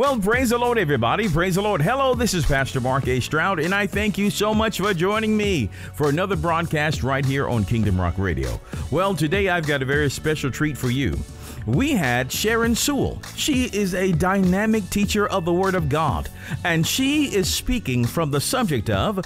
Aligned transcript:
Well, 0.00 0.18
praise 0.18 0.48
the 0.48 0.56
Lord, 0.56 0.78
everybody. 0.78 1.28
Praise 1.28 1.56
the 1.56 1.60
Lord. 1.60 1.82
Hello, 1.82 2.14
this 2.14 2.32
is 2.32 2.46
Pastor 2.46 2.80
Mark 2.80 3.06
A. 3.06 3.20
Stroud, 3.20 3.60
and 3.60 3.74
I 3.74 3.86
thank 3.86 4.16
you 4.16 4.30
so 4.30 4.54
much 4.54 4.78
for 4.78 4.94
joining 4.94 5.36
me 5.36 5.68
for 5.92 6.08
another 6.08 6.36
broadcast 6.36 7.02
right 7.02 7.22
here 7.22 7.46
on 7.46 7.66
Kingdom 7.66 8.00
Rock 8.00 8.14
Radio. 8.16 8.58
Well, 8.90 9.14
today 9.14 9.50
I've 9.50 9.66
got 9.66 9.82
a 9.82 9.84
very 9.84 10.08
special 10.08 10.50
treat 10.50 10.78
for 10.78 10.88
you. 10.88 11.18
We 11.66 11.90
had 11.90 12.32
Sharon 12.32 12.74
Sewell. 12.74 13.20
She 13.36 13.64
is 13.64 13.92
a 13.92 14.12
dynamic 14.12 14.88
teacher 14.88 15.28
of 15.28 15.44
the 15.44 15.52
Word 15.52 15.74
of 15.74 15.90
God, 15.90 16.30
and 16.64 16.86
she 16.86 17.26
is 17.26 17.52
speaking 17.52 18.06
from 18.06 18.30
the 18.30 18.40
subject 18.40 18.88
of 18.88 19.20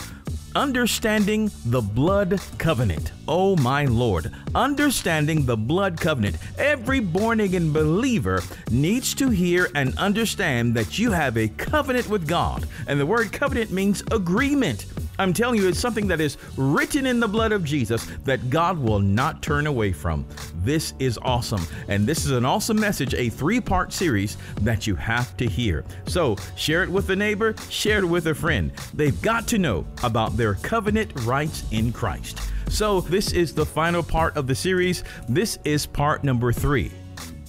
Understanding 0.57 1.50
the 1.64 1.82
Blood 1.82 2.41
Covenant. 2.59 3.11
Oh 3.27 3.57
my 3.57 3.87
Lord. 3.87 4.32
Understanding 4.55 5.46
the 5.46 5.57
Blood 5.57 6.00
Covenant. 6.00 6.37
Every 6.59 7.00
born 7.00 7.41
again 7.41 7.73
believer 7.73 8.41
needs 8.70 9.14
to 9.14 9.30
hear 9.30 9.69
and 9.75 9.98
understand 9.98 10.75
that 10.75 10.96
you 10.96 11.11
have 11.11 11.37
a 11.37 11.48
covenant 11.48 12.09
with 12.09 12.28
God. 12.28 12.69
And 12.87 13.01
the 13.01 13.06
word 13.06 13.33
covenant 13.33 13.73
means 13.73 14.05
agreement. 14.12 14.87
I'm 15.18 15.32
telling 15.32 15.60
you, 15.60 15.68
it's 15.68 15.78
something 15.78 16.09
that 16.09 16.20
is 16.20 16.36
written 16.56 17.06
in 17.06 17.20
the 17.20 17.28
blood 17.28 17.52
of 17.52 17.64
Jesus 17.64 18.06
that 18.24 18.50
God 18.50 18.78
will 18.78 18.98
not 18.98 19.42
turn 19.42 19.66
away 19.66 19.92
from. 19.92 20.27
This 20.56 20.95
is 20.98 21.18
awesome. 21.22 21.64
And 21.88 22.06
this 22.06 22.24
is 22.24 22.32
an 22.32 22.45
awesome 22.45 22.78
message, 22.78 23.14
a 23.14 23.28
three 23.28 23.60
part 23.60 23.92
series 23.92 24.36
that 24.62 24.86
you 24.86 24.96
have 24.96 25.36
to 25.36 25.46
hear. 25.46 25.84
So 26.06 26.36
share 26.56 26.82
it 26.82 26.91
with 26.91 27.10
a 27.10 27.16
neighbor, 27.16 27.55
share 27.70 28.00
it 28.00 28.06
with 28.06 28.27
a 28.27 28.34
friend. 28.34 28.72
They've 28.92 29.20
got 29.22 29.46
to 29.48 29.58
know 29.58 29.86
about 30.02 30.36
their 30.36 30.55
covenant 30.55 31.12
rights 31.20 31.64
in 31.70 31.92
Christ. 31.92 32.41
So 32.69 33.00
this 33.02 33.33
is 33.33 33.55
the 33.55 33.66
final 33.66 34.02
part 34.02 34.36
of 34.36 34.46
the 34.46 34.55
series. 34.55 35.05
This 35.28 35.58
is 35.64 35.86
part 35.86 36.24
number 36.24 36.52
three. 36.52 36.91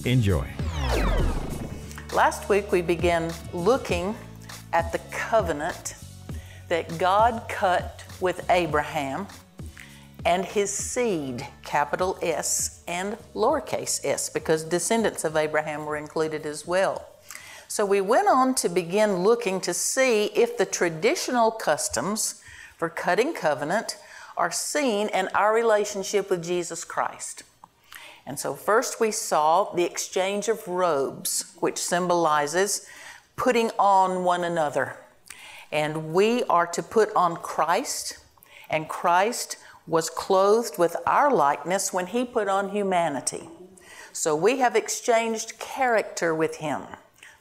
Enjoy. 0.04 0.46
Last 2.14 2.48
week 2.48 2.70
we 2.70 2.80
began 2.80 3.32
looking 3.52 4.14
at 4.72 4.92
the 4.92 4.98
covenant 5.10 5.94
that 6.68 6.98
God 6.98 7.42
cut 7.48 8.04
with 8.20 8.48
Abraham 8.50 9.26
and 10.24 10.44
his 10.44 10.72
seed, 10.72 11.46
capital 11.64 12.18
S 12.20 12.82
and 12.88 13.16
lowercase 13.34 14.04
s, 14.04 14.28
because 14.28 14.64
descendants 14.64 15.24
of 15.24 15.36
Abraham 15.36 15.86
were 15.86 15.96
included 15.96 16.44
as 16.44 16.66
well. 16.66 17.06
So 17.68 17.86
we 17.86 18.00
went 18.00 18.28
on 18.28 18.54
to 18.56 18.68
begin 18.68 19.18
looking 19.18 19.60
to 19.60 19.74
see 19.74 20.26
if 20.26 20.56
the 20.56 20.66
traditional 20.66 21.50
customs 21.50 22.42
for 22.76 22.88
cutting 22.88 23.34
covenant 23.34 23.98
are 24.36 24.50
seen 24.50 25.08
in 25.08 25.28
our 25.28 25.54
relationship 25.54 26.30
with 26.30 26.44
Jesus 26.44 26.84
Christ. 26.84 27.42
And 28.26 28.38
so, 28.38 28.54
first 28.54 28.98
we 28.98 29.12
saw 29.12 29.72
the 29.72 29.84
exchange 29.84 30.48
of 30.48 30.66
robes, 30.66 31.52
which 31.60 31.78
symbolizes 31.78 32.84
putting 33.36 33.70
on 33.78 34.24
one 34.24 34.42
another. 34.42 34.96
And 35.72 36.12
we 36.12 36.44
are 36.44 36.66
to 36.68 36.82
put 36.82 37.14
on 37.14 37.36
Christ, 37.36 38.18
and 38.70 38.88
Christ 38.88 39.56
was 39.86 40.10
clothed 40.10 40.78
with 40.78 40.96
our 41.06 41.30
likeness 41.30 41.92
when 41.92 42.06
he 42.06 42.24
put 42.24 42.48
on 42.48 42.70
humanity. 42.70 43.48
So 44.12 44.34
we 44.34 44.58
have 44.58 44.74
exchanged 44.74 45.58
character 45.58 46.34
with 46.34 46.56
him. 46.56 46.82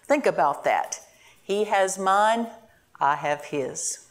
Think 0.04 0.26
about 0.26 0.64
that. 0.66 1.00
He 1.42 1.64
has 1.66 1.98
mine, 1.98 2.48
I 3.00 3.16
have 3.16 3.46
his. 3.46 4.08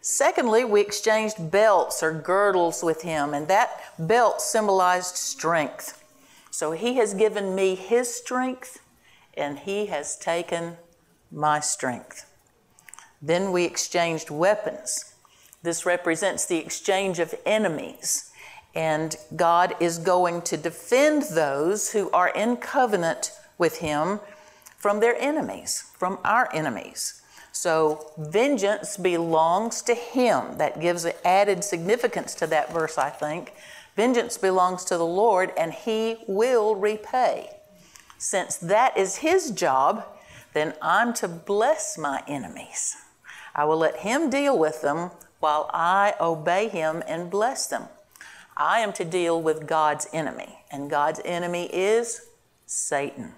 Secondly, 0.00 0.64
we 0.64 0.80
exchanged 0.80 1.50
belts 1.50 2.02
or 2.02 2.12
girdles 2.12 2.82
with 2.82 3.02
him, 3.02 3.34
and 3.34 3.48
that 3.48 3.70
belt 3.98 4.40
symbolized 4.40 5.16
strength. 5.16 6.02
So 6.50 6.72
he 6.72 6.94
has 6.94 7.12
given 7.12 7.54
me 7.54 7.74
his 7.74 8.14
strength, 8.14 8.80
and 9.36 9.58
he 9.58 9.86
has 9.86 10.16
taken 10.16 10.76
my 11.30 11.60
strength. 11.60 12.30
Then 13.20 13.52
we 13.52 13.64
exchanged 13.64 14.30
weapons. 14.30 15.14
This 15.62 15.86
represents 15.86 16.44
the 16.44 16.58
exchange 16.58 17.18
of 17.18 17.34
enemies. 17.44 18.30
And 18.74 19.16
God 19.34 19.74
is 19.80 19.98
going 19.98 20.42
to 20.42 20.56
defend 20.56 21.22
those 21.32 21.92
who 21.92 22.10
are 22.10 22.28
in 22.28 22.56
covenant 22.58 23.32
with 23.58 23.78
Him 23.78 24.20
from 24.76 25.00
their 25.00 25.16
enemies, 25.18 25.90
from 25.98 26.18
our 26.24 26.48
enemies. 26.54 27.22
So 27.52 28.12
vengeance 28.18 28.98
belongs 28.98 29.80
to 29.82 29.94
Him. 29.94 30.58
That 30.58 30.78
gives 30.78 31.06
added 31.24 31.64
significance 31.64 32.34
to 32.34 32.46
that 32.48 32.70
verse, 32.70 32.98
I 32.98 33.08
think. 33.08 33.54
Vengeance 33.96 34.36
belongs 34.36 34.84
to 34.84 34.98
the 34.98 35.06
Lord, 35.06 35.52
and 35.56 35.72
He 35.72 36.18
will 36.28 36.76
repay. 36.76 37.48
Since 38.18 38.58
that 38.58 38.96
is 38.98 39.16
His 39.16 39.50
job, 39.50 40.04
then 40.52 40.74
I'm 40.82 41.14
to 41.14 41.28
bless 41.28 41.96
my 41.96 42.22
enemies. 42.28 42.94
I 43.56 43.64
will 43.64 43.78
let 43.78 44.00
him 44.00 44.30
deal 44.30 44.56
with 44.56 44.82
them 44.82 45.10
while 45.40 45.70
I 45.72 46.14
obey 46.20 46.68
him 46.68 47.02
and 47.08 47.30
bless 47.30 47.66
them. 47.66 47.84
I 48.56 48.80
am 48.80 48.92
to 48.94 49.04
deal 49.04 49.40
with 49.40 49.66
God's 49.66 50.06
enemy, 50.12 50.60
and 50.70 50.88
God's 50.90 51.20
enemy 51.24 51.64
is 51.72 52.26
Satan. 52.66 53.32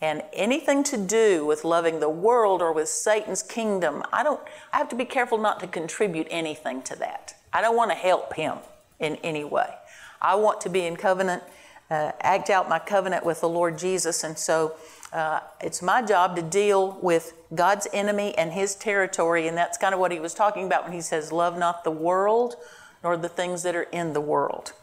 And 0.00 0.22
anything 0.32 0.84
to 0.84 0.96
do 0.96 1.44
with 1.44 1.64
loving 1.64 2.00
the 2.00 2.08
world 2.08 2.62
or 2.62 2.72
with 2.72 2.88
Satan's 2.88 3.42
kingdom, 3.42 4.02
I 4.12 4.22
don't 4.22 4.40
I 4.72 4.78
have 4.78 4.88
to 4.90 4.96
be 4.96 5.04
careful 5.04 5.38
not 5.38 5.58
to 5.60 5.66
contribute 5.66 6.26
anything 6.30 6.82
to 6.82 6.96
that. 6.96 7.34
I 7.52 7.62
don't 7.62 7.76
want 7.76 7.90
to 7.90 7.96
help 7.96 8.34
him 8.34 8.58
in 9.00 9.16
any 9.16 9.44
way. 9.44 9.74
I 10.20 10.34
want 10.34 10.60
to 10.62 10.68
be 10.68 10.86
in 10.86 10.96
covenant, 10.96 11.42
uh, 11.90 12.12
act 12.20 12.50
out 12.50 12.68
my 12.68 12.78
covenant 12.78 13.24
with 13.24 13.40
the 13.40 13.48
Lord 13.48 13.78
Jesus, 13.78 14.22
and 14.22 14.38
so 14.38 14.76
uh, 15.16 15.40
it's 15.62 15.80
my 15.80 16.02
job 16.02 16.36
to 16.36 16.42
deal 16.42 16.98
with 17.00 17.32
God's 17.54 17.88
enemy 17.94 18.36
and 18.36 18.52
his 18.52 18.74
territory, 18.74 19.48
and 19.48 19.56
that's 19.56 19.78
kind 19.78 19.94
of 19.94 20.00
what 20.00 20.12
he 20.12 20.20
was 20.20 20.34
talking 20.34 20.66
about 20.66 20.84
when 20.84 20.92
he 20.92 21.00
says, 21.00 21.32
Love 21.32 21.56
not 21.56 21.84
the 21.84 21.90
world, 21.90 22.56
nor 23.02 23.16
the 23.16 23.30
things 23.30 23.62
that 23.62 23.74
are 23.74 23.84
in 23.84 24.12
the 24.12 24.20
world. 24.20 24.74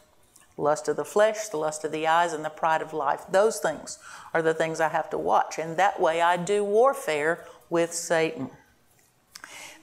Lust 0.56 0.88
of 0.88 0.96
the 0.96 1.04
flesh, 1.04 1.46
the 1.48 1.56
lust 1.56 1.84
of 1.84 1.92
the 1.92 2.08
eyes, 2.08 2.32
and 2.32 2.44
the 2.44 2.50
pride 2.50 2.82
of 2.82 2.92
life. 2.92 3.22
Those 3.30 3.60
things 3.60 4.00
are 4.32 4.42
the 4.42 4.54
things 4.54 4.80
I 4.80 4.88
have 4.88 5.08
to 5.10 5.18
watch, 5.18 5.56
and 5.56 5.76
that 5.76 6.00
way 6.00 6.20
I 6.20 6.36
do 6.36 6.64
warfare 6.64 7.44
with 7.70 7.94
Satan. 7.94 8.50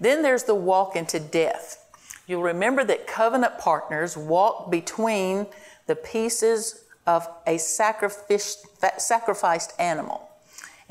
Then 0.01 0.21
there's 0.21 0.43
the 0.43 0.55
walk 0.55 0.97
into 0.97 1.17
death. 1.17 1.77
You'll 2.27 2.43
remember 2.43 2.83
that 2.83 3.07
covenant 3.07 3.57
partners 3.57 4.17
walk 4.17 4.69
between 4.69 5.47
the 5.87 5.95
pieces 5.95 6.83
of 7.07 7.25
a 7.47 7.57
sacrificed 7.57 8.59
animal. 9.79 10.27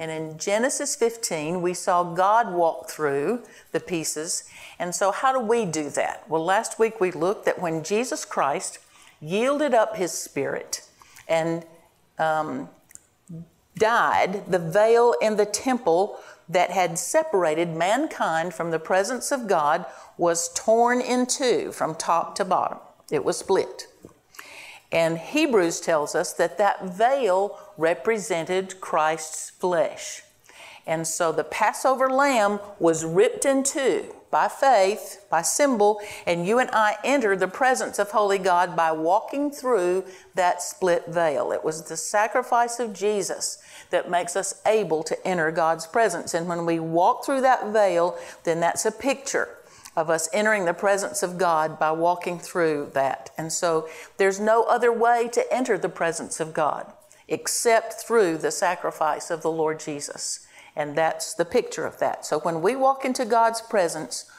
And 0.00 0.10
in 0.10 0.38
Genesis 0.38 0.96
15, 0.96 1.60
we 1.60 1.74
saw 1.74 2.02
God 2.02 2.54
walk 2.54 2.88
through 2.88 3.42
the 3.72 3.80
pieces. 3.80 4.44
And 4.78 4.94
so, 4.94 5.12
how 5.12 5.30
do 5.30 5.38
we 5.38 5.66
do 5.66 5.90
that? 5.90 6.24
Well, 6.26 6.42
last 6.42 6.78
week 6.78 7.00
we 7.00 7.10
looked 7.10 7.46
at 7.46 7.60
when 7.60 7.84
Jesus 7.84 8.24
Christ 8.24 8.78
yielded 9.20 9.74
up 9.74 9.96
his 9.96 10.10
spirit 10.10 10.88
and 11.28 11.66
um, 12.18 12.70
died, 13.76 14.50
the 14.50 14.58
veil 14.58 15.14
in 15.20 15.36
the 15.36 15.44
temple 15.44 16.18
that 16.48 16.70
had 16.70 16.98
separated 16.98 17.76
mankind 17.76 18.54
from 18.54 18.70
the 18.70 18.78
presence 18.78 19.30
of 19.30 19.46
God 19.46 19.84
was 20.16 20.50
torn 20.54 21.02
in 21.02 21.26
two 21.26 21.72
from 21.72 21.94
top 21.94 22.34
to 22.36 22.44
bottom. 22.46 22.78
It 23.10 23.22
was 23.22 23.36
split. 23.36 23.86
And 24.92 25.18
Hebrews 25.18 25.80
tells 25.80 26.14
us 26.14 26.32
that 26.34 26.58
that 26.58 26.84
veil 26.84 27.58
represented 27.80 28.80
Christ's 28.80 29.50
flesh. 29.50 30.22
And 30.86 31.06
so 31.06 31.32
the 31.32 31.44
Passover 31.44 32.10
lamb 32.10 32.60
was 32.78 33.04
ripped 33.04 33.44
in 33.44 33.62
two 33.62 34.14
by 34.30 34.48
faith, 34.48 35.24
by 35.28 35.42
symbol, 35.42 36.00
and 36.24 36.46
you 36.46 36.60
and 36.60 36.70
I 36.72 36.96
enter 37.02 37.36
the 37.36 37.48
presence 37.48 37.98
of 37.98 38.12
Holy 38.12 38.38
God 38.38 38.76
by 38.76 38.92
walking 38.92 39.50
through 39.50 40.04
that 40.34 40.62
split 40.62 41.06
veil. 41.08 41.50
It 41.50 41.64
was 41.64 41.82
the 41.82 41.96
sacrifice 41.96 42.78
of 42.78 42.92
Jesus 42.92 43.58
that 43.90 44.10
makes 44.10 44.36
us 44.36 44.62
able 44.66 45.02
to 45.02 45.26
enter 45.26 45.50
God's 45.50 45.86
presence. 45.86 46.32
And 46.32 46.48
when 46.48 46.64
we 46.64 46.78
walk 46.78 47.24
through 47.24 47.40
that 47.40 47.72
veil, 47.72 48.16
then 48.44 48.60
that's 48.60 48.86
a 48.86 48.92
picture 48.92 49.48
of 49.96 50.08
us 50.08 50.28
entering 50.32 50.64
the 50.64 50.74
presence 50.74 51.24
of 51.24 51.36
God 51.36 51.78
by 51.78 51.90
walking 51.90 52.38
through 52.38 52.90
that. 52.94 53.30
And 53.36 53.52
so 53.52 53.88
there's 54.16 54.38
no 54.38 54.62
other 54.64 54.92
way 54.92 55.28
to 55.32 55.52
enter 55.52 55.76
the 55.76 55.88
presence 55.88 56.38
of 56.38 56.54
God 56.54 56.92
except 57.30 57.94
through 57.94 58.36
the 58.36 58.50
sacrifice 58.50 59.30
of 59.30 59.40
the 59.40 59.50
Lord 59.50 59.80
Jesus. 59.80 60.46
And 60.76 60.96
that's 60.96 61.32
the 61.32 61.44
picture 61.44 61.86
of 61.86 61.98
that. 62.00 62.26
So 62.26 62.40
when 62.40 62.60
we 62.60 62.76
walk 62.76 63.04
into 63.04 63.24
God's 63.24 63.62
presence, 63.62 64.30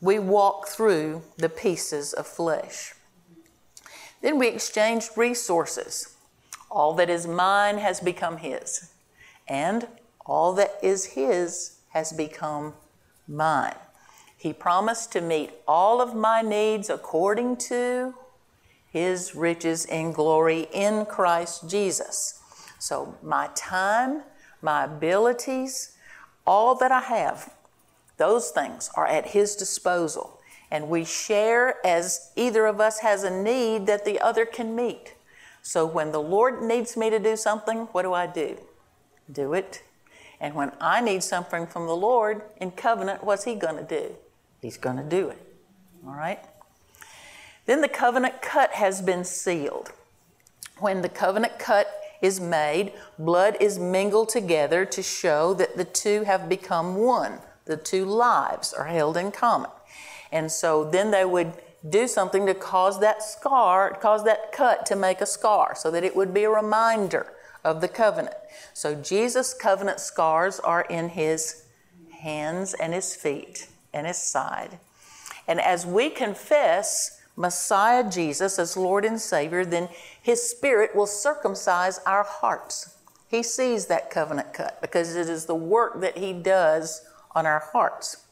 we 0.00 0.18
walk 0.18 0.68
through 0.68 1.22
the 1.36 1.48
pieces 1.48 2.12
of 2.12 2.26
flesh. 2.26 2.94
Then 4.22 4.38
we 4.38 4.48
exchange 4.48 5.10
resources. 5.16 6.16
All 6.70 6.94
that 6.94 7.10
is 7.10 7.26
mine 7.26 7.78
has 7.78 8.00
become 8.00 8.38
His, 8.38 8.92
and 9.46 9.86
all 10.24 10.54
that 10.54 10.78
is 10.82 11.04
His 11.04 11.78
has 11.90 12.12
become 12.12 12.74
mine. 13.28 13.74
He 14.36 14.52
promised 14.52 15.12
to 15.12 15.20
meet 15.20 15.52
all 15.68 16.00
of 16.00 16.14
my 16.14 16.40
needs 16.40 16.88
according 16.88 17.58
to 17.58 18.14
his 18.92 19.34
riches 19.34 19.84
in 19.84 20.12
glory 20.12 20.68
in 20.72 21.06
Christ 21.06 21.68
Jesus. 21.68 22.40
So, 22.78 23.16
my 23.22 23.48
time, 23.54 24.22
my 24.60 24.84
abilities, 24.84 25.96
all 26.46 26.74
that 26.76 26.92
I 26.92 27.00
have, 27.00 27.52
those 28.16 28.50
things 28.50 28.90
are 28.94 29.06
at 29.06 29.28
His 29.28 29.56
disposal. 29.56 30.40
And 30.70 30.88
we 30.88 31.04
share 31.04 31.84
as 31.86 32.30
either 32.36 32.66
of 32.66 32.80
us 32.80 33.00
has 33.00 33.24
a 33.24 33.30
need 33.30 33.86
that 33.86 34.04
the 34.04 34.20
other 34.20 34.46
can 34.46 34.74
meet. 34.74 35.14
So 35.60 35.84
when 35.86 36.12
the 36.12 36.20
Lord 36.20 36.62
needs 36.62 36.96
me 36.96 37.10
to 37.10 37.18
do 37.18 37.36
something, 37.36 37.88
what 37.92 38.02
do 38.02 38.12
I 38.12 38.26
do? 38.26 38.56
Do 39.30 39.54
it. 39.54 39.82
And 40.40 40.54
when 40.54 40.72
I 40.80 41.00
need 41.00 41.22
something 41.22 41.66
from 41.66 41.86
the 41.86 41.96
Lord 41.96 42.42
in 42.56 42.72
covenant, 42.72 43.22
what's 43.22 43.44
He 43.44 43.54
going 43.54 43.76
to 43.76 43.82
do? 43.82 44.14
He's 44.60 44.76
going 44.76 44.96
to 44.96 45.02
do 45.02 45.28
it. 45.28 45.38
All 46.06 46.14
right? 46.14 46.40
Then 47.66 47.80
the 47.80 47.88
covenant 47.88 48.42
cut 48.42 48.72
has 48.72 49.00
been 49.02 49.24
sealed. 49.24 49.92
When 50.78 51.02
the 51.02 51.08
covenant 51.08 51.58
cut 51.58 51.86
is 52.20 52.40
made, 52.40 52.92
blood 53.18 53.56
is 53.60 53.78
mingled 53.78 54.28
together 54.28 54.84
to 54.84 55.02
show 55.02 55.54
that 55.54 55.76
the 55.76 55.84
two 55.84 56.22
have 56.24 56.48
become 56.48 56.96
one. 56.96 57.38
The 57.64 57.76
two 57.76 58.04
lives 58.04 58.72
are 58.72 58.86
held 58.86 59.16
in 59.16 59.30
common. 59.30 59.70
And 60.30 60.50
so 60.50 60.84
then 60.84 61.10
they 61.10 61.24
would 61.24 61.52
do 61.88 62.06
something 62.06 62.46
to 62.46 62.54
cause 62.54 63.00
that 63.00 63.22
scar, 63.22 63.94
cause 63.94 64.24
that 64.24 64.52
cut 64.52 64.86
to 64.86 64.96
make 64.96 65.20
a 65.20 65.26
scar, 65.26 65.74
so 65.74 65.90
that 65.90 66.04
it 66.04 66.16
would 66.16 66.32
be 66.32 66.44
a 66.44 66.50
reminder 66.50 67.32
of 67.64 67.80
the 67.80 67.88
covenant. 67.88 68.36
So 68.72 68.94
Jesus' 68.94 69.54
covenant 69.54 70.00
scars 70.00 70.58
are 70.60 70.82
in 70.82 71.10
his 71.10 71.64
hands 72.10 72.74
and 72.74 72.92
his 72.92 73.14
feet 73.14 73.68
and 73.92 74.06
his 74.06 74.16
side. 74.16 74.78
And 75.46 75.60
as 75.60 75.84
we 75.84 76.08
confess 76.08 77.20
Messiah 77.36 78.08
Jesus 78.08 78.58
as 78.58 78.76
Lord 78.76 79.04
and 79.04 79.20
Savior, 79.20 79.64
then 79.64 79.88
His 80.20 80.42
Spirit 80.48 80.94
will 80.94 81.06
circumcise 81.06 81.98
our 82.06 82.24
hearts. 82.24 82.96
He 83.28 83.42
sees 83.42 83.86
that 83.86 84.10
covenant 84.10 84.52
cut 84.52 84.80
because 84.82 85.16
it 85.16 85.28
is 85.28 85.46
the 85.46 85.54
work 85.54 86.00
that 86.00 86.18
He 86.18 86.32
does 86.32 87.04
on 87.34 87.46
our 87.46 87.60
hearts. 87.72 88.24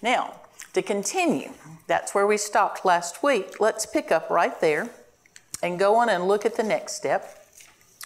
Now, 0.00 0.34
to 0.72 0.82
continue, 0.82 1.50
that's 1.86 2.14
where 2.14 2.26
we 2.26 2.36
stopped 2.36 2.84
last 2.84 3.22
week. 3.22 3.60
Let's 3.60 3.86
pick 3.86 4.12
up 4.12 4.30
right 4.30 4.60
there 4.60 4.90
and 5.62 5.78
go 5.78 5.96
on 5.96 6.08
and 6.08 6.28
look 6.28 6.46
at 6.46 6.56
the 6.56 6.62
next 6.62 6.94
step, 6.94 7.44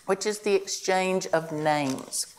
which 0.07 0.25
is 0.25 0.39
the 0.39 0.55
exchange 0.55 1.27
of 1.29 1.53
names. 1.53 2.35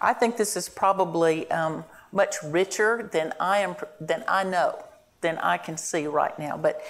I 0.00 0.12
think 0.12 0.36
this 0.36 0.56
is 0.56 0.68
probably 0.68 1.50
um, 1.50 1.84
much 2.12 2.36
richer 2.44 3.08
than 3.10 3.32
I 3.40 3.58
am 3.60 3.76
than 4.00 4.24
I 4.28 4.44
know 4.44 4.85
than 5.20 5.38
I 5.38 5.58
can 5.58 5.76
see 5.76 6.06
right 6.06 6.38
now. 6.38 6.56
But 6.56 6.82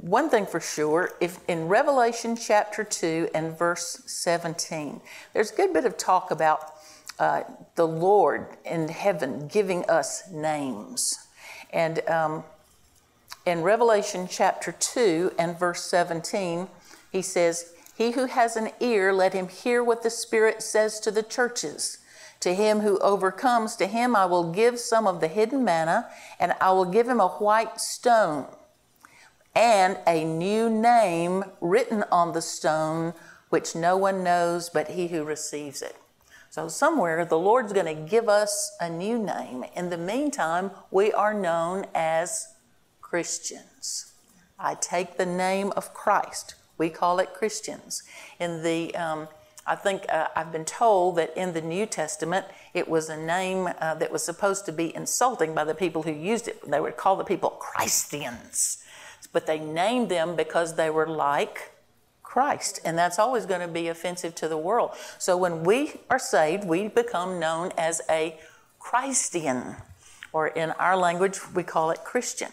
one 0.00 0.28
thing 0.28 0.46
for 0.46 0.60
sure, 0.60 1.12
if 1.20 1.38
in 1.48 1.68
Revelation 1.68 2.36
chapter 2.36 2.84
2 2.84 3.30
and 3.34 3.58
verse 3.58 4.02
17, 4.06 5.00
there's 5.32 5.50
a 5.50 5.54
good 5.54 5.72
bit 5.72 5.84
of 5.84 5.96
talk 5.96 6.30
about 6.30 6.74
uh, 7.18 7.42
the 7.74 7.86
Lord 7.86 8.46
in 8.64 8.88
heaven 8.88 9.48
giving 9.48 9.88
us 9.88 10.30
names. 10.30 11.18
And 11.72 12.06
um, 12.08 12.44
in 13.46 13.62
Revelation 13.62 14.28
chapter 14.30 14.72
2 14.72 15.32
and 15.38 15.58
verse 15.58 15.82
17, 15.84 16.68
he 17.10 17.22
says, 17.22 17.72
He 17.96 18.12
who 18.12 18.26
has 18.26 18.56
an 18.56 18.70
ear, 18.80 19.12
let 19.12 19.32
him 19.32 19.48
hear 19.48 19.82
what 19.82 20.02
the 20.02 20.10
Spirit 20.10 20.62
says 20.62 21.00
to 21.00 21.10
the 21.10 21.22
churches. 21.22 21.98
To 22.40 22.54
him 22.54 22.80
who 22.80 22.98
overcomes, 22.98 23.76
to 23.76 23.86
him 23.86 24.16
I 24.16 24.24
will 24.24 24.50
give 24.50 24.78
some 24.78 25.06
of 25.06 25.20
the 25.20 25.28
hidden 25.28 25.62
manna, 25.62 26.08
and 26.38 26.54
I 26.60 26.72
will 26.72 26.86
give 26.86 27.06
him 27.06 27.20
a 27.20 27.28
white 27.28 27.80
stone 27.80 28.46
and 29.54 29.98
a 30.06 30.24
new 30.24 30.70
name 30.70 31.44
written 31.60 32.04
on 32.10 32.32
the 32.32 32.42
stone, 32.42 33.14
which 33.48 33.74
no 33.74 33.96
one 33.96 34.22
knows 34.22 34.70
but 34.70 34.88
he 34.88 35.08
who 35.08 35.24
receives 35.24 35.82
it. 35.82 35.96
So, 36.50 36.68
somewhere 36.68 37.24
the 37.24 37.38
Lord's 37.38 37.72
going 37.72 37.86
to 37.86 38.10
give 38.10 38.28
us 38.28 38.76
a 38.80 38.90
new 38.90 39.18
name. 39.18 39.64
In 39.76 39.90
the 39.90 39.98
meantime, 39.98 40.72
we 40.90 41.12
are 41.12 41.34
known 41.34 41.86
as 41.94 42.48
Christians. 43.00 44.12
I 44.58 44.74
take 44.74 45.16
the 45.16 45.26
name 45.26 45.72
of 45.76 45.94
Christ. 45.94 46.54
We 46.76 46.88
call 46.90 47.18
it 47.18 47.34
Christians. 47.34 48.02
In 48.40 48.62
the 48.62 48.94
um, 48.96 49.28
I 49.66 49.76
think 49.76 50.06
uh, 50.08 50.28
I've 50.34 50.52
been 50.52 50.64
told 50.64 51.16
that 51.16 51.36
in 51.36 51.52
the 51.52 51.60
New 51.60 51.86
Testament 51.86 52.46
it 52.74 52.88
was 52.88 53.08
a 53.08 53.16
name 53.16 53.68
uh, 53.80 53.94
that 53.94 54.10
was 54.10 54.24
supposed 54.24 54.66
to 54.66 54.72
be 54.72 54.94
insulting 54.94 55.54
by 55.54 55.64
the 55.64 55.74
people 55.74 56.02
who 56.02 56.12
used 56.12 56.48
it. 56.48 56.68
They 56.68 56.80
would 56.80 56.96
call 56.96 57.16
the 57.16 57.24
people 57.24 57.50
Christians, 57.50 58.82
but 59.32 59.46
they 59.46 59.58
named 59.58 60.08
them 60.08 60.34
because 60.34 60.74
they 60.74 60.90
were 60.90 61.06
like 61.06 61.72
Christ, 62.22 62.80
and 62.84 62.96
that's 62.96 63.18
always 63.18 63.44
going 63.44 63.60
to 63.60 63.68
be 63.68 63.88
offensive 63.88 64.36
to 64.36 64.46
the 64.46 64.56
world. 64.56 64.92
So 65.18 65.36
when 65.36 65.64
we 65.64 65.94
are 66.08 66.18
saved, 66.18 66.64
we 66.64 66.86
become 66.86 67.40
known 67.40 67.72
as 67.76 68.00
a 68.08 68.38
Christian, 68.78 69.76
or 70.32 70.46
in 70.46 70.70
our 70.72 70.96
language, 70.96 71.40
we 71.54 71.64
call 71.64 71.90
it 71.90 72.04
Christian. 72.04 72.50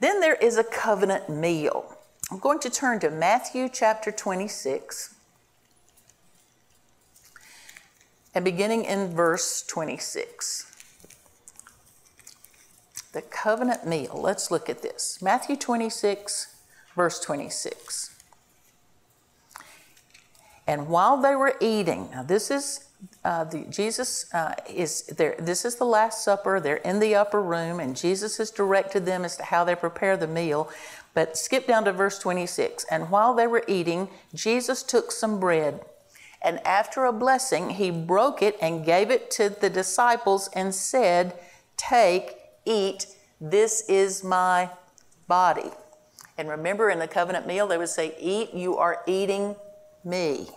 Then 0.00 0.20
there 0.20 0.34
is 0.34 0.58
a 0.58 0.64
covenant 0.64 1.28
meal. 1.28 1.96
I'm 2.32 2.40
going 2.40 2.58
to 2.60 2.70
turn 2.70 2.98
to 3.00 3.10
Matthew 3.10 3.68
chapter 3.68 4.10
26. 4.10 5.14
And 8.34 8.44
beginning 8.44 8.84
in 8.84 9.08
verse 9.08 9.62
26. 9.62 10.66
The 13.12 13.22
covenant 13.22 13.86
meal. 13.86 14.20
Let's 14.20 14.50
look 14.50 14.68
at 14.68 14.82
this. 14.82 15.18
Matthew 15.20 15.56
26, 15.56 16.54
verse 16.94 17.18
26. 17.20 18.16
And 20.66 20.88
while 20.88 21.20
they 21.20 21.34
were 21.34 21.56
eating, 21.60 22.08
now 22.12 22.22
this 22.22 22.50
is 22.50 22.86
uh, 23.24 23.44
the, 23.44 23.60
Jesus 23.70 24.32
uh, 24.32 24.54
is 24.72 25.02
there. 25.06 25.34
This 25.38 25.64
is 25.64 25.76
the 25.76 25.84
Last 25.84 26.22
Supper. 26.22 26.60
They're 26.60 26.76
in 26.76 27.00
the 27.00 27.14
upper 27.14 27.40
room, 27.40 27.80
and 27.80 27.96
Jesus 27.96 28.36
has 28.36 28.50
directed 28.50 29.06
them 29.06 29.24
as 29.24 29.36
to 29.38 29.42
how 29.42 29.64
they 29.64 29.74
prepare 29.74 30.16
the 30.16 30.28
meal. 30.28 30.70
But 31.12 31.36
skip 31.36 31.66
down 31.66 31.84
to 31.86 31.92
verse 31.92 32.18
26. 32.18 32.84
And 32.90 33.10
while 33.10 33.34
they 33.34 33.46
were 33.46 33.64
eating, 33.66 34.08
Jesus 34.34 34.82
took 34.82 35.10
some 35.10 35.40
bread 35.40 35.80
and 36.42 36.64
after 36.66 37.04
a 37.04 37.12
blessing, 37.12 37.70
he 37.70 37.90
broke 37.90 38.42
it 38.42 38.56
and 38.62 38.84
gave 38.84 39.10
it 39.10 39.30
to 39.32 39.50
the 39.50 39.70
disciples 39.70 40.48
and 40.54 40.74
said, 40.74 41.38
Take, 41.76 42.36
eat, 42.64 43.06
this 43.40 43.82
is 43.88 44.24
my 44.24 44.70
body. 45.28 45.70
And 46.38 46.48
remember 46.48 46.88
in 46.88 46.98
the 46.98 47.08
covenant 47.08 47.46
meal, 47.46 47.66
they 47.66 47.76
would 47.76 47.88
say, 47.88 48.14
Eat, 48.18 48.54
you 48.54 48.78
are 48.78 49.02
eating 49.06 49.56
me. 50.04 50.48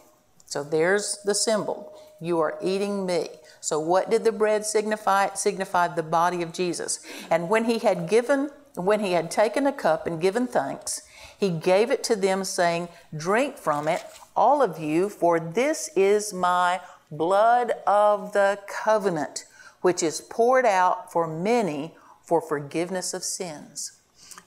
So 0.46 0.64
there's 0.64 1.20
the 1.26 1.36
symbol. 1.36 1.94
You 2.22 2.40
are 2.40 2.58
eating 2.62 3.06
me. 3.06 3.28
So 3.60 3.80
what 3.80 4.10
did 4.10 4.24
the 4.24 4.32
bread 4.32 4.66
signify? 4.66 5.26
It 5.26 5.38
signified 5.38 5.96
the 5.96 6.04
body 6.04 6.42
of 6.42 6.54
Jesus. 6.54 7.00
And 7.30 7.50
when 7.50 7.66
he 7.66 7.80
had 7.80 8.08
given, 8.08 8.52
when 8.76 9.02
he 9.02 9.12
had 9.12 9.30
taken 9.30 9.68
a 9.68 9.74
cup 9.74 10.08
and 10.08 10.22
given 10.22 10.48
thanks, 10.48 11.02
he 11.38 11.50
gave 11.50 11.92
it 11.92 12.04
to 12.06 12.16
them, 12.16 12.46
saying, 12.46 12.88
Drink 13.16 13.58
from 13.58 13.90
it, 13.90 14.02
all 14.36 14.62
of 14.62 14.80
you, 14.80 15.10
for 15.10 15.40
this 15.40 15.90
is 15.96 16.34
my 16.34 16.82
blood 17.12 17.74
of 17.86 18.34
the 18.34 18.60
covenant, 18.68 19.46
which 19.82 20.02
is 20.02 20.22
poured 20.22 20.66
out 20.66 21.12
for 21.12 21.28
many 21.28 21.94
for 22.24 22.42
forgiveness 22.42 23.14
of 23.14 23.24
sins. 23.24 24.00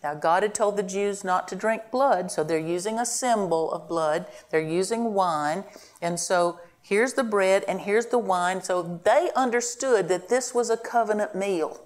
Now, 0.03 0.15
God 0.15 0.43
had 0.43 0.55
told 0.55 0.77
the 0.77 0.83
Jews 0.83 1.25
not 1.25 1.49
to 1.49 1.57
drink 1.57 1.91
blood, 1.91 2.31
so 2.31 2.45
they're 2.45 2.59
using 2.59 2.99
a 2.99 3.07
symbol 3.07 3.73
of 3.73 3.89
blood. 3.89 4.27
They're 4.51 4.61
using 4.61 5.15
wine. 5.15 5.65
And 6.01 6.21
so 6.21 6.61
here's 6.83 7.15
the 7.15 7.25
bread 7.25 7.65
and 7.67 7.81
here's 7.81 8.07
the 8.07 8.19
wine. 8.19 8.63
So 8.63 9.01
they 9.05 9.31
understood 9.35 10.09
that 10.09 10.29
this 10.29 10.55
was 10.55 10.71
a 10.71 10.77
covenant 10.77 11.35
meal. 11.35 11.81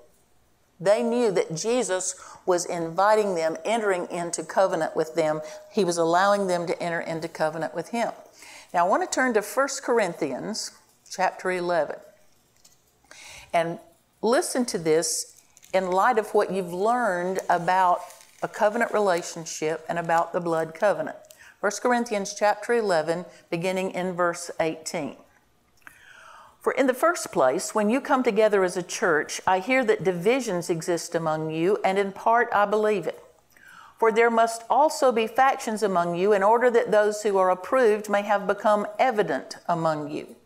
They 0.80 1.02
knew 1.02 1.30
that 1.32 1.54
Jesus 1.54 2.14
was 2.46 2.64
inviting 2.64 3.34
them, 3.34 3.56
entering 3.64 4.08
into 4.10 4.42
covenant 4.42 4.96
with 4.96 5.14
them. 5.14 5.42
He 5.70 5.84
was 5.84 5.98
allowing 5.98 6.46
them 6.46 6.66
to 6.66 6.82
enter 6.82 7.00
into 7.00 7.28
covenant 7.28 7.74
with 7.74 7.90
Him. 7.90 8.12
Now, 8.72 8.86
I 8.86 8.88
want 8.88 9.02
to 9.02 9.14
turn 9.14 9.34
to 9.34 9.42
1 9.42 9.68
Corinthians 9.82 10.70
chapter 11.10 11.50
11 11.50 11.96
and 13.52 13.78
listen 14.22 14.64
to 14.66 14.78
this 14.78 15.36
in 15.74 15.90
light 15.90 16.18
of 16.18 16.30
what 16.30 16.52
you've 16.52 16.72
learned 16.72 17.40
about 17.48 18.00
a 18.42 18.48
covenant 18.48 18.92
relationship 18.92 19.84
and 19.88 19.98
about 19.98 20.32
the 20.32 20.40
blood 20.40 20.74
covenant. 20.74 21.16
1 21.60 21.72
Corinthians 21.82 22.34
chapter 22.34 22.72
11, 22.72 23.26
beginning 23.50 23.90
in 23.90 24.12
verse 24.12 24.50
18. 24.60 25.16
For 26.60 26.72
in 26.72 26.86
the 26.86 26.94
first 26.94 27.32
place, 27.32 27.74
when 27.74 27.88
you 27.88 28.02
come 28.02 28.22
together 28.22 28.62
as 28.64 28.76
a 28.76 28.82
church, 28.82 29.40
I 29.46 29.60
hear 29.60 29.82
that 29.84 30.04
divisions 30.04 30.68
exist 30.68 31.14
among 31.14 31.50
you, 31.50 31.78
and 31.82 31.98
in 31.98 32.12
part 32.12 32.50
I 32.52 32.66
believe 32.66 33.06
it. 33.06 33.24
For 33.98 34.12
there 34.12 34.30
must 34.30 34.64
also 34.68 35.10
be 35.10 35.26
factions 35.26 35.82
among 35.82 36.16
you, 36.16 36.34
in 36.34 36.42
order 36.42 36.70
that 36.70 36.90
those 36.90 37.22
who 37.22 37.38
are 37.38 37.50
approved 37.50 38.10
may 38.10 38.22
have 38.22 38.46
become 38.46 38.86
evident 38.98 39.56
among 39.68 40.10
you. 40.10 40.36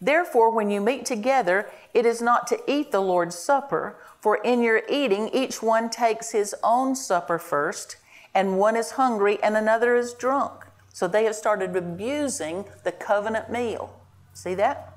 Therefore, 0.00 0.50
when 0.50 0.70
you 0.70 0.80
meet 0.80 1.04
together, 1.04 1.68
it 1.92 2.06
is 2.06 2.22
not 2.22 2.46
to 2.48 2.60
eat 2.68 2.92
the 2.92 3.00
Lord's 3.00 3.36
Supper, 3.36 3.96
for 4.20 4.36
in 4.36 4.62
your 4.62 4.82
eating, 4.88 5.28
each 5.30 5.60
one 5.60 5.90
takes 5.90 6.30
his 6.30 6.54
own 6.62 6.94
supper 6.94 7.38
first, 7.38 7.96
and 8.34 8.58
one 8.58 8.76
is 8.76 8.92
hungry 8.92 9.42
and 9.42 9.56
another 9.56 9.96
is 9.96 10.12
drunk. 10.12 10.66
So 10.92 11.08
they 11.08 11.24
have 11.24 11.34
started 11.34 11.74
abusing 11.74 12.66
the 12.84 12.92
covenant 12.92 13.50
meal. 13.50 13.98
See 14.34 14.54
that? 14.54 14.95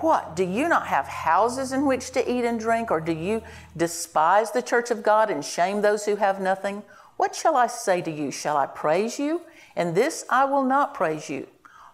What? 0.00 0.36
Do 0.36 0.44
you 0.44 0.68
not 0.68 0.86
have 0.88 1.06
houses 1.06 1.72
in 1.72 1.86
which 1.86 2.10
to 2.12 2.30
eat 2.30 2.44
and 2.44 2.58
drink? 2.58 2.90
Or 2.90 3.00
do 3.00 3.12
you 3.12 3.42
despise 3.76 4.50
the 4.50 4.62
church 4.62 4.90
of 4.90 5.02
God 5.02 5.30
and 5.30 5.44
shame 5.44 5.82
those 5.82 6.04
who 6.04 6.16
have 6.16 6.40
nothing? 6.40 6.82
What 7.16 7.34
shall 7.34 7.56
I 7.56 7.68
say 7.68 8.02
to 8.02 8.10
you? 8.10 8.30
Shall 8.30 8.56
I 8.56 8.66
praise 8.66 9.18
you? 9.18 9.42
And 9.76 9.94
this 9.94 10.24
I 10.28 10.44
will 10.44 10.64
not 10.64 10.94
praise 10.94 11.28
you. 11.28 11.46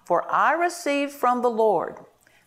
For 0.05 0.31
I 0.31 0.53
received 0.53 1.13
from 1.13 1.43
the 1.43 1.51
Lord 1.51 1.99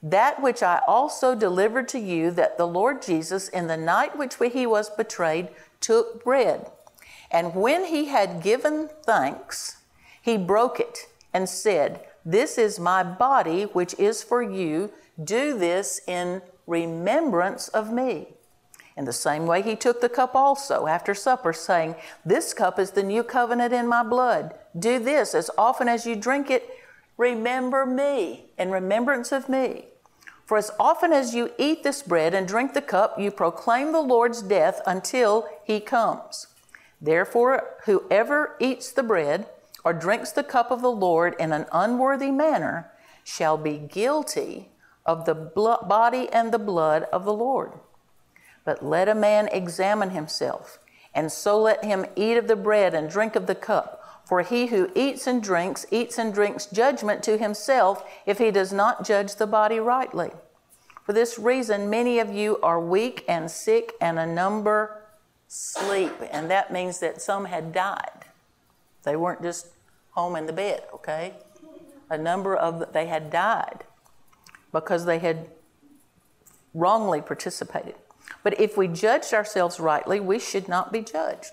that 0.02 0.42
which 0.42 0.62
I 0.62 0.82
also 0.86 1.34
delivered 1.34 1.88
to 1.90 2.00
you, 2.00 2.30
that 2.32 2.58
the 2.58 2.68
Lord 2.68 3.02
Jesus, 3.02 3.48
in 3.48 3.68
the 3.68 3.78
night 3.78 4.18
which 4.18 4.36
he 4.52 4.66
was 4.66 4.90
betrayed, 4.90 5.48
took 5.80 6.24
bread. 6.26 6.70
And 7.32 7.56
when 7.56 7.86
he 7.86 8.06
had 8.06 8.44
given 8.44 8.90
thanks, 9.04 9.78
he 10.22 10.38
broke 10.38 10.80
it 10.80 11.08
and 11.34 11.48
said, 11.48 12.06
This 12.26 12.58
is 12.58 12.80
my 12.80 13.02
body, 13.02 13.64
which 13.64 13.96
is 13.98 14.22
for 14.22 14.44
you. 14.44 14.92
Do 15.22 15.58
this 15.58 16.02
in 16.08 16.42
remembrance 16.66 17.68
of 17.68 17.92
me. 17.92 18.34
In 18.96 19.06
the 19.06 19.14
same 19.14 19.48
way, 19.48 19.62
he 19.62 19.76
took 19.76 20.02
the 20.02 20.10
cup 20.10 20.36
also 20.36 20.88
after 20.88 21.14
supper, 21.14 21.54
saying, 21.54 21.96
This 22.26 22.54
cup 22.54 22.78
is 22.78 22.92
the 22.92 23.04
new 23.04 23.24
covenant 23.24 23.74
in 23.74 23.88
my 23.88 24.04
blood. 24.04 24.54
Do 24.78 25.00
this 25.00 25.34
as 25.34 25.50
often 25.58 25.88
as 25.88 26.06
you 26.06 26.16
drink 26.16 26.52
it. 26.52 26.70
Remember 27.18 27.86
me, 27.86 28.46
in 28.58 28.72
remembrance 28.72 29.32
of 29.32 29.50
me. 29.50 29.86
For 30.46 30.58
as 30.58 30.72
often 30.80 31.14
as 31.14 31.34
you 31.34 31.52
eat 31.58 31.84
this 31.84 32.02
bread 32.04 32.34
and 32.34 32.48
drink 32.48 32.74
the 32.74 32.82
cup, 32.82 33.20
you 33.20 33.32
proclaim 33.32 33.92
the 33.92 34.02
Lord's 34.02 34.42
death 34.42 34.82
until 34.86 35.48
he 35.64 35.80
comes. 35.80 36.48
Therefore, 37.02 37.78
whoever 37.86 38.56
eats 38.60 38.92
the 38.92 39.04
bread 39.04 39.48
or 39.84 39.94
drinks 39.94 40.32
the 40.32 40.44
cup 40.44 40.70
of 40.70 40.82
the 40.82 40.92
Lord 40.92 41.36
in 41.40 41.52
an 41.52 41.66
unworthy 41.72 42.32
manner 42.32 42.92
shall 43.24 43.58
be 43.58 43.78
guilty 43.78 44.70
of 45.06 45.26
the 45.26 45.36
body 45.36 46.30
and 46.32 46.52
the 46.52 46.60
blood 46.60 47.04
of 47.12 47.26
the 47.26 47.34
Lord. 47.34 47.74
But 48.66 48.86
let 48.86 49.10
a 49.10 49.16
man 49.16 49.50
examine 49.52 50.12
himself, 50.12 50.80
and 51.14 51.32
so 51.32 51.60
let 51.60 51.84
him 51.84 52.06
eat 52.16 52.38
of 52.38 52.48
the 52.48 52.56
bread 52.56 52.94
and 52.94 53.10
drink 53.10 53.36
of 53.36 53.48
the 53.48 53.56
cup. 53.56 54.00
For 54.26 54.42
he 54.42 54.68
who 54.68 54.90
eats 54.96 55.28
and 55.28 55.44
drinks, 55.44 55.86
eats 55.92 56.18
and 56.18 56.34
drinks 56.34 56.66
judgment 56.66 57.24
to 57.24 57.38
himself 57.38 58.10
if 58.26 58.38
he 58.38 58.52
does 58.52 58.72
not 58.72 59.06
judge 59.06 59.36
the 59.36 59.46
body 59.48 59.80
rightly. 59.80 60.32
For 61.04 61.12
this 61.12 61.38
reason, 61.38 61.90
many 61.90 62.20
of 62.20 62.34
you 62.34 62.58
are 62.64 62.80
weak 62.80 63.26
and 63.28 63.52
sick, 63.52 63.92
and 64.00 64.18
a 64.18 64.26
number 64.26 65.02
sleep. 65.50 66.14
And 66.32 66.50
that 66.50 66.72
means 66.72 67.00
that 67.00 67.22
some 67.22 67.46
had 67.46 67.74
died. 67.74 68.26
They 69.04 69.18
weren't 69.18 69.42
just 69.42 69.68
home 70.12 70.38
in 70.38 70.46
the 70.46 70.54
bed, 70.54 70.84
okay? 70.94 71.34
A 72.10 72.18
number 72.18 72.56
of 72.56 72.94
they 72.94 73.08
had 73.08 73.30
died 73.30 73.84
because 74.74 75.06
they 75.06 75.20
had 75.20 75.50
wrongly 76.74 77.22
participated. 77.22 77.96
But 78.44 78.60
if 78.60 78.76
we 78.76 78.90
judged 78.90 79.34
ourselves 79.34 79.80
rightly, 79.80 80.20
we 80.20 80.40
should 80.40 80.68
not 80.68 80.92
be 80.92 81.02
judged. 81.02 81.52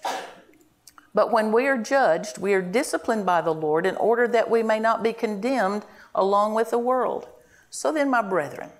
But 1.14 1.30
when 1.30 1.52
we 1.52 1.66
are 1.66 1.78
judged, 1.78 2.38
we 2.38 2.54
are 2.54 2.62
disciplined 2.62 3.26
by 3.26 3.40
the 3.40 3.54
Lord 3.54 3.84
in 3.84 3.96
order 3.96 4.26
that 4.28 4.50
we 4.50 4.62
may 4.62 4.80
not 4.80 5.02
be 5.02 5.12
condemned 5.12 5.84
along 6.14 6.54
with 6.54 6.70
the 6.70 6.78
world. 6.78 7.28
So 7.68 7.92
then, 7.92 8.10
my 8.10 8.22
brethren, 8.22 8.70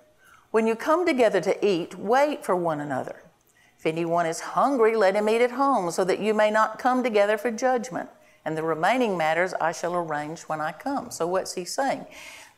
when 0.49 0.67
you 0.67 0.75
come 0.75 1.05
together 1.05 1.41
to 1.41 1.65
eat, 1.65 1.97
wait 1.97 2.43
for 2.43 2.55
one 2.55 2.79
another. 2.79 3.23
If 3.77 3.85
anyone 3.85 4.25
is 4.25 4.39
hungry, 4.41 4.95
let 4.95 5.15
him 5.15 5.27
eat 5.27 5.41
at 5.41 5.51
home, 5.51 5.91
so 5.91 6.03
that 6.03 6.19
you 6.19 6.33
may 6.33 6.51
not 6.51 6.79
come 6.79 7.03
together 7.03 7.37
for 7.37 7.51
judgment. 7.51 8.09
And 8.45 8.57
the 8.57 8.63
remaining 8.63 9.17
matters 9.17 9.53
I 9.55 9.71
shall 9.71 9.95
arrange 9.95 10.41
when 10.43 10.61
I 10.61 10.71
come. 10.71 11.11
So, 11.11 11.27
what's 11.27 11.53
he 11.53 11.65
saying? 11.65 12.05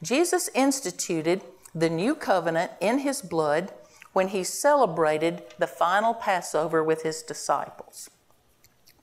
Jesus 0.01 0.49
instituted 0.53 1.41
the 1.75 1.89
new 1.89 2.15
covenant 2.15 2.71
in 2.79 2.99
his 2.99 3.21
blood 3.21 3.71
when 4.13 4.29
he 4.29 4.43
celebrated 4.43 5.43
the 5.57 5.67
final 5.67 6.13
Passover 6.13 6.83
with 6.83 7.01
his 7.01 7.23
disciples. 7.23 8.09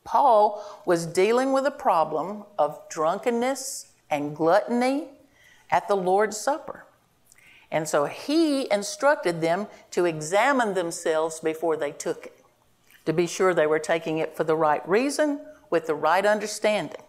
Paul 0.04 0.82
was 0.86 1.06
dealing 1.06 1.52
with 1.52 1.66
a 1.66 1.70
problem 1.70 2.44
of 2.58 2.80
drunkenness 2.88 3.88
and 4.08 4.34
gluttony 4.34 5.08
at 5.70 5.88
the 5.88 5.96
Lord's 5.96 6.36
Supper. 6.36 6.86
And 7.70 7.88
so 7.88 8.06
he 8.06 8.70
instructed 8.72 9.40
them 9.40 9.68
to 9.92 10.04
examine 10.04 10.74
themselves 10.74 11.38
before 11.40 11.76
they 11.76 11.92
took 11.92 12.26
it, 12.26 12.44
to 13.06 13.12
be 13.12 13.26
sure 13.26 13.54
they 13.54 13.66
were 13.66 13.78
taking 13.78 14.18
it 14.18 14.36
for 14.36 14.44
the 14.44 14.56
right 14.56 14.86
reason, 14.88 15.40
with 15.70 15.86
the 15.86 15.94
right 15.94 16.26
understanding. 16.26 17.02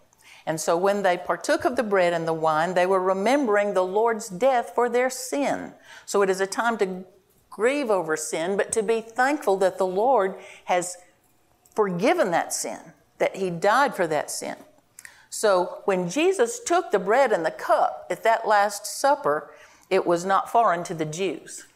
And 0.46 0.60
so 0.60 0.76
when 0.76 1.04
they 1.04 1.18
partook 1.18 1.66
of 1.66 1.76
the 1.76 1.84
bread 1.84 2.14
and 2.14 2.28
the 2.28 2.34
wine, 2.34 2.74
they 2.74 2.86
were 2.86 3.02
remembering 3.02 3.74
the 3.74 3.86
Lord's 3.86 4.30
death 4.30 4.72
for 4.74 4.90
their 4.90 5.10
sin. 5.10 5.74
So 6.06 6.22
it 6.22 6.30
is 6.30 6.42
a 6.42 6.48
time 6.48 6.78
to 6.80 7.06
grieve 7.50 7.92
over 7.92 8.18
sin, 8.18 8.58
but 8.58 8.72
to 8.72 8.82
be 8.82 9.02
thankful 9.02 9.58
that 9.58 9.78
the 9.78 9.86
Lord 9.86 10.36
has 10.66 10.98
forgiven 11.76 12.32
that 12.32 12.54
sin, 12.54 12.80
that 13.20 13.36
He 13.36 13.50
died 13.50 13.96
for 13.96 14.08
that 14.08 14.32
sin. 14.32 14.56
So 15.30 15.82
when 15.86 16.10
Jesus 16.10 16.60
took 16.60 16.92
the 16.92 17.00
bread 17.00 17.32
and 17.32 17.46
the 17.46 17.52
cup 17.52 18.08
at 18.10 18.24
that 18.24 18.48
Last 18.48 18.86
Supper, 18.86 19.52
it 19.90 20.06
was 20.06 20.26
not 20.26 20.52
foreign 20.52 20.84
to 20.86 20.94
the 20.94 21.06
Jews. 21.06 21.68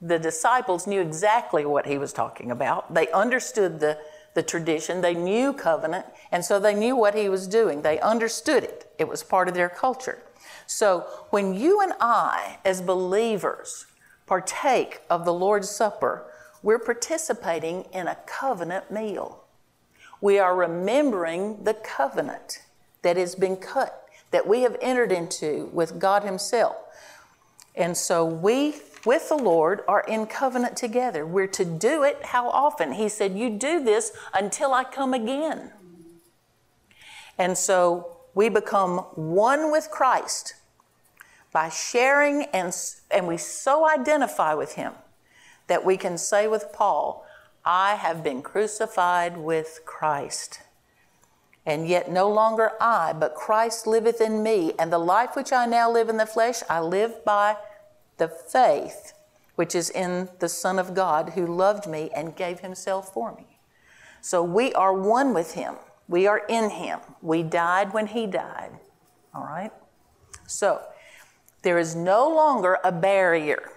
The 0.00 0.18
disciples 0.18 0.86
knew 0.86 1.00
exactly 1.00 1.64
what 1.64 1.86
He 1.86 1.98
was 1.98 2.12
talking 2.12 2.50
about, 2.50 2.92
they 2.92 3.08
understood 3.10 3.80
the, 3.80 3.98
the 4.38 4.42
tradition, 4.44 5.00
they 5.00 5.14
knew 5.14 5.52
covenant, 5.52 6.06
and 6.30 6.44
so 6.44 6.60
they 6.60 6.72
knew 6.72 6.94
what 6.94 7.16
He 7.16 7.28
was 7.28 7.48
doing. 7.48 7.82
They 7.82 7.98
understood 7.98 8.62
it, 8.62 8.88
it 8.96 9.08
was 9.08 9.24
part 9.24 9.48
of 9.48 9.54
their 9.54 9.68
culture. 9.68 10.22
So 10.64 11.00
when 11.30 11.54
you 11.54 11.80
and 11.80 11.92
I, 11.98 12.58
as 12.64 12.80
believers, 12.80 13.86
partake 14.26 15.00
of 15.10 15.24
the 15.24 15.32
Lord's 15.32 15.68
Supper, 15.68 16.30
we're 16.62 16.78
participating 16.78 17.86
in 17.92 18.06
a 18.06 18.18
covenant 18.26 18.92
meal. 18.92 19.42
We 20.20 20.38
are 20.38 20.54
remembering 20.54 21.64
the 21.64 21.74
covenant 21.74 22.62
that 23.02 23.16
has 23.16 23.34
been 23.34 23.56
cut, 23.56 24.08
that 24.30 24.46
we 24.46 24.62
have 24.62 24.76
entered 24.80 25.10
into 25.10 25.68
with 25.72 25.98
God 25.98 26.22
Himself. 26.22 26.76
And 27.74 27.96
so 27.96 28.24
we, 28.24 28.76
with 29.08 29.30
the 29.30 29.36
Lord, 29.38 29.80
are 29.88 30.04
in 30.06 30.26
covenant 30.26 30.76
together. 30.76 31.24
We're 31.24 31.46
to 31.46 31.64
do 31.64 32.02
it 32.02 32.26
how 32.26 32.50
often? 32.50 32.92
He 32.92 33.08
said, 33.08 33.38
You 33.38 33.48
do 33.48 33.82
this 33.82 34.12
until 34.34 34.74
I 34.74 34.84
come 34.84 35.14
again. 35.14 35.72
And 37.38 37.56
so 37.56 38.18
we 38.34 38.50
become 38.50 38.98
one 39.14 39.72
with 39.72 39.90
Christ 39.90 40.56
by 41.54 41.70
sharing, 41.70 42.42
and, 42.52 42.76
and 43.10 43.26
we 43.26 43.38
so 43.38 43.88
identify 43.88 44.52
with 44.52 44.74
Him 44.74 44.92
that 45.68 45.86
we 45.86 45.96
can 45.96 46.18
say 46.18 46.46
with 46.46 46.70
Paul, 46.74 47.24
I 47.64 47.94
have 47.94 48.22
been 48.22 48.42
crucified 48.42 49.38
with 49.38 49.80
Christ. 49.86 50.60
And 51.64 51.88
yet 51.88 52.10
no 52.10 52.28
longer 52.28 52.72
I, 52.78 53.14
but 53.14 53.34
Christ 53.34 53.86
liveth 53.86 54.20
in 54.20 54.42
me. 54.42 54.74
And 54.78 54.92
the 54.92 54.98
life 54.98 55.34
which 55.34 55.50
I 55.50 55.64
now 55.64 55.90
live 55.90 56.10
in 56.10 56.18
the 56.18 56.26
flesh, 56.26 56.62
I 56.68 56.80
live 56.80 57.24
by 57.24 57.56
the 58.18 58.28
faith 58.28 59.14
which 59.54 59.74
is 59.74 59.90
in 59.90 60.28
the 60.38 60.48
Son 60.48 60.78
of 60.78 60.94
God 60.94 61.30
who 61.30 61.46
loved 61.46 61.88
me 61.88 62.10
and 62.14 62.36
gave 62.36 62.60
himself 62.60 63.12
for 63.12 63.34
me. 63.34 63.58
So 64.20 64.42
we 64.42 64.72
are 64.74 64.92
one 64.92 65.34
with 65.34 65.54
him. 65.54 65.74
We 66.06 66.26
are 66.26 66.42
in 66.48 66.70
him. 66.70 67.00
We 67.22 67.42
died 67.42 67.92
when 67.92 68.06
he 68.06 68.26
died. 68.26 68.78
All 69.34 69.42
right? 69.44 69.72
So 70.46 70.82
there 71.62 71.78
is 71.78 71.94
no 71.94 72.28
longer 72.28 72.78
a 72.84 72.92
barrier 72.92 73.70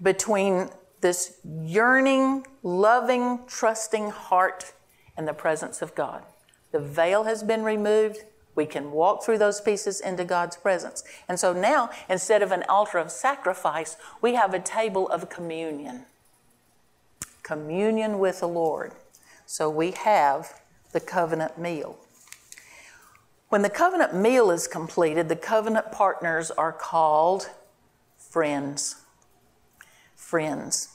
between 0.00 0.70
this 1.00 1.38
yearning, 1.44 2.46
loving, 2.62 3.40
trusting 3.46 4.10
heart 4.10 4.72
and 5.16 5.28
the 5.28 5.34
presence 5.34 5.82
of 5.82 5.94
God. 5.94 6.24
The 6.70 6.80
veil 6.80 7.24
has 7.24 7.42
been 7.42 7.62
removed. 7.62 8.24
We 8.54 8.66
can 8.66 8.90
walk 8.90 9.24
through 9.24 9.38
those 9.38 9.60
pieces 9.60 10.00
into 10.00 10.24
God's 10.24 10.56
presence. 10.56 11.02
And 11.28 11.40
so 11.40 11.52
now, 11.52 11.90
instead 12.08 12.42
of 12.42 12.52
an 12.52 12.64
altar 12.68 12.98
of 12.98 13.10
sacrifice, 13.10 13.96
we 14.20 14.34
have 14.34 14.52
a 14.52 14.60
table 14.60 15.08
of 15.08 15.30
communion. 15.30 16.04
Communion 17.42 18.18
with 18.18 18.40
the 18.40 18.48
Lord. 18.48 18.92
So 19.46 19.70
we 19.70 19.92
have 19.92 20.60
the 20.92 21.00
covenant 21.00 21.58
meal. 21.58 21.98
When 23.48 23.62
the 23.62 23.70
covenant 23.70 24.14
meal 24.14 24.50
is 24.50 24.66
completed, 24.66 25.28
the 25.28 25.36
covenant 25.36 25.92
partners 25.92 26.50
are 26.50 26.72
called 26.72 27.50
friends. 28.16 28.96
Friends. 30.14 30.88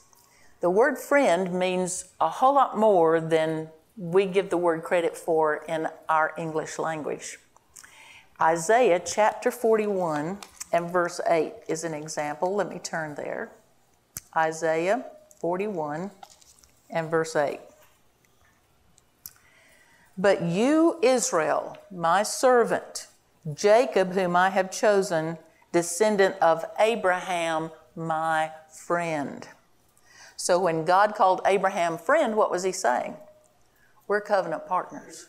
The 0.60 0.70
word 0.70 0.98
friend 0.98 1.52
means 1.52 2.06
a 2.20 2.28
whole 2.28 2.54
lot 2.54 2.76
more 2.76 3.20
than 3.20 3.68
we 3.96 4.26
give 4.26 4.50
the 4.50 4.56
word 4.56 4.82
credit 4.82 5.16
for 5.16 5.64
in 5.68 5.88
our 6.08 6.32
English 6.36 6.78
language. 6.78 7.38
Isaiah 8.40 9.00
chapter 9.04 9.50
41 9.50 10.38
and 10.72 10.90
verse 10.90 11.20
8 11.28 11.54
is 11.66 11.82
an 11.82 11.92
example. 11.92 12.54
Let 12.54 12.68
me 12.68 12.78
turn 12.78 13.16
there. 13.16 13.50
Isaiah 14.36 15.06
41 15.40 16.12
and 16.90 17.10
verse 17.10 17.34
8. 17.34 17.58
But 20.16 20.42
you, 20.42 20.98
Israel, 21.02 21.76
my 21.90 22.22
servant, 22.22 23.08
Jacob, 23.54 24.12
whom 24.12 24.36
I 24.36 24.50
have 24.50 24.70
chosen, 24.70 25.38
descendant 25.72 26.36
of 26.40 26.64
Abraham, 26.78 27.70
my 27.96 28.52
friend. 28.68 29.48
So 30.36 30.60
when 30.60 30.84
God 30.84 31.16
called 31.16 31.40
Abraham 31.44 31.98
friend, 31.98 32.36
what 32.36 32.52
was 32.52 32.62
he 32.62 32.70
saying? 32.70 33.16
We're 34.06 34.20
covenant 34.20 34.66
partners. 34.68 35.26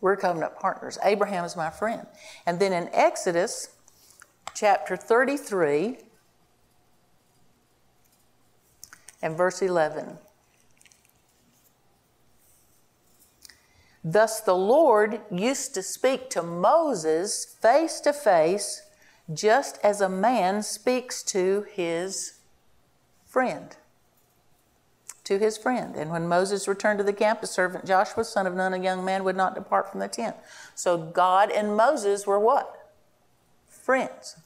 We're 0.00 0.16
covenant 0.16 0.56
partners. 0.58 0.98
Abraham 1.04 1.44
is 1.44 1.56
my 1.56 1.70
friend. 1.70 2.06
And 2.46 2.58
then 2.58 2.72
in 2.72 2.88
Exodus 2.92 3.68
chapter 4.54 4.96
33 4.96 5.98
and 9.22 9.36
verse 9.36 9.60
11. 9.60 10.18
Thus 14.02 14.40
the 14.40 14.56
Lord 14.56 15.20
used 15.30 15.74
to 15.74 15.82
speak 15.82 16.30
to 16.30 16.42
Moses 16.42 17.56
face 17.60 18.00
to 18.00 18.12
face, 18.14 18.82
just 19.32 19.78
as 19.84 20.00
a 20.00 20.08
man 20.08 20.62
speaks 20.62 21.22
to 21.24 21.66
his 21.70 22.38
friend. 23.26 23.76
To 25.30 25.38
his 25.38 25.56
friend. 25.56 25.94
And 25.94 26.10
when 26.10 26.26
Moses 26.26 26.66
returned 26.66 26.98
to 26.98 27.04
the 27.04 27.12
camp, 27.12 27.40
the 27.40 27.46
servant 27.46 27.86
Joshua, 27.86 28.24
son 28.24 28.48
of 28.48 28.54
Nun, 28.56 28.74
a 28.74 28.78
young 28.80 29.04
man, 29.04 29.22
would 29.22 29.36
not 29.36 29.54
depart 29.54 29.88
from 29.88 30.00
the 30.00 30.08
tent. 30.08 30.34
So 30.74 30.98
God 30.98 31.52
and 31.52 31.76
Moses 31.76 32.26
were 32.26 32.40
what? 32.40 32.90
Friends. 33.68 34.38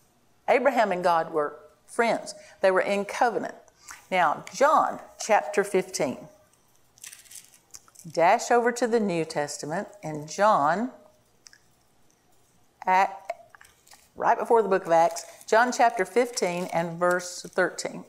Abraham 0.46 0.92
and 0.92 1.02
God 1.02 1.32
were 1.32 1.56
friends, 1.86 2.34
they 2.60 2.70
were 2.70 2.82
in 2.82 3.06
covenant. 3.06 3.54
Now, 4.10 4.44
John 4.52 5.00
chapter 5.18 5.64
15 5.64 6.28
dash 8.12 8.50
over 8.50 8.70
to 8.70 8.86
the 8.86 9.00
New 9.00 9.24
Testament 9.24 9.88
and 10.02 10.28
John, 10.28 10.90
at, 12.84 13.18
right 14.14 14.38
before 14.38 14.60
the 14.60 14.68
book 14.68 14.84
of 14.84 14.92
Acts, 14.92 15.24
John 15.46 15.72
chapter 15.72 16.04
15 16.04 16.64
and 16.74 16.98
verse 16.98 17.40
13. 17.48 18.04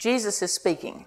Jesus 0.00 0.40
is 0.40 0.50
speaking. 0.50 1.04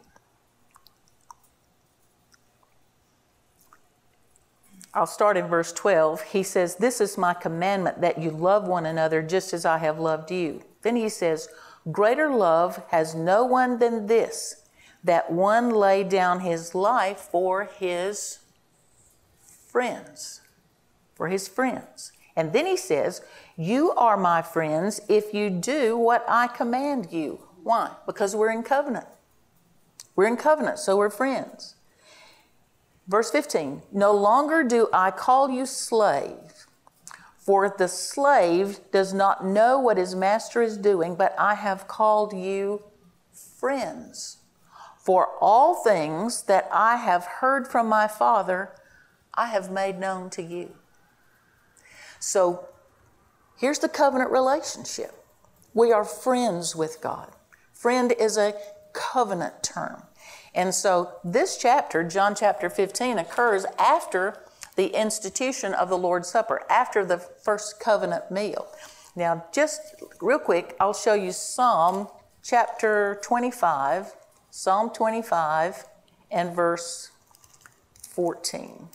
I'll 4.94 5.08
start 5.08 5.36
in 5.36 5.48
verse 5.48 5.74
12. 5.74 6.22
He 6.22 6.44
says, 6.44 6.76
This 6.76 7.02
is 7.02 7.18
my 7.18 7.34
commandment 7.34 8.02
that 8.02 8.22
you 8.22 8.30
love 8.30 8.68
one 8.68 8.86
another 8.86 9.24
just 9.24 9.52
as 9.52 9.66
I 9.66 9.80
have 9.80 10.00
loved 10.00 10.30
you. 10.30 10.62
Then 10.84 10.96
he 10.96 11.10
says, 11.10 11.50
Greater 11.92 12.30
love 12.30 12.84
has 12.90 13.16
no 13.16 13.44
one 13.44 13.80
than 13.80 14.06
this, 14.06 14.68
that 15.04 15.32
one 15.32 15.72
lay 15.72 16.04
down 16.04 16.42
his 16.42 16.76
life 16.76 17.18
for 17.18 17.64
his 17.64 18.42
friends. 19.42 20.42
For 21.16 21.30
his 21.30 21.48
friends. 21.48 22.12
And 22.36 22.54
then 22.54 22.68
he 22.68 22.78
says, 22.78 23.24
You 23.58 23.92
are 23.94 24.18
my 24.18 24.44
friends 24.44 25.02
if 25.10 25.34
you 25.34 25.50
do 25.50 25.98
what 25.98 26.24
I 26.28 26.46
command 26.46 27.12
you. 27.12 27.40
Why? 27.64 27.92
Because 28.06 28.36
we're 28.36 28.52
in 28.52 28.64
covenant. 28.64 29.08
We're 30.16 30.28
in 30.28 30.38
covenant, 30.38 30.80
so 30.80 30.98
we're 30.98 31.10
friends. 31.10 31.76
Verse 33.08 33.32
15 33.32 33.82
No 33.92 34.12
longer 34.14 34.64
do 34.64 34.90
I 34.94 35.12
call 35.12 35.50
you 35.50 35.66
slave 35.66 36.68
for 37.46 37.76
the 37.78 37.90
slave 37.90 38.80
does 38.92 39.14
not 39.14 39.46
know 39.46 39.78
what 39.78 39.98
his 39.98 40.16
master 40.16 40.62
is 40.62 40.78
doing, 40.78 41.16
but 41.16 41.36
I 41.38 41.56
have 41.56 41.90
called 41.90 42.32
you 42.32 42.84
friends. 43.34 44.38
For 44.98 45.28
all 45.42 45.84
things 45.84 46.44
that 46.44 46.70
I 46.72 46.96
have 46.96 47.26
heard 47.26 47.68
from 47.68 47.90
my 47.90 48.08
Father, 48.08 48.70
I 49.34 49.48
have 49.48 49.70
made 49.70 50.00
known 50.00 50.30
to 50.32 50.42
you. 50.42 50.76
So 52.18 52.70
here's 53.58 53.80
the 53.80 53.90
covenant 53.90 54.32
relationship 54.32 55.12
we 55.74 55.92
are 55.92 56.06
friends 56.06 56.78
with 56.78 57.02
God. 57.02 57.34
Friend 57.84 58.14
is 58.14 58.38
a 58.38 58.54
covenant 58.94 59.62
term. 59.62 60.04
And 60.56 60.74
so 60.74 61.16
this 61.22 61.58
chapter, 61.58 62.02
John 62.02 62.34
chapter 62.34 62.70
15, 62.70 63.18
occurs 63.18 63.66
after 63.78 64.38
the 64.78 64.98
institution 64.98 65.74
of 65.74 65.90
the 65.90 65.98
Lord's 65.98 66.30
Supper 66.30 66.62
after 66.70 67.04
the 67.04 67.18
first 67.18 67.82
covenant 67.82 68.32
meal. 68.32 68.68
Now, 69.18 69.48
just 69.52 69.82
real 70.22 70.40
quick, 70.40 70.78
I'll 70.80 70.94
show 70.94 71.14
you 71.14 71.34
Psalm 71.34 72.08
chapter 72.42 73.20
25, 73.22 74.14
Psalm 74.50 74.90
25 74.90 75.84
and 76.32 76.56
verse 76.56 77.12
14. 78.12 78.88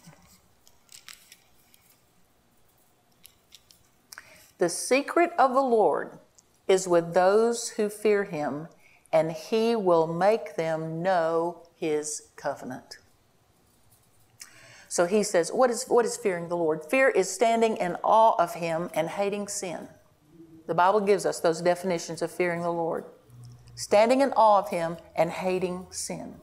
The 4.57 4.71
secret 4.71 5.33
of 5.39 5.53
the 5.53 5.61
Lord 5.61 6.13
is 6.67 6.89
with 6.89 7.13
those 7.13 7.71
who 7.71 7.91
fear 7.91 8.25
him, 8.25 8.69
and 9.13 9.33
he 9.33 9.75
will 9.75 10.07
make 10.07 10.57
them 10.57 11.03
know 11.03 11.63
his 11.77 12.29
covenant. 12.37 12.99
So 14.89 15.07
he 15.07 15.23
says, 15.23 15.51
what 15.51 15.71
is, 15.71 15.85
what 15.87 16.05
is 16.05 16.17
fearing 16.17 16.49
the 16.49 16.57
Lord? 16.57 16.85
Fear 16.85 17.11
is 17.11 17.31
standing 17.31 17.77
in 17.77 17.97
awe 18.03 18.35
of 18.39 18.55
him 18.55 18.91
and 18.95 19.09
hating 19.09 19.49
sin. 19.49 19.89
The 20.67 20.75
Bible 20.75 21.01
gives 21.01 21.27
us 21.27 21.41
those 21.41 21.61
definitions 21.61 22.23
of 22.23 22.31
fearing 22.31 22.63
the 22.63 22.73
Lord 22.73 23.05
standing 23.79 24.21
in 24.21 24.33
awe 24.33 24.59
of 24.59 24.71
him 24.71 24.97
and 25.15 25.31
hating 25.31 25.87
sin. 25.91 26.35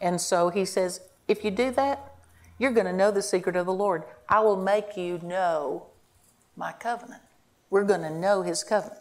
And 0.00 0.20
so 0.20 0.48
he 0.48 0.64
says, 0.64 1.00
if 1.28 1.44
you 1.44 1.52
do 1.52 1.70
that, 1.70 2.12
you're 2.58 2.72
going 2.72 2.86
to 2.86 2.92
know 2.92 3.12
the 3.12 3.22
secret 3.22 3.54
of 3.54 3.64
the 3.66 3.72
Lord. 3.72 4.02
I 4.28 4.40
will 4.40 4.56
make 4.56 4.96
you 4.96 5.20
know 5.22 5.86
my 6.56 6.72
covenant. 6.72 7.22
We're 7.70 7.84
going 7.84 8.02
to 8.02 8.10
know 8.10 8.42
his 8.42 8.64
covenant. 8.64 9.00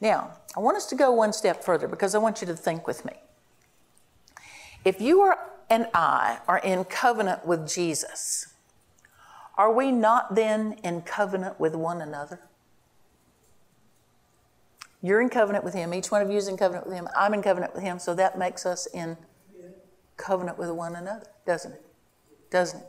Now, 0.00 0.38
I 0.56 0.60
want 0.60 0.76
us 0.76 0.86
to 0.86 0.94
go 0.94 1.12
one 1.12 1.32
step 1.32 1.62
further 1.62 1.86
because 1.86 2.14
I 2.14 2.18
want 2.18 2.40
you 2.40 2.46
to 2.46 2.56
think 2.56 2.86
with 2.86 3.04
me. 3.04 3.12
If 4.84 5.00
you 5.00 5.20
are 5.20 5.38
and 5.68 5.86
I 5.94 6.38
are 6.48 6.58
in 6.58 6.84
covenant 6.84 7.46
with 7.46 7.68
Jesus, 7.68 8.54
are 9.56 9.72
we 9.72 9.92
not 9.92 10.34
then 10.34 10.76
in 10.82 11.02
covenant 11.02 11.60
with 11.60 11.74
one 11.74 12.00
another? 12.00 12.40
You're 15.02 15.20
in 15.20 15.28
covenant 15.28 15.64
with 15.64 15.74
Him. 15.74 15.94
Each 15.94 16.10
one 16.10 16.22
of 16.22 16.30
you 16.30 16.36
is 16.36 16.48
in 16.48 16.56
covenant 16.56 16.86
with 16.86 16.96
Him. 16.96 17.08
I'm 17.16 17.34
in 17.34 17.42
covenant 17.42 17.74
with 17.74 17.82
Him. 17.82 17.98
So 17.98 18.14
that 18.14 18.38
makes 18.38 18.66
us 18.66 18.86
in 18.86 19.16
covenant 20.16 20.58
with 20.58 20.70
one 20.70 20.96
another, 20.96 21.26
doesn't 21.46 21.72
it? 21.72 21.84
Doesn't 22.50 22.80
it? 22.80 22.86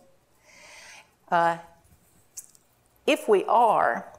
Uh, 1.30 1.58
if 3.08 3.30
we 3.30 3.46
are, 3.46 4.12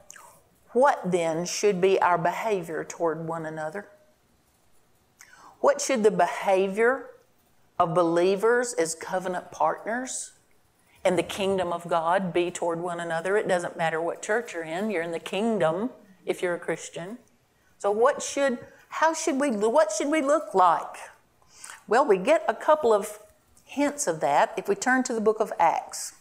what 0.73 1.11
then 1.11 1.45
should 1.45 1.79
be 1.79 2.01
our 2.01 2.17
behavior 2.17 2.83
toward 2.83 3.27
one 3.27 3.45
another? 3.45 3.87
What 5.59 5.79
should 5.79 6.03
the 6.03 6.11
behavior 6.11 7.09
of 7.79 7.93
believers 7.93 8.73
as 8.73 8.95
covenant 8.95 9.51
partners 9.51 10.33
in 11.05 11.15
the 11.15 11.23
kingdom 11.23 11.73
of 11.73 11.87
God 11.87 12.33
be 12.33 12.49
toward 12.49 12.79
one 12.79 12.99
another. 12.99 13.35
It 13.37 13.47
doesn't 13.47 13.77
matter 13.77 14.01
what 14.01 14.21
church 14.21 14.53
you're 14.53 14.63
in, 14.63 14.89
you're 14.89 15.03
in 15.03 15.11
the 15.11 15.19
kingdom 15.19 15.89
if 16.25 16.41
you're 16.41 16.55
a 16.55 16.59
Christian. 16.59 17.17
So 17.77 17.91
what 17.91 18.21
should 18.21 18.59
how 18.89 19.13
should 19.13 19.39
we 19.39 19.51
what 19.51 19.91
should 19.91 20.09
we 20.09 20.21
look 20.21 20.53
like? 20.53 20.97
Well, 21.87 22.05
we 22.05 22.17
get 22.17 22.45
a 22.47 22.53
couple 22.53 22.93
of 22.93 23.19
hints 23.65 24.07
of 24.07 24.21
that 24.21 24.53
if 24.55 24.69
we 24.69 24.75
turn 24.75 25.03
to 25.03 25.13
the 25.13 25.21
book 25.21 25.39
of 25.39 25.51
Acts. 25.59 26.13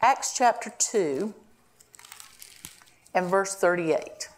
Acts 0.00 0.36
chapter 0.36 0.72
2 0.76 1.32
and 3.14 3.28
verse 3.28 3.54
38. 3.54 4.28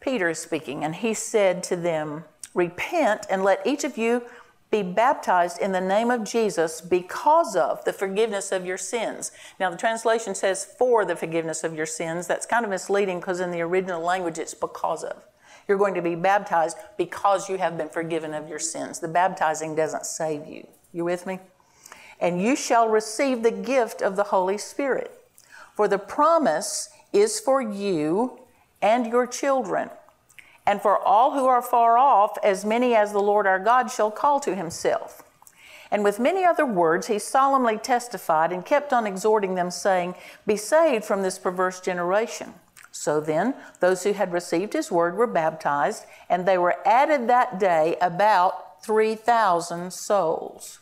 Peter 0.00 0.30
is 0.30 0.38
speaking, 0.38 0.82
and 0.82 0.96
he 0.96 1.14
said 1.14 1.62
to 1.62 1.76
them, 1.76 2.24
Repent 2.54 3.26
and 3.30 3.44
let 3.44 3.64
each 3.64 3.84
of 3.84 3.96
you 3.96 4.22
be 4.70 4.82
baptized 4.82 5.60
in 5.60 5.72
the 5.72 5.80
name 5.80 6.10
of 6.10 6.24
Jesus 6.24 6.80
because 6.80 7.56
of 7.56 7.84
the 7.84 7.92
forgiveness 7.92 8.52
of 8.52 8.64
your 8.64 8.78
sins. 8.78 9.32
Now, 9.58 9.70
the 9.70 9.76
translation 9.76 10.34
says 10.34 10.64
for 10.64 11.04
the 11.04 11.16
forgiveness 11.16 11.64
of 11.64 11.74
your 11.74 11.86
sins. 11.86 12.26
That's 12.26 12.46
kind 12.46 12.64
of 12.64 12.70
misleading 12.70 13.20
because 13.20 13.40
in 13.40 13.50
the 13.50 13.60
original 13.60 14.00
language 14.00 14.38
it's 14.38 14.54
because 14.54 15.04
of. 15.04 15.22
You're 15.68 15.78
going 15.78 15.94
to 15.94 16.02
be 16.02 16.14
baptized 16.14 16.76
because 16.96 17.48
you 17.48 17.58
have 17.58 17.76
been 17.76 17.88
forgiven 17.88 18.34
of 18.34 18.48
your 18.48 18.58
sins. 18.58 19.00
The 19.00 19.08
baptizing 19.08 19.74
doesn't 19.74 20.06
save 20.06 20.46
you. 20.46 20.66
You 20.92 21.04
with 21.04 21.26
me? 21.26 21.38
And 22.20 22.40
you 22.40 22.56
shall 22.56 22.88
receive 22.88 23.42
the 23.42 23.50
gift 23.50 24.02
of 24.02 24.16
the 24.16 24.24
Holy 24.24 24.58
Spirit. 24.58 25.12
For 25.74 25.88
the 25.88 25.98
promise 25.98 26.90
is 27.12 27.40
for 27.40 27.62
you 27.62 28.40
and 28.82 29.06
your 29.06 29.26
children, 29.26 29.90
and 30.66 30.80
for 30.80 30.98
all 30.98 31.32
who 31.32 31.46
are 31.46 31.62
far 31.62 31.98
off, 31.98 32.36
as 32.42 32.64
many 32.64 32.94
as 32.94 33.12
the 33.12 33.20
Lord 33.20 33.46
our 33.46 33.58
God 33.58 33.90
shall 33.90 34.10
call 34.10 34.40
to 34.40 34.54
himself. 34.54 35.22
And 35.90 36.04
with 36.04 36.20
many 36.20 36.44
other 36.44 36.66
words, 36.66 37.08
he 37.08 37.18
solemnly 37.18 37.76
testified 37.76 38.52
and 38.52 38.64
kept 38.64 38.92
on 38.92 39.06
exhorting 39.06 39.56
them, 39.56 39.70
saying, 39.70 40.14
Be 40.46 40.56
saved 40.56 41.04
from 41.04 41.22
this 41.22 41.38
perverse 41.38 41.80
generation. 41.80 42.54
So 42.92 43.20
then, 43.20 43.54
those 43.80 44.02
who 44.02 44.12
had 44.12 44.32
received 44.32 44.72
his 44.72 44.90
word 44.90 45.16
were 45.16 45.26
baptized, 45.26 46.06
and 46.28 46.46
they 46.46 46.58
were 46.58 46.76
added 46.86 47.28
that 47.28 47.58
day 47.58 47.96
about 48.00 48.82
3,000 48.84 49.92
souls. 49.92 50.80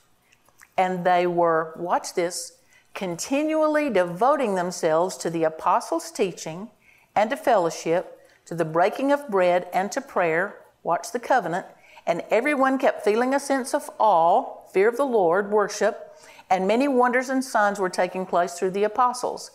And 0.76 1.04
they 1.04 1.26
were, 1.26 1.74
watch 1.76 2.14
this, 2.14 2.58
continually 2.94 3.90
devoting 3.90 4.54
themselves 4.54 5.16
to 5.18 5.30
the 5.30 5.44
apostles' 5.44 6.10
teaching 6.10 6.70
and 7.14 7.30
to 7.30 7.36
fellowship, 7.36 8.18
to 8.46 8.54
the 8.54 8.64
breaking 8.64 9.12
of 9.12 9.28
bread 9.28 9.66
and 9.72 9.92
to 9.92 10.00
prayer. 10.00 10.56
Watch 10.82 11.12
the 11.12 11.18
covenant. 11.18 11.66
And 12.06 12.22
everyone 12.30 12.78
kept 12.78 13.04
feeling 13.04 13.34
a 13.34 13.40
sense 13.40 13.74
of 13.74 13.90
awe, 13.98 14.66
fear 14.72 14.88
of 14.88 14.96
the 14.96 15.04
Lord, 15.04 15.50
worship, 15.50 16.16
and 16.48 16.66
many 16.66 16.88
wonders 16.88 17.28
and 17.28 17.44
signs 17.44 17.78
were 17.78 17.90
taking 17.90 18.24
place 18.24 18.54
through 18.54 18.70
the 18.70 18.84
apostles. 18.84 19.50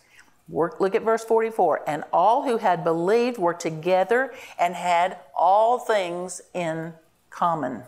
Work, 0.49 0.79
look 0.79 0.93
at 0.93 1.03
verse 1.03 1.23
44. 1.23 1.87
And 1.87 2.03
all 2.11 2.43
who 2.43 2.57
had 2.57 2.83
believed 2.83 3.37
were 3.37 3.53
together 3.53 4.33
and 4.59 4.75
had 4.75 5.17
all 5.37 5.79
things 5.79 6.41
in 6.53 6.93
common. 7.29 7.83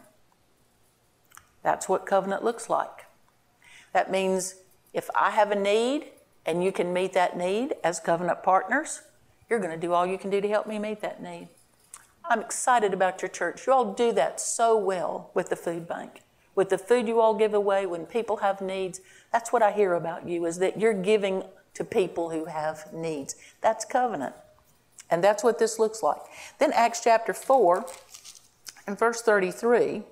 That's 1.63 1.89
what 1.89 2.05
covenant 2.05 2.43
looks 2.43 2.69
like. 2.69 3.05
That 3.91 4.11
means 4.11 4.55
if 4.93 5.09
I 5.15 5.31
have 5.31 5.51
a 5.51 5.55
need 5.55 6.05
and 6.45 6.63
you 6.63 6.71
can 6.71 6.93
meet 6.93 7.13
that 7.13 7.37
need 7.37 7.75
as 7.83 7.99
covenant 7.99 8.43
partners, 8.43 9.01
you're 9.49 9.59
going 9.59 9.71
to 9.71 9.77
do 9.77 9.93
all 9.93 10.05
you 10.05 10.17
can 10.17 10.29
do 10.29 10.41
to 10.41 10.47
help 10.47 10.67
me 10.67 10.79
meet 10.79 11.01
that 11.01 11.21
need. 11.21 11.49
I'm 12.23 12.41
excited 12.41 12.93
about 12.93 13.21
your 13.21 13.29
church. 13.29 13.67
You 13.67 13.73
all 13.73 13.93
do 13.93 14.11
that 14.13 14.39
so 14.39 14.77
well 14.77 15.31
with 15.33 15.49
the 15.49 15.55
food 15.55 15.87
bank. 15.87 16.21
With 16.55 16.69
the 16.69 16.77
food 16.77 17.07
you 17.07 17.19
all 17.19 17.35
give 17.35 17.53
away 17.53 17.85
when 17.85 18.05
people 18.05 18.37
have 18.37 18.61
needs, 18.61 19.01
that's 19.31 19.51
what 19.51 19.61
I 19.61 19.71
hear 19.71 19.93
about 19.93 20.27
you 20.27 20.45
is 20.45 20.57
that 20.59 20.79
you're 20.79 20.93
giving 20.93 21.43
to 21.75 21.83
people 21.83 22.31
who 22.31 22.45
have 22.45 22.91
needs. 22.91 23.35
That's 23.61 23.85
covenant. 23.85 24.35
And 25.09 25.23
that's 25.23 25.43
what 25.43 25.59
this 25.59 25.77
looks 25.77 26.01
like. 26.01 26.21
Then 26.57 26.73
Acts 26.73 27.01
chapter 27.03 27.33
4 27.33 27.85
and 28.88 28.97
verse 28.97 29.21
33. 29.21 30.03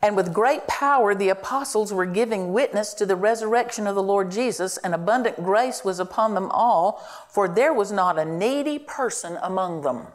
And 0.00 0.14
with 0.16 0.32
great 0.32 0.66
power 0.66 1.14
the 1.14 1.28
apostles 1.28 1.92
were 1.92 2.06
giving 2.06 2.52
witness 2.52 2.94
to 2.94 3.06
the 3.06 3.16
resurrection 3.16 3.86
of 3.86 3.94
the 3.94 4.02
Lord 4.02 4.30
Jesus, 4.30 4.76
and 4.78 4.94
abundant 4.94 5.42
grace 5.42 5.84
was 5.84 5.98
upon 5.98 6.34
them 6.34 6.50
all, 6.50 7.04
for 7.28 7.48
there 7.48 7.72
was 7.72 7.90
not 7.90 8.18
a 8.18 8.24
needy 8.24 8.78
person 8.78 9.38
among 9.42 9.82
them. 9.82 10.08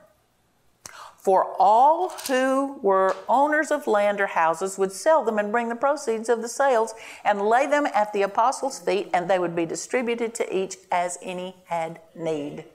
For 1.23 1.55
all 1.57 2.09
who 2.27 2.79
were 2.81 3.15
owners 3.29 3.71
of 3.71 3.87
land 3.87 4.19
or 4.19 4.27
houses 4.27 4.77
would 4.77 4.91
sell 4.91 5.23
them 5.23 5.39
and 5.39 5.53
bring 5.53 5.69
the 5.69 5.75
proceeds 5.75 6.27
of 6.27 6.41
the 6.41 6.49
sales 6.49 6.93
and 7.23 7.41
lay 7.41 7.65
them 7.65 7.87
at 7.93 8.11
the 8.11 8.23
apostles' 8.23 8.79
feet, 8.79 9.09
and 9.13 9.29
they 9.29 9.39
would 9.39 9.55
be 9.55 9.65
distributed 9.65 10.35
to 10.35 10.55
each 10.55 10.75
as 10.91 11.17
any 11.21 11.55
had 11.67 12.01
need. 12.13 12.65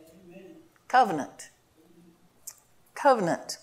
Covenant. 0.88 1.50
Covenant. 2.94 3.58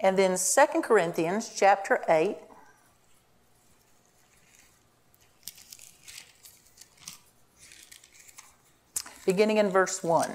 And 0.00 0.18
then 0.18 0.38
2 0.38 0.80
Corinthians 0.80 1.52
chapter 1.54 2.02
8. 2.08 2.38
Beginning 9.26 9.58
in 9.58 9.68
verse 9.68 10.02
1. 10.02 10.34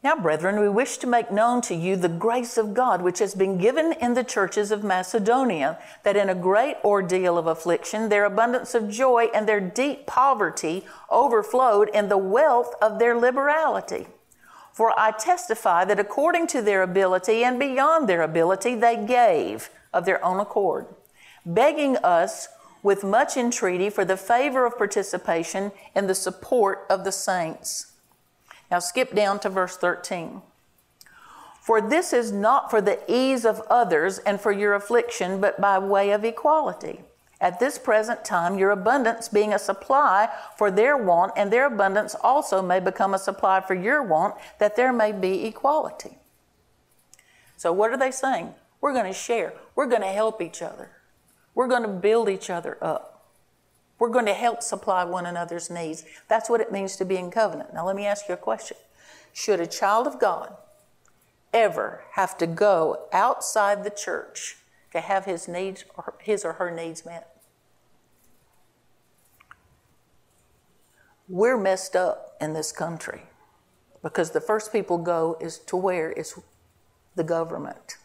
Now, 0.00 0.14
brethren, 0.14 0.60
we 0.60 0.68
wish 0.68 0.98
to 0.98 1.08
make 1.08 1.32
known 1.32 1.60
to 1.62 1.74
you 1.74 1.96
the 1.96 2.08
grace 2.08 2.56
of 2.56 2.72
God 2.72 3.02
which 3.02 3.18
has 3.18 3.34
been 3.34 3.58
given 3.58 3.92
in 3.94 4.14
the 4.14 4.22
churches 4.22 4.70
of 4.70 4.84
Macedonia, 4.84 5.76
that 6.04 6.16
in 6.16 6.28
a 6.28 6.36
great 6.36 6.76
ordeal 6.84 7.36
of 7.36 7.48
affliction, 7.48 8.08
their 8.08 8.24
abundance 8.24 8.76
of 8.76 8.88
joy 8.88 9.28
and 9.34 9.48
their 9.48 9.60
deep 9.60 10.06
poverty 10.06 10.84
overflowed 11.10 11.90
in 11.92 12.08
the 12.08 12.16
wealth 12.16 12.74
of 12.80 13.00
their 13.00 13.16
liberality. 13.16 14.06
For 14.72 14.96
I 14.96 15.10
testify 15.10 15.84
that 15.86 15.98
according 15.98 16.46
to 16.48 16.62
their 16.62 16.82
ability 16.82 17.42
and 17.42 17.58
beyond 17.58 18.08
their 18.08 18.22
ability, 18.22 18.76
they 18.76 19.04
gave 19.04 19.68
of 19.92 20.04
their 20.04 20.24
own 20.24 20.38
accord, 20.38 20.86
begging 21.44 21.96
us 21.96 22.46
with 22.84 23.02
much 23.02 23.36
entreaty 23.36 23.90
for 23.90 24.04
the 24.04 24.16
favor 24.16 24.64
of 24.64 24.78
participation 24.78 25.72
in 25.96 26.06
the 26.06 26.14
support 26.14 26.86
of 26.88 27.02
the 27.02 27.10
saints. 27.10 27.87
Now 28.70 28.78
skip 28.78 29.14
down 29.14 29.40
to 29.40 29.48
verse 29.48 29.76
13. 29.76 30.42
For 31.60 31.80
this 31.80 32.12
is 32.12 32.32
not 32.32 32.70
for 32.70 32.80
the 32.80 32.98
ease 33.08 33.44
of 33.44 33.60
others 33.68 34.18
and 34.18 34.40
for 34.40 34.52
your 34.52 34.74
affliction, 34.74 35.40
but 35.40 35.60
by 35.60 35.78
way 35.78 36.10
of 36.12 36.24
equality. 36.24 37.00
At 37.40 37.60
this 37.60 37.78
present 37.78 38.24
time, 38.24 38.58
your 38.58 38.70
abundance 38.70 39.28
being 39.28 39.52
a 39.52 39.58
supply 39.58 40.28
for 40.56 40.70
their 40.70 40.96
want, 40.96 41.32
and 41.36 41.52
their 41.52 41.66
abundance 41.66 42.16
also 42.22 42.62
may 42.62 42.80
become 42.80 43.14
a 43.14 43.18
supply 43.18 43.60
for 43.60 43.74
your 43.74 44.02
want, 44.02 44.34
that 44.58 44.76
there 44.76 44.92
may 44.92 45.12
be 45.12 45.44
equality. 45.44 46.18
So, 47.56 47.72
what 47.72 47.90
are 47.90 47.96
they 47.96 48.10
saying? 48.10 48.54
We're 48.80 48.92
going 48.92 49.06
to 49.06 49.12
share, 49.12 49.52
we're 49.74 49.86
going 49.86 50.02
to 50.02 50.08
help 50.08 50.40
each 50.40 50.62
other, 50.62 50.90
we're 51.54 51.68
going 51.68 51.82
to 51.82 51.88
build 51.88 52.28
each 52.28 52.50
other 52.50 52.78
up. 52.80 53.17
We're 53.98 54.10
going 54.10 54.26
to 54.26 54.34
help 54.34 54.62
supply 54.62 55.04
one 55.04 55.26
another's 55.26 55.70
needs. 55.70 56.04
That's 56.28 56.48
what 56.48 56.60
it 56.60 56.70
means 56.70 56.96
to 56.96 57.04
be 57.04 57.16
in 57.16 57.30
covenant. 57.30 57.74
Now, 57.74 57.86
let 57.86 57.96
me 57.96 58.06
ask 58.06 58.28
you 58.28 58.34
a 58.34 58.38
question 58.38 58.76
Should 59.32 59.60
a 59.60 59.66
child 59.66 60.06
of 60.06 60.20
God 60.20 60.56
ever 61.52 62.04
have 62.12 62.36
to 62.38 62.46
go 62.46 63.08
outside 63.12 63.82
the 63.82 63.90
church 63.90 64.58
to 64.92 65.00
have 65.00 65.24
his 65.24 65.48
needs 65.48 65.84
or 65.96 66.14
his 66.20 66.44
or 66.44 66.54
her 66.54 66.70
needs 66.70 67.04
met? 67.04 67.28
We're 71.28 71.58
messed 71.58 71.94
up 71.94 72.36
in 72.40 72.54
this 72.54 72.72
country 72.72 73.22
because 74.02 74.30
the 74.30 74.40
first 74.40 74.72
people 74.72 74.96
go 74.96 75.36
is 75.40 75.58
to 75.58 75.76
where 75.76 76.10
is 76.12 76.38
the 77.16 77.24
government. 77.24 77.96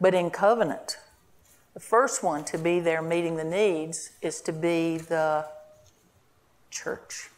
But 0.00 0.14
in 0.14 0.30
covenant, 0.30 0.98
the 1.74 1.80
first 1.80 2.22
one 2.22 2.44
to 2.44 2.58
be 2.58 2.80
there 2.80 3.02
meeting 3.02 3.36
the 3.36 3.44
needs 3.44 4.10
is 4.20 4.40
to 4.42 4.52
be 4.52 4.98
the 4.98 5.46
church. 6.70 7.30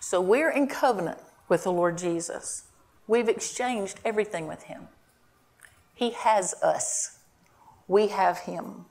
So 0.00 0.20
we're 0.20 0.50
in 0.50 0.66
covenant 0.66 1.18
with 1.48 1.64
the 1.64 1.72
Lord 1.72 1.98
Jesus. 1.98 2.64
We've 3.06 3.28
exchanged 3.28 4.00
everything 4.04 4.46
with 4.46 4.64
Him. 4.64 4.88
He 5.94 6.10
has 6.10 6.54
us, 6.62 7.18
we 7.88 8.08
have 8.08 8.38
Him. 8.40 8.86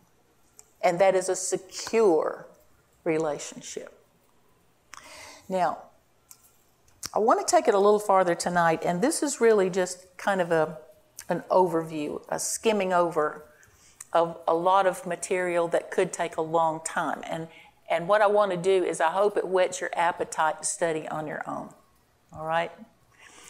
And 0.82 1.00
that 1.00 1.14
is 1.14 1.28
a 1.28 1.36
secure 1.36 2.48
relationship. 3.04 3.94
Now, 5.50 5.80
I 7.14 7.20
want 7.20 7.46
to 7.46 7.56
take 7.56 7.68
it 7.68 7.74
a 7.74 7.80
little 7.80 8.00
farther 8.00 8.36
tonight, 8.36 8.84
and 8.86 9.02
this 9.02 9.24
is 9.24 9.42
really 9.42 9.70
just 9.70 10.06
kind 10.18 10.40
of 10.40 10.52
a, 10.52 10.78
an 11.28 11.44
overview, 11.50 12.24
a 12.30 12.40
skimming 12.40 12.94
over 12.94 13.46
of 14.14 14.38
a 14.48 14.54
lot 14.54 14.86
of 14.86 15.06
material 15.06 15.68
that 15.68 15.92
could 15.92 16.12
take 16.12 16.38
a 16.38 16.42
long 16.42 16.82
time. 16.84 17.22
And, 17.30 17.48
and 17.90 18.08
what 18.08 18.22
I 18.22 18.28
want 18.28 18.52
to 18.52 18.58
do 18.58 18.84
is 18.84 19.00
I 19.00 19.12
hope 19.12 19.38
it 19.38 19.48
whets 19.48 19.82
your 19.82 19.92
appetite 19.96 20.62
to 20.62 20.68
study 20.68 21.08
on 21.08 21.28
your 21.28 21.44
own. 21.48 21.70
All 22.34 22.46
right? 22.46 22.72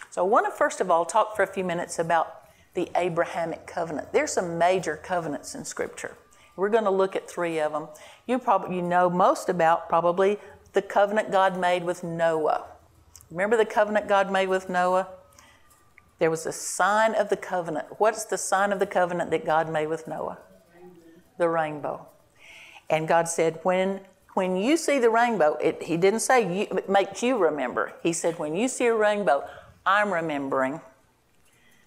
So 0.10 0.26
I 0.26 0.28
want 0.28 0.46
to 0.48 0.52
first 0.52 0.82
of 0.82 0.90
all 0.90 1.06
talk 1.06 1.36
for 1.36 1.44
a 1.44 1.48
few 1.48 1.64
minutes 1.64 2.00
about 2.00 2.36
the 2.74 2.90
Abrahamic 2.96 3.68
covenant. 3.68 4.12
There's 4.12 4.34
some 4.34 4.58
major 4.58 4.98
covenants 4.98 5.56
in 5.56 5.66
Scripture. 5.66 6.18
We're 6.56 6.70
going 6.70 6.84
to 6.84 6.90
look 6.90 7.16
at 7.16 7.30
three 7.30 7.60
of 7.60 7.72
them. 7.72 7.88
You 8.28 8.38
probably 8.38 8.76
you 8.76 8.82
know 8.82 9.10
most 9.10 9.50
about 9.50 9.88
probably 9.88 10.40
the 10.74 10.82
covenant 10.82 11.32
God 11.32 11.58
made 11.58 11.84
with 11.84 12.04
Noah. 12.04 12.66
Remember 13.32 13.56
the 13.56 13.66
covenant 13.66 14.08
God 14.08 14.32
made 14.32 14.50
with 14.50 14.70
Noah? 14.70 15.08
There 16.20 16.30
was 16.30 16.46
a 16.46 16.52
sign 16.52 17.16
of 17.16 17.30
the 17.30 17.38
covenant. 17.38 17.88
What's 17.98 18.26
the 18.26 18.38
sign 18.38 18.74
of 18.74 18.80
the 18.80 18.86
covenant 18.86 19.32
that 19.32 19.46
God 19.46 19.72
made 19.72 19.88
with 19.88 20.08
Noah? 20.08 20.40
The 21.40 21.50
rainbow. 21.50 22.06
And 22.90 23.08
God 23.08 23.28
said, 23.28 23.60
when, 23.64 24.02
when 24.36 24.56
you 24.56 24.78
see 24.78 25.00
the 25.00 25.10
rainbow, 25.10 25.56
it, 25.56 25.84
He 25.84 25.98
didn't 25.98 26.20
say 26.20 26.42
you, 26.42 26.68
it 26.78 26.88
makes 26.88 27.24
you 27.24 27.38
remember. 27.38 27.94
He 28.04 28.14
said, 28.14 28.38
when 28.38 28.56
you 28.56 28.68
see 28.68 28.86
a 28.86 28.96
rainbow, 28.96 29.48
I'm 29.86 30.14
remembering 30.14 30.82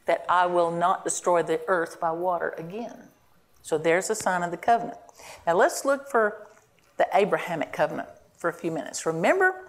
that 0.06 0.24
I 0.28 0.46
will 0.46 0.72
not 0.72 1.04
destroy 1.04 1.42
the 1.44 1.60
earth 1.68 2.00
by 2.00 2.10
water 2.10 2.54
again. 2.58 3.08
So 3.62 3.78
there's 3.78 4.10
a 4.10 4.16
sign 4.16 4.42
of 4.42 4.50
the 4.50 4.56
covenant. 4.56 4.98
Now 5.46 5.54
let's 5.54 5.84
look 5.84 6.10
for 6.10 6.48
the 6.96 7.06
Abrahamic 7.14 7.72
covenant 7.72 8.08
for 8.36 8.50
a 8.50 8.52
few 8.52 8.72
minutes. 8.72 9.06
Remember 9.06 9.68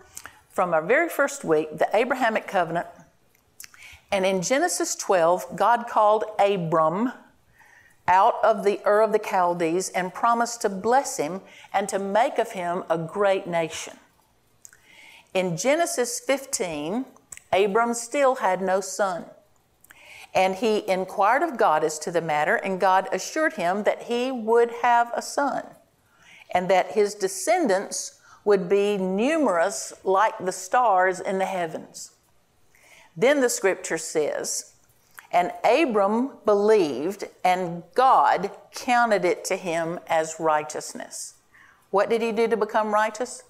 from 0.49 0.73
our 0.73 0.81
very 0.81 1.09
first 1.09 1.43
week, 1.43 1.77
the 1.77 1.87
Abrahamic 1.93 2.47
covenant. 2.47 2.87
And 4.11 4.25
in 4.25 4.41
Genesis 4.41 4.95
12, 4.95 5.55
God 5.55 5.87
called 5.87 6.25
Abram 6.39 7.11
out 8.07 8.35
of 8.43 8.63
the 8.63 8.79
Ur 8.85 9.01
of 9.01 9.11
the 9.11 9.19
Chaldees 9.23 9.89
and 9.89 10.13
promised 10.13 10.61
to 10.61 10.69
bless 10.69 11.17
him 11.17 11.41
and 11.73 11.87
to 11.89 11.99
make 11.99 12.37
of 12.37 12.51
him 12.51 12.83
a 12.89 12.97
great 12.97 13.47
nation. 13.47 13.97
In 15.33 15.57
Genesis 15.57 16.19
15, 16.19 17.05
Abram 17.51 17.93
still 17.93 18.35
had 18.35 18.61
no 18.61 18.81
son. 18.81 19.25
And 20.35 20.55
he 20.55 20.87
inquired 20.89 21.43
of 21.43 21.57
God 21.57 21.83
as 21.83 21.99
to 21.99 22.11
the 22.11 22.21
matter, 22.21 22.55
and 22.55 22.79
God 22.79 23.07
assured 23.11 23.53
him 23.53 23.83
that 23.83 24.03
he 24.03 24.31
would 24.31 24.71
have 24.81 25.11
a 25.15 25.21
son, 25.21 25.63
and 26.51 26.69
that 26.69 26.91
his 26.93 27.13
descendants 27.13 28.19
would 28.43 28.67
be 28.67 28.97
numerous 28.97 29.93
like 30.03 30.37
the 30.39 30.51
stars 30.51 31.19
in 31.19 31.37
the 31.37 31.45
heavens. 31.45 32.11
Then 33.15 33.41
the 33.41 33.49
scripture 33.49 33.99
says, 33.99 34.72
and 35.33 35.51
Abram 35.63 36.31
believed, 36.45 37.23
and 37.43 37.83
God 37.95 38.51
counted 38.71 39.25
it 39.25 39.43
to 39.45 39.55
him 39.55 39.99
as 40.07 40.39
righteousness. 40.39 41.33
What 41.89 42.09
did 42.09 42.21
he 42.21 42.31
do 42.31 42.47
to 42.47 42.55
become 42.55 42.93
righteous? 42.93 43.43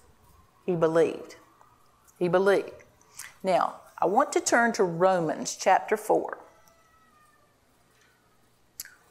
He 0.64 0.74
believed. 0.74 1.36
He 2.18 2.28
believed. 2.28 2.84
Now, 3.42 3.76
I 3.98 4.06
want 4.06 4.32
to 4.32 4.40
turn 4.40 4.72
to 4.72 4.84
Romans 4.84 5.56
chapter 5.60 5.96
4. 5.96 6.38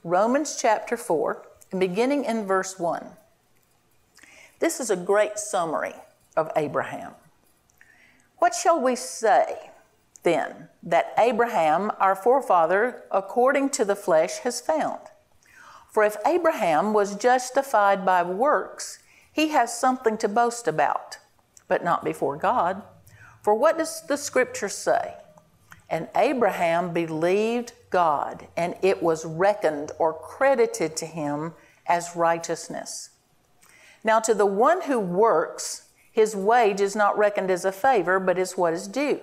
Romans 0.04 0.58
chapter 0.60 0.98
4, 0.98 1.46
and 1.72 1.80
beginning 1.80 2.26
in 2.26 2.46
verse 2.46 2.78
1. 2.80 3.06
This 4.60 4.80
is 4.80 4.90
a 4.90 4.96
great 4.96 5.38
summary 5.38 5.96
of 6.36 6.52
Abraham. 6.56 7.14
What 8.40 8.54
shall 8.54 8.82
we 8.82 8.96
say 8.96 9.72
then 10.24 10.70
that 10.82 11.14
Abraham, 11.18 11.92
our 12.00 12.16
forefather, 12.16 13.04
according 13.12 13.70
to 13.72 13.86
the 13.86 13.96
flesh, 13.96 14.40
has 14.40 14.60
found? 14.60 15.00
For 15.92 16.04
if 16.04 16.18
Abraham 16.26 16.94
was 16.94 17.16
justified 17.16 18.06
by 18.06 18.24
works, 18.24 19.00
he 19.32 19.50
has 19.50 19.78
something 19.78 20.18
to 20.18 20.28
boast 20.28 20.68
about, 20.68 21.20
but 21.68 21.84
not 21.84 22.04
before 22.04 22.36
God. 22.36 22.82
For 23.42 23.54
what 23.54 23.78
does 23.78 24.02
the 24.02 24.18
scripture 24.18 24.70
say? 24.70 25.16
And 25.90 26.08
Abraham 26.16 26.94
believed 26.94 27.74
God, 27.90 28.48
and 28.58 28.76
it 28.82 29.04
was 29.04 29.26
reckoned 29.26 29.92
or 30.00 30.14
credited 30.14 30.96
to 30.98 31.06
him 31.06 31.54
as 31.86 32.16
righteousness. 32.16 33.12
Now, 34.04 34.20
to 34.22 34.34
the 34.34 34.46
one 34.46 34.82
who 34.84 35.00
works, 35.00 35.90
his 36.12 36.36
wage 36.36 36.82
is 36.82 36.96
not 36.96 37.18
reckoned 37.18 37.52
as 37.52 37.66
a 37.66 37.72
favor, 37.72 38.20
but 38.20 38.38
is 38.38 38.58
what 38.58 38.74
is 38.74 38.88
due. 38.88 39.22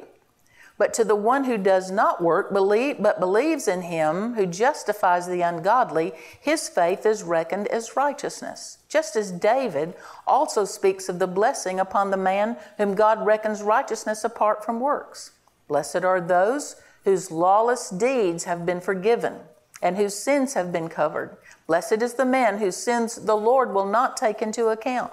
But 0.80 0.94
to 0.94 1.04
the 1.04 1.14
one 1.14 1.44
who 1.44 1.58
does 1.58 1.90
not 1.90 2.22
work, 2.22 2.54
believe, 2.54 3.02
but 3.02 3.20
believes 3.20 3.68
in 3.68 3.82
him 3.82 4.32
who 4.32 4.46
justifies 4.46 5.26
the 5.26 5.42
ungodly, 5.42 6.14
his 6.40 6.70
faith 6.70 7.04
is 7.04 7.22
reckoned 7.22 7.68
as 7.68 7.96
righteousness. 7.96 8.78
Just 8.88 9.14
as 9.14 9.30
David 9.30 9.92
also 10.26 10.64
speaks 10.64 11.10
of 11.10 11.18
the 11.18 11.26
blessing 11.26 11.78
upon 11.78 12.10
the 12.10 12.16
man 12.16 12.56
whom 12.78 12.94
God 12.94 13.26
reckons 13.26 13.60
righteousness 13.60 14.24
apart 14.24 14.64
from 14.64 14.80
works. 14.80 15.32
Blessed 15.68 16.02
are 16.02 16.18
those 16.18 16.76
whose 17.04 17.30
lawless 17.30 17.90
deeds 17.90 18.44
have 18.44 18.64
been 18.64 18.80
forgiven 18.80 19.40
and 19.82 19.98
whose 19.98 20.14
sins 20.14 20.54
have 20.54 20.72
been 20.72 20.88
covered. 20.88 21.36
Blessed 21.66 22.00
is 22.00 22.14
the 22.14 22.24
man 22.24 22.56
whose 22.56 22.76
sins 22.76 23.16
the 23.16 23.36
Lord 23.36 23.74
will 23.74 23.84
not 23.84 24.16
take 24.16 24.40
into 24.40 24.68
account. 24.68 25.12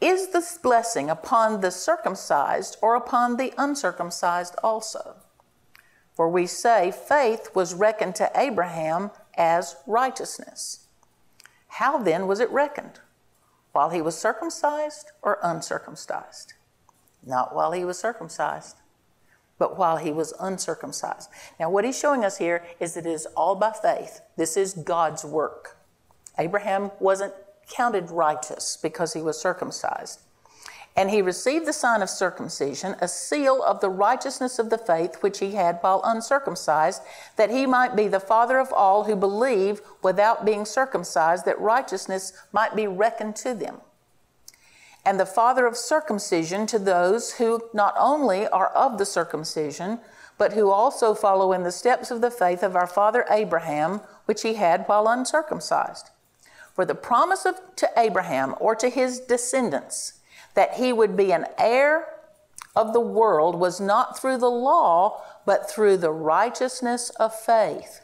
Is 0.00 0.28
this 0.28 0.56
blessing 0.56 1.10
upon 1.10 1.60
the 1.60 1.70
circumcised 1.70 2.76
or 2.80 2.94
upon 2.94 3.36
the 3.36 3.52
uncircumcised 3.58 4.54
also? 4.62 5.16
For 6.14 6.28
we 6.28 6.46
say 6.46 6.90
faith 6.90 7.50
was 7.54 7.74
reckoned 7.74 8.14
to 8.16 8.30
Abraham 8.34 9.10
as 9.36 9.76
righteousness. 9.86 10.86
How 11.68 11.98
then 11.98 12.26
was 12.26 12.40
it 12.40 12.50
reckoned? 12.50 13.00
While 13.72 13.90
he 13.90 14.00
was 14.00 14.18
circumcised 14.18 15.12
or 15.22 15.38
uncircumcised? 15.42 16.54
Not 17.24 17.54
while 17.54 17.72
he 17.72 17.84
was 17.84 17.98
circumcised, 17.98 18.76
but 19.58 19.76
while 19.76 19.98
he 19.98 20.10
was 20.10 20.32
uncircumcised. 20.40 21.28
Now, 21.58 21.70
what 21.70 21.84
he's 21.84 21.98
showing 21.98 22.24
us 22.24 22.38
here 22.38 22.64
is 22.80 22.94
that 22.94 23.06
it 23.06 23.12
is 23.12 23.26
all 23.36 23.54
by 23.54 23.72
faith. 23.72 24.22
This 24.36 24.56
is 24.56 24.72
God's 24.72 25.24
work. 25.24 25.76
Abraham 26.38 26.90
wasn't 26.98 27.34
counted 27.70 28.10
righteous 28.10 28.76
because 28.76 29.14
he 29.14 29.22
was 29.22 29.40
circumcised. 29.40 30.20
And 30.96 31.10
he 31.10 31.22
received 31.22 31.66
the 31.66 31.72
sign 31.72 32.02
of 32.02 32.10
circumcision, 32.10 32.96
a 33.00 33.06
seal 33.06 33.62
of 33.62 33.80
the 33.80 33.88
righteousness 33.88 34.58
of 34.58 34.70
the 34.70 34.78
faith 34.78 35.22
which 35.22 35.38
he 35.38 35.52
had 35.52 35.78
while 35.80 36.02
uncircumcised, 36.04 37.00
that 37.36 37.50
he 37.50 37.64
might 37.64 37.94
be 37.94 38.08
the 38.08 38.18
father 38.20 38.58
of 38.58 38.72
all 38.72 39.04
who 39.04 39.14
believe 39.14 39.80
without 40.02 40.44
being 40.44 40.64
circumcised, 40.64 41.44
that 41.44 41.60
righteousness 41.60 42.32
might 42.52 42.74
be 42.74 42.88
reckoned 42.88 43.36
to 43.36 43.54
them 43.54 43.80
and 45.04 45.18
the 45.18 45.26
father 45.26 45.66
of 45.66 45.76
circumcision 45.76 46.66
to 46.66 46.78
those 46.78 47.34
who 47.34 47.62
not 47.72 47.94
only 47.98 48.46
are 48.48 48.68
of 48.68 48.98
the 48.98 49.06
circumcision, 49.06 49.98
but 50.36 50.52
who 50.52 50.70
also 50.70 51.14
follow 51.14 51.52
in 51.52 51.62
the 51.62 51.72
steps 51.72 52.10
of 52.10 52.20
the 52.20 52.30
faith 52.30 52.62
of 52.62 52.76
our 52.76 52.86
father 52.86 53.24
Abraham, 53.30 54.00
which 54.26 54.42
he 54.42 54.54
had 54.54 54.84
while 54.86 55.08
uncircumcised. 55.08 56.10
For 56.74 56.84
the 56.84 56.94
promise 56.94 57.44
of, 57.44 57.56
to 57.76 57.88
Abraham 57.96 58.54
or 58.60 58.74
to 58.76 58.88
his 58.88 59.20
descendants 59.20 60.20
that 60.54 60.74
he 60.74 60.92
would 60.92 61.16
be 61.16 61.32
an 61.32 61.46
heir 61.58 62.06
of 62.76 62.92
the 62.92 63.00
world 63.00 63.56
was 63.56 63.80
not 63.80 64.18
through 64.18 64.38
the 64.38 64.50
law, 64.50 65.22
but 65.44 65.68
through 65.70 65.96
the 65.96 66.12
righteousness 66.12 67.10
of 67.10 67.34
faith. 67.34 68.00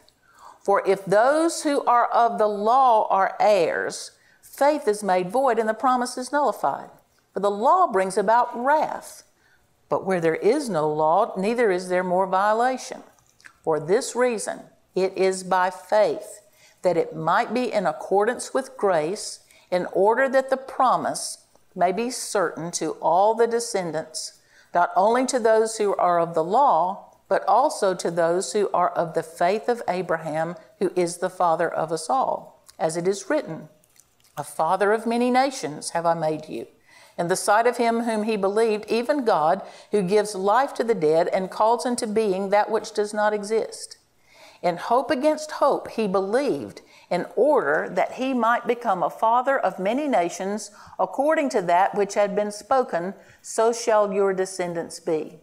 For 0.61 0.83
if 0.87 1.05
those 1.05 1.63
who 1.63 1.85
are 1.85 2.07
of 2.07 2.39
the 2.39 2.49
law 2.49 3.07
are 3.09 3.37
heirs, 3.39 4.13
faith 4.43 4.89
is 4.89 5.03
made 5.05 5.31
void 5.31 5.59
and 5.59 5.69
the 5.69 5.75
promise 5.75 6.19
is 6.19 6.33
nullified. 6.33 6.91
For 7.33 7.41
the 7.41 7.51
law 7.51 7.87
brings 7.87 8.19
about 8.19 8.59
wrath. 8.59 9.23
But 9.89 10.05
where 10.05 10.21
there 10.21 10.37
is 10.37 10.69
no 10.69 10.93
law, 10.93 11.33
neither 11.37 11.71
is 11.71 11.89
there 11.89 12.03
more 12.03 12.27
violation. 12.27 13.03
For 13.63 13.79
this 13.79 14.17
reason, 14.17 14.63
it 14.97 15.17
is 15.17 15.45
by 15.45 15.71
faith 15.71 16.41
that 16.87 16.97
it 16.97 17.17
might 17.17 17.53
be 17.53 17.73
in 17.73 17.85
accordance 17.85 18.55
with 18.55 18.77
grace, 18.77 19.41
in 19.73 19.87
order 19.87 20.29
that 20.29 20.51
the 20.51 20.57
promise 20.57 21.39
may 21.75 21.91
be 21.91 22.11
certain 22.11 22.71
to 22.71 22.93
all 23.03 23.35
the 23.35 23.49
descendants, 23.49 24.41
not 24.73 24.93
only 24.95 25.27
to 25.27 25.41
those 25.41 25.79
who 25.79 25.97
are 25.97 26.21
of 26.21 26.35
the 26.35 26.45
law, 26.45 27.13
but 27.29 27.45
also 27.49 27.93
to 27.93 28.09
those 28.09 28.53
who 28.53 28.71
are 28.73 28.91
of 28.91 29.15
the 29.15 29.23
faith 29.25 29.69
of 29.69 29.83
Abraham, 29.89 30.55
who 30.79 30.93
is 30.95 31.17
the 31.17 31.29
father 31.29 31.69
of 31.69 31.91
us 31.91 32.09
all. 32.09 32.65
As 32.79 32.97
it 32.97 33.09
is 33.09 33.29
written, 33.29 33.69
a 34.37 34.45
father 34.45 34.93
of 34.93 35.07
many 35.07 35.29
nations 35.29 35.91
have 35.91 36.07
I 36.07 36.15
made 36.15 36.49
you, 36.49 36.69
in 37.19 37.27
the 37.27 37.35
sight 37.35 37.67
of 37.67 37.79
him 37.79 38.03
whom 38.03 38.23
he 38.23 38.37
believed, 38.37 38.89
even 38.89 39.25
God, 39.25 39.61
who 39.91 40.03
gives 40.03 40.37
life 40.37 40.73
to 40.75 40.85
the 40.85 40.95
dead 40.95 41.27
and 41.33 41.51
calls 41.51 41.85
into 41.85 42.07
being 42.07 42.51
that 42.51 42.71
which 42.71 42.95
does 42.95 43.13
not 43.13 43.33
exist. 43.33 43.99
In 44.63 44.77
hope 44.77 45.11
against 45.11 45.53
hope, 45.53 45.89
he 45.89 46.07
believed, 46.07 46.81
in 47.11 47.27
order 47.37 47.89
that 47.91 48.13
he 48.13 48.35
might 48.35 48.67
become 48.67 49.03
a 49.03 49.11
father 49.11 49.59
of 49.59 49.79
many 49.79 50.09
nations, 50.09 50.71
according 50.99 51.51
to 51.51 51.63
that 51.63 51.95
which 51.95 52.15
had 52.15 52.35
been 52.35 52.51
spoken, 52.51 53.15
so 53.43 53.73
shall 53.73 54.13
your 54.13 54.33
descendants 54.33 54.99
be. 54.99 55.39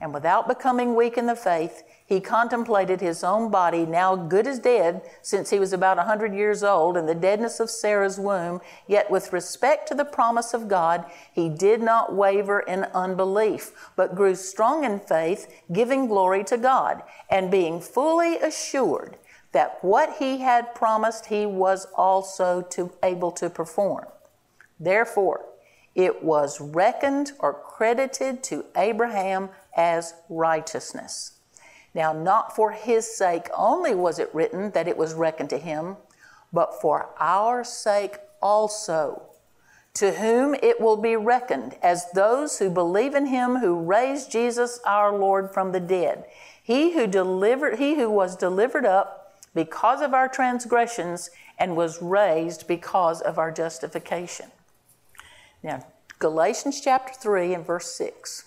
And 0.00 0.12
without 0.12 0.46
becoming 0.46 0.94
weak 0.94 1.16
in 1.16 1.26
the 1.26 1.36
faith, 1.36 1.82
he 2.06 2.20
contemplated 2.20 3.00
his 3.00 3.24
own 3.24 3.50
body, 3.50 3.84
now 3.84 4.14
good 4.14 4.46
as 4.46 4.60
dead, 4.60 5.02
since 5.22 5.50
he 5.50 5.58
was 5.58 5.72
about 5.72 5.98
a 5.98 6.04
hundred 6.04 6.32
years 6.32 6.62
old, 6.62 6.96
in 6.96 7.06
the 7.06 7.14
deadness 7.16 7.58
of 7.58 7.68
Sarah's 7.68 8.18
womb. 8.18 8.60
Yet, 8.86 9.10
with 9.10 9.32
respect 9.32 9.88
to 9.88 9.94
the 9.94 10.04
promise 10.04 10.54
of 10.54 10.68
God, 10.68 11.04
he 11.32 11.48
did 11.48 11.82
not 11.82 12.14
waver 12.14 12.60
in 12.60 12.84
unbelief, 12.94 13.72
but 13.96 14.14
grew 14.14 14.36
strong 14.36 14.84
in 14.84 15.00
faith, 15.00 15.52
giving 15.72 16.06
glory 16.06 16.44
to 16.44 16.56
God, 16.56 17.02
and 17.28 17.50
being 17.50 17.80
fully 17.80 18.38
assured 18.38 19.18
that 19.50 19.78
what 19.82 20.16
he 20.18 20.38
had 20.38 20.76
promised 20.76 21.26
he 21.26 21.44
was 21.44 21.86
also 21.96 22.62
to, 22.62 22.92
able 23.02 23.32
to 23.32 23.50
perform. 23.50 24.06
Therefore, 24.78 25.44
it 25.96 26.22
was 26.22 26.60
reckoned 26.60 27.32
or 27.40 27.52
credited 27.52 28.44
to 28.44 28.66
Abraham 28.76 29.48
as 29.76 30.14
righteousness. 30.28 31.32
Now, 31.96 32.12
not 32.12 32.54
for 32.54 32.72
his 32.72 33.16
sake 33.16 33.48
only 33.56 33.94
was 33.94 34.18
it 34.18 34.28
written 34.34 34.70
that 34.72 34.86
it 34.86 34.98
was 34.98 35.14
reckoned 35.14 35.48
to 35.48 35.56
him, 35.56 35.96
but 36.52 36.78
for 36.78 37.08
our 37.18 37.64
sake 37.64 38.18
also, 38.42 39.22
to 39.94 40.12
whom 40.12 40.54
it 40.56 40.78
will 40.78 40.98
be 40.98 41.16
reckoned 41.16 41.74
as 41.82 42.10
those 42.12 42.58
who 42.58 42.68
believe 42.68 43.14
in 43.14 43.24
him 43.24 43.56
who 43.56 43.80
raised 43.80 44.30
Jesus 44.30 44.78
our 44.84 45.16
Lord 45.16 45.54
from 45.54 45.72
the 45.72 45.80
dead. 45.80 46.26
He 46.62 46.92
who 46.92 47.06
delivered 47.06 47.78
he 47.78 47.94
who 47.94 48.10
was 48.10 48.36
delivered 48.36 48.84
up 48.84 49.32
because 49.54 50.02
of 50.02 50.12
our 50.12 50.28
transgressions 50.28 51.30
and 51.58 51.76
was 51.76 52.02
raised 52.02 52.68
because 52.68 53.22
of 53.22 53.38
our 53.38 53.50
justification. 53.50 54.50
Now, 55.62 55.86
Galatians 56.18 56.82
chapter 56.82 57.14
3 57.14 57.54
and 57.54 57.66
verse 57.66 57.90
6. 57.92 58.44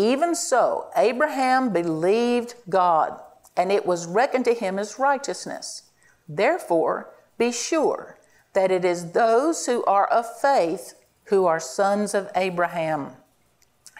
Even 0.00 0.34
so, 0.34 0.88
Abraham 0.96 1.74
believed 1.74 2.54
God, 2.70 3.20
and 3.54 3.70
it 3.70 3.84
was 3.84 4.06
reckoned 4.06 4.46
to 4.46 4.54
him 4.54 4.78
as 4.78 4.98
righteousness. 4.98 5.82
Therefore, 6.26 7.10
be 7.36 7.52
sure 7.52 8.18
that 8.54 8.70
it 8.70 8.82
is 8.82 9.12
those 9.12 9.66
who 9.66 9.84
are 9.84 10.06
of 10.06 10.24
faith 10.40 10.94
who 11.24 11.44
are 11.44 11.60
sons 11.60 12.14
of 12.14 12.30
Abraham. 12.34 13.10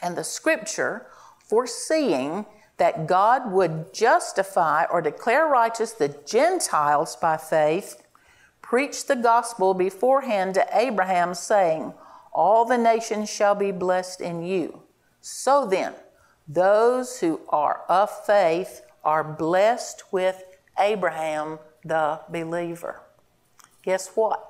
And 0.00 0.16
the 0.16 0.24
scripture, 0.24 1.06
foreseeing 1.38 2.46
that 2.78 3.06
God 3.06 3.52
would 3.52 3.92
justify 3.92 4.84
or 4.84 5.02
declare 5.02 5.46
righteous 5.46 5.92
the 5.92 6.16
Gentiles 6.24 7.14
by 7.14 7.36
faith, 7.36 8.02
preached 8.62 9.06
the 9.06 9.16
gospel 9.16 9.74
beforehand 9.74 10.54
to 10.54 10.66
Abraham, 10.72 11.34
saying, 11.34 11.92
All 12.32 12.64
the 12.64 12.78
nations 12.78 13.28
shall 13.28 13.54
be 13.54 13.70
blessed 13.70 14.22
in 14.22 14.42
you. 14.42 14.84
So 15.20 15.66
then, 15.66 15.94
those 16.48 17.20
who 17.20 17.40
are 17.48 17.82
of 17.88 18.10
faith 18.26 18.82
are 19.04 19.24
blessed 19.24 20.04
with 20.12 20.42
Abraham 20.78 21.58
the 21.84 22.20
believer. 22.28 23.00
Guess 23.82 24.10
what? 24.14 24.46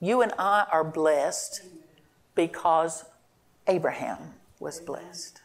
You 0.00 0.22
and 0.22 0.32
I 0.38 0.66
are 0.72 0.84
blessed 0.84 1.62
because 2.34 3.04
Abraham 3.66 4.34
was 4.58 4.80
blessed 4.80 5.40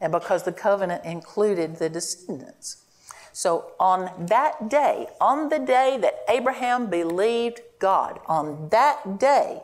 and 0.00 0.12
because 0.12 0.44
the 0.44 0.52
covenant 0.52 1.04
included 1.04 1.76
the 1.76 1.88
descendants. 1.88 2.84
So, 3.32 3.72
on 3.78 4.26
that 4.26 4.68
day, 4.68 5.06
on 5.20 5.50
the 5.50 5.58
day 5.58 5.98
that 6.00 6.24
Abraham 6.28 6.90
believed 6.90 7.60
God, 7.78 8.18
on 8.26 8.68
that 8.70 9.18
day, 9.18 9.62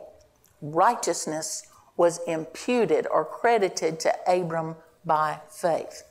righteousness 0.61 1.63
was 1.97 2.19
imputed 2.27 3.07
or 3.11 3.25
credited 3.25 3.99
to 3.99 4.13
Abram 4.27 4.75
by 5.03 5.41
faith. 5.49 6.03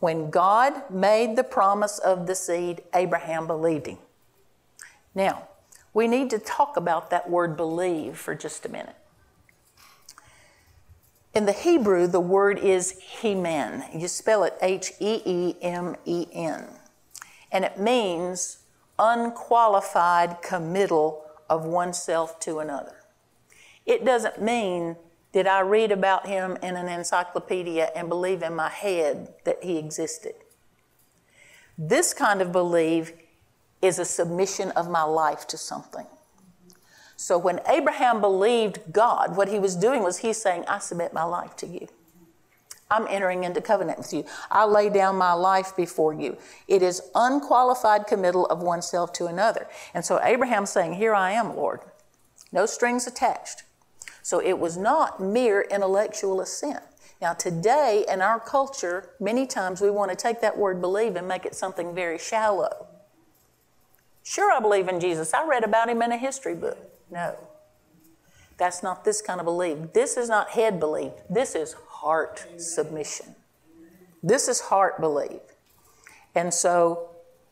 When 0.00 0.30
God 0.30 0.90
made 0.90 1.36
the 1.36 1.44
promise 1.44 1.98
of 1.98 2.26
the 2.26 2.34
seed, 2.34 2.82
Abraham 2.94 3.46
believed 3.46 3.86
him. 3.86 3.98
Now, 5.14 5.48
we 5.94 6.06
need 6.06 6.28
to 6.30 6.38
talk 6.38 6.76
about 6.76 7.08
that 7.08 7.30
word 7.30 7.56
believe 7.56 8.18
for 8.18 8.34
just 8.34 8.66
a 8.66 8.68
minute. 8.68 8.96
In 11.32 11.46
the 11.46 11.52
Hebrew, 11.52 12.06
the 12.06 12.20
word 12.20 12.58
is 12.58 12.98
hemen. 12.98 13.84
You 13.94 14.08
spell 14.08 14.44
it 14.44 14.54
H 14.60 14.92
E 15.00 15.22
E 15.24 15.56
M 15.62 15.96
E 16.04 16.26
N. 16.32 16.64
And 17.52 17.64
it 17.64 17.78
means 17.78 18.58
unqualified 18.98 20.42
committal 20.42 21.24
of 21.48 21.64
oneself 21.64 22.40
to 22.40 22.58
another. 22.58 22.96
It 23.86 24.04
doesn't 24.04 24.42
mean, 24.42 24.96
that 25.36 25.46
I 25.46 25.60
read 25.60 25.92
about 25.92 26.26
him 26.26 26.56
in 26.62 26.76
an 26.76 26.88
encyclopedia 26.88 27.90
and 27.94 28.08
believe 28.08 28.42
in 28.42 28.56
my 28.56 28.70
head 28.70 29.34
that 29.44 29.62
he 29.62 29.76
existed? 29.76 30.32
This 31.76 32.14
kind 32.14 32.40
of 32.40 32.52
belief 32.52 33.12
is 33.82 33.98
a 33.98 34.06
submission 34.06 34.70
of 34.70 34.88
my 34.88 35.02
life 35.02 35.46
to 35.48 35.58
something. 35.58 36.06
So 37.16 37.36
when 37.36 37.60
Abraham 37.68 38.22
believed 38.22 38.80
God, 38.92 39.36
what 39.36 39.48
he 39.48 39.58
was 39.58 39.76
doing 39.76 40.02
was 40.02 40.16
he's 40.16 40.40
saying, 40.40 40.64
I 40.68 40.78
submit 40.78 41.12
my 41.12 41.24
life 41.24 41.54
to 41.56 41.66
you. 41.66 41.86
I'm 42.90 43.06
entering 43.06 43.44
into 43.44 43.60
covenant 43.60 43.98
with 43.98 44.14
you. 44.14 44.24
I 44.50 44.64
lay 44.64 44.88
down 44.88 45.16
my 45.16 45.34
life 45.34 45.76
before 45.76 46.14
you. 46.14 46.38
It 46.66 46.80
is 46.80 47.02
unqualified 47.14 48.06
committal 48.06 48.46
of 48.46 48.62
oneself 48.62 49.12
to 49.14 49.26
another. 49.26 49.68
And 49.92 50.02
so 50.02 50.18
Abraham's 50.22 50.70
saying, 50.70 50.94
Here 50.94 51.14
I 51.14 51.32
am, 51.32 51.54
Lord. 51.56 51.80
No 52.52 52.64
strings 52.64 53.06
attached. 53.06 53.64
So 54.26 54.42
it 54.42 54.58
was 54.58 54.76
not 54.76 55.20
mere 55.20 55.60
intellectual 55.70 56.40
assent. 56.40 56.82
Now, 57.22 57.32
today 57.32 58.04
in 58.08 58.20
our 58.20 58.40
culture, 58.40 59.10
many 59.20 59.46
times 59.46 59.80
we 59.80 59.88
want 59.88 60.10
to 60.10 60.16
take 60.16 60.40
that 60.40 60.58
word 60.58 60.80
believe 60.80 61.14
and 61.14 61.28
make 61.28 61.46
it 61.46 61.54
something 61.54 61.94
very 61.94 62.18
shallow. 62.18 62.88
Sure, 64.24 64.52
I 64.52 64.58
believe 64.58 64.88
in 64.88 64.98
Jesus. 64.98 65.32
I 65.32 65.46
read 65.46 65.62
about 65.62 65.88
him 65.88 66.02
in 66.02 66.10
a 66.10 66.16
history 66.16 66.56
book. 66.56 66.76
No. 67.08 67.36
That's 68.58 68.82
not 68.82 69.04
this 69.04 69.22
kind 69.22 69.38
of 69.38 69.44
belief. 69.44 69.92
This 69.92 70.16
is 70.16 70.28
not 70.28 70.50
head 70.50 70.80
belief. 70.80 71.12
This 71.30 71.54
is 71.54 71.76
heart 71.88 72.46
submission. 72.60 73.36
This 74.24 74.48
is 74.48 74.58
heart 74.58 75.00
belief. 75.00 75.40
And 76.34 76.52
so 76.52 77.10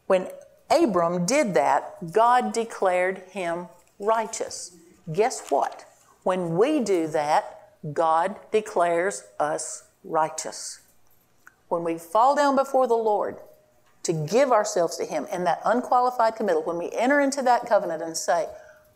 when 0.08 0.26
Abram 0.68 1.24
did 1.24 1.54
that, 1.54 2.12
God 2.12 2.52
declared 2.52 3.18
him 3.30 3.68
righteous. 4.00 4.76
Guess 5.12 5.50
what? 5.50 5.84
When 6.24 6.56
we 6.56 6.80
do 6.80 7.06
that, 7.08 7.70
God 7.92 8.36
declares 8.50 9.24
us 9.38 9.84
righteous. 10.02 10.80
When 11.68 11.84
we 11.84 11.98
fall 11.98 12.34
down 12.34 12.56
before 12.56 12.86
the 12.86 12.94
Lord, 12.94 13.36
to 14.04 14.12
give 14.12 14.52
ourselves 14.52 14.96
to 14.98 15.04
Him 15.04 15.26
in 15.32 15.44
that 15.44 15.60
unqualified 15.64 16.36
committal, 16.36 16.62
when 16.62 16.78
we 16.78 16.90
enter 16.92 17.20
into 17.20 17.42
that 17.42 17.66
covenant 17.66 18.02
and 18.02 18.16
say, 18.16 18.46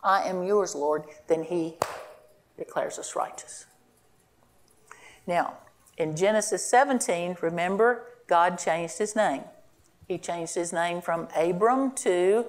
I 0.03 0.23
am 0.25 0.45
yours, 0.45 0.75
Lord, 0.75 1.05
then 1.27 1.45
He 1.45 1.77
declares 2.57 2.99
us 2.99 3.17
righteous. 3.17 3.67
Now, 5.27 5.55
in 5.97 6.15
Genesis 6.15 6.65
17, 6.65 7.39
remember, 7.41 8.05
God 8.27 8.59
changed 8.59 8.99
His 8.99 9.17
name. 9.17 9.45
He 10.07 10.19
changed 10.19 10.55
His 10.55 10.73
name 10.73 11.01
from 11.01 11.29
Abram 11.35 11.93
to 11.97 12.47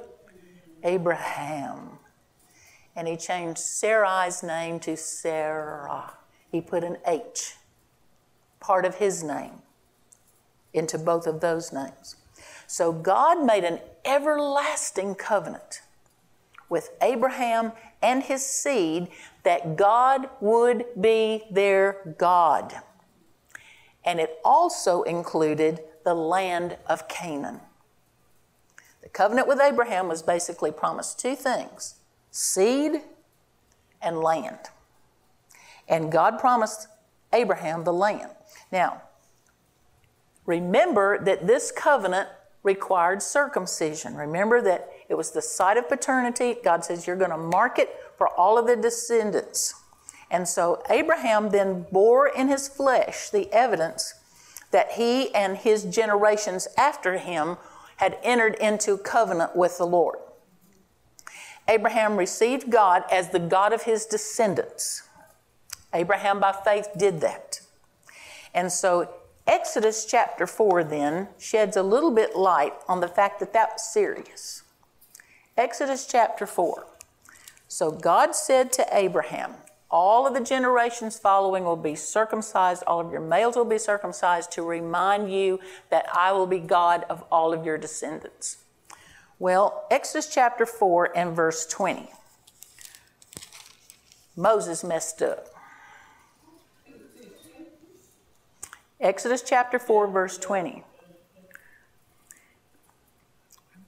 Abraham. 0.83 1.98
And 2.99 3.07
He 3.07 3.15
changed 3.15 3.59
Sarai's 3.59 4.43
name 4.43 4.77
to 4.81 4.97
Sarah. 4.97 6.15
He 6.51 6.59
put 6.59 6.83
an 6.83 6.97
H, 7.07 7.55
part 8.59 8.83
of 8.83 8.95
His 8.95 9.23
name, 9.23 9.61
into 10.73 10.97
both 10.97 11.25
of 11.25 11.39
those 11.39 11.71
names. 11.71 12.17
So 12.67 12.91
God 12.91 13.45
made 13.45 13.63
an 13.63 13.79
everlasting 14.03 15.15
covenant 15.15 15.81
with 16.67 16.89
Abraham 17.01 17.71
and 18.01 18.21
his 18.21 18.45
seed 18.45 19.07
that 19.43 19.77
God 19.77 20.29
would 20.41 20.83
be 20.99 21.45
their 21.49 22.15
God. 22.17 22.81
And 24.03 24.19
it 24.19 24.39
also 24.43 25.03
included 25.03 25.79
the 26.03 26.13
land 26.13 26.77
of 26.85 27.07
Canaan. 27.07 27.61
The 29.01 29.09
covenant 29.09 29.47
with 29.47 29.61
Abraham 29.61 30.09
was 30.09 30.21
basically 30.21 30.71
promised 30.71 31.17
two 31.17 31.37
things 31.37 31.95
seed 32.31 33.01
and 34.01 34.19
land. 34.19 34.59
And 35.87 36.11
God 36.11 36.39
promised 36.39 36.87
Abraham 37.33 37.83
the 37.83 37.93
land. 37.93 38.31
Now, 38.71 39.01
remember 40.45 41.23
that 41.23 41.47
this 41.47 41.71
covenant 41.71 42.29
required 42.63 43.21
circumcision. 43.21 44.15
Remember 44.15 44.61
that 44.61 44.89
it 45.07 45.15
was 45.15 45.31
the 45.31 45.41
site 45.41 45.77
of 45.77 45.87
paternity. 45.89 46.57
God 46.63 46.83
says, 46.83 47.07
You're 47.07 47.15
going 47.15 47.31
to 47.31 47.37
mark 47.37 47.79
it 47.79 47.89
for 48.17 48.27
all 48.27 48.57
of 48.57 48.67
the 48.67 48.75
descendants. 48.75 49.73
And 50.31 50.47
so 50.47 50.83
Abraham 50.89 51.49
then 51.49 51.85
bore 51.91 52.27
in 52.27 52.49
his 52.49 52.67
flesh 52.67 53.29
the 53.29 53.51
evidence 53.51 54.13
that 54.71 54.91
he 54.91 55.33
and 55.33 55.57
his 55.57 55.85
generations 55.85 56.67
after 56.77 57.17
him 57.17 57.57
had 57.97 58.17
entered 58.21 58.55
into 58.55 58.97
covenant 58.97 59.55
with 59.55 59.77
the 59.77 59.85
Lord. 59.85 60.19
Abraham 61.69 62.17
received 62.17 62.71
God 62.71 63.03
as 63.11 63.29
the 63.29 63.39
God 63.39 63.73
of 63.73 63.83
his 63.83 64.07
descendants. 64.07 65.03
Abraham, 65.93 66.39
by 66.39 66.51
faith, 66.51 66.89
did 66.97 67.21
that. 67.21 67.61
And 68.55 68.71
so 68.71 69.07
Exodus 69.45 70.05
chapter 70.05 70.47
4 70.47 70.83
then 70.83 71.29
sheds 71.37 71.77
a 71.77 71.83
little 71.83 72.11
bit 72.11 72.35
light 72.35 72.73
on 72.87 73.01
the 73.01 73.07
fact 73.07 73.39
that 73.39 73.53
that 73.53 73.73
was 73.73 73.83
serious. 73.83 74.63
Exodus 75.55 76.07
chapter 76.07 76.47
4. 76.47 76.87
So 77.67 77.91
God 77.91 78.35
said 78.35 78.71
to 78.73 78.87
Abraham, 78.91 79.53
All 79.91 80.25
of 80.25 80.33
the 80.33 80.43
generations 80.43 81.19
following 81.19 81.65
will 81.65 81.75
be 81.75 81.93
circumcised, 81.93 82.83
all 82.87 82.99
of 82.99 83.11
your 83.11 83.21
males 83.21 83.55
will 83.55 83.65
be 83.65 83.77
circumcised 83.77 84.51
to 84.53 84.63
remind 84.63 85.31
you 85.31 85.59
that 85.91 86.07
I 86.15 86.31
will 86.31 86.47
be 86.47 86.59
God 86.59 87.05
of 87.09 87.23
all 87.31 87.53
of 87.53 87.63
your 87.63 87.77
descendants. 87.77 88.57
Well, 89.39 89.85
Exodus 89.89 90.27
chapter 90.27 90.65
4 90.65 91.17
and 91.17 91.33
verse 91.33 91.65
20. 91.65 92.09
Moses 94.35 94.83
messed 94.83 95.21
up. 95.21 95.47
Exodus 98.99 99.41
chapter 99.41 99.79
4, 99.79 100.07
verse 100.07 100.37
20. 100.37 100.83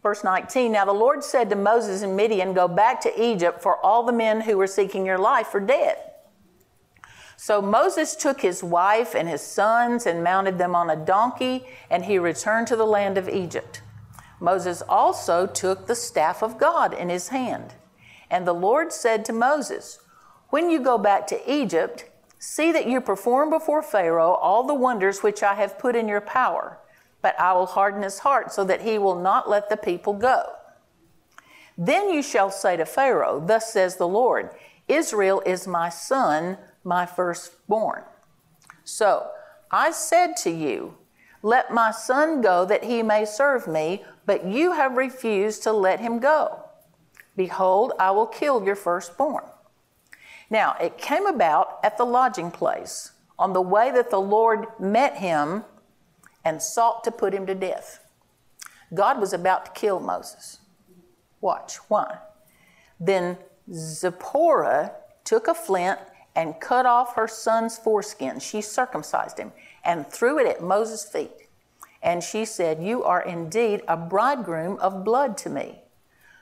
Verse 0.01 0.23
19 0.23 0.71
Now 0.71 0.85
the 0.85 0.93
Lord 0.93 1.21
said 1.21 1.49
to 1.49 1.57
Moses 1.57 2.01
and 2.01 2.15
Midian, 2.15 2.53
Go 2.53 2.69
back 2.69 3.01
to 3.01 3.21
Egypt, 3.21 3.61
for 3.61 3.77
all 3.85 4.03
the 4.03 4.13
men 4.13 4.41
who 4.41 4.57
were 4.57 4.67
seeking 4.67 5.05
your 5.05 5.17
life 5.17 5.53
are 5.53 5.59
dead. 5.59 5.97
So 7.35 7.61
Moses 7.61 8.15
took 8.15 8.39
his 8.39 8.63
wife 8.63 9.15
and 9.15 9.27
his 9.27 9.41
sons 9.41 10.05
and 10.05 10.23
mounted 10.23 10.57
them 10.57 10.75
on 10.75 10.89
a 10.89 10.95
donkey, 10.95 11.65
and 11.89 12.05
he 12.05 12.17
returned 12.19 12.67
to 12.67 12.77
the 12.77 12.85
land 12.85 13.17
of 13.17 13.27
Egypt. 13.27 13.81
Moses 14.41 14.81
also 14.81 15.47
took 15.47 15.87
the 15.87 15.95
staff 15.95 16.43
of 16.43 16.57
God 16.57 16.93
in 16.93 17.07
his 17.07 17.29
hand. 17.29 17.75
And 18.29 18.45
the 18.45 18.53
Lord 18.53 18.91
said 18.91 19.23
to 19.25 19.33
Moses, 19.33 19.99
When 20.49 20.69
you 20.69 20.81
go 20.81 20.97
back 20.97 21.27
to 21.27 21.51
Egypt, 21.51 22.11
See 22.43 22.71
that 22.71 22.87
you 22.87 23.01
perform 23.01 23.51
before 23.51 23.83
Pharaoh 23.83 24.33
all 24.33 24.63
the 24.63 24.73
wonders 24.73 25.21
which 25.21 25.43
I 25.43 25.53
have 25.53 25.77
put 25.77 25.95
in 25.95 26.07
your 26.07 26.21
power, 26.21 26.79
but 27.21 27.39
I 27.39 27.53
will 27.53 27.67
harden 27.67 28.01
his 28.01 28.17
heart 28.17 28.51
so 28.51 28.63
that 28.63 28.81
he 28.81 28.97
will 28.97 29.21
not 29.21 29.47
let 29.47 29.69
the 29.69 29.77
people 29.77 30.13
go. 30.13 30.53
Then 31.77 32.09
you 32.09 32.23
shall 32.23 32.49
say 32.49 32.77
to 32.77 32.85
Pharaoh, 32.85 33.39
Thus 33.39 33.71
says 33.71 33.97
the 33.97 34.07
Lord, 34.07 34.49
Israel 34.87 35.43
is 35.45 35.67
my 35.67 35.89
son, 35.89 36.57
my 36.83 37.05
firstborn. 37.05 38.05
So 38.85 39.29
I 39.69 39.91
said 39.91 40.35
to 40.37 40.49
you, 40.49 40.97
Let 41.43 41.71
my 41.71 41.91
son 41.91 42.41
go 42.41 42.65
that 42.65 42.85
he 42.85 43.03
may 43.03 43.23
serve 43.23 43.67
me, 43.67 44.03
but 44.25 44.45
you 44.45 44.73
have 44.73 44.97
refused 44.97 45.63
to 45.63 45.71
let 45.71 45.99
him 45.99 46.19
go. 46.19 46.63
Behold, 47.35 47.93
I 47.99 48.11
will 48.11 48.27
kill 48.27 48.63
your 48.63 48.75
firstborn. 48.75 49.43
Now, 50.49 50.75
it 50.81 50.97
came 50.97 51.25
about 51.25 51.79
at 51.83 51.97
the 51.97 52.05
lodging 52.05 52.51
place 52.51 53.11
on 53.39 53.53
the 53.53 53.61
way 53.61 53.89
that 53.91 54.09
the 54.09 54.19
Lord 54.19 54.67
met 54.79 55.17
him 55.17 55.63
and 56.43 56.61
sought 56.61 57.03
to 57.05 57.11
put 57.11 57.33
him 57.33 57.45
to 57.45 57.55
death. 57.55 58.05
God 58.93 59.19
was 59.19 59.31
about 59.33 59.65
to 59.65 59.71
kill 59.71 59.99
Moses. 59.99 60.59
Watch, 61.39 61.77
why? 61.87 62.17
Then 62.99 63.37
Zipporah 63.73 64.91
took 65.23 65.47
a 65.47 65.53
flint 65.53 65.99
and 66.35 66.59
cut 66.59 66.85
off 66.85 67.15
her 67.15 67.27
son's 67.27 67.77
foreskin. 67.77 68.39
She 68.39 68.61
circumcised 68.61 69.37
him 69.37 69.51
and 69.83 70.07
threw 70.07 70.39
it 70.39 70.47
at 70.47 70.61
Moses' 70.61 71.05
feet. 71.05 71.31
And 72.01 72.23
she 72.23 72.45
said, 72.45 72.83
You 72.83 73.03
are 73.03 73.21
indeed 73.21 73.81
a 73.87 73.97
bridegroom 73.97 74.77
of 74.79 75.03
blood 75.03 75.37
to 75.39 75.49
me. 75.49 75.81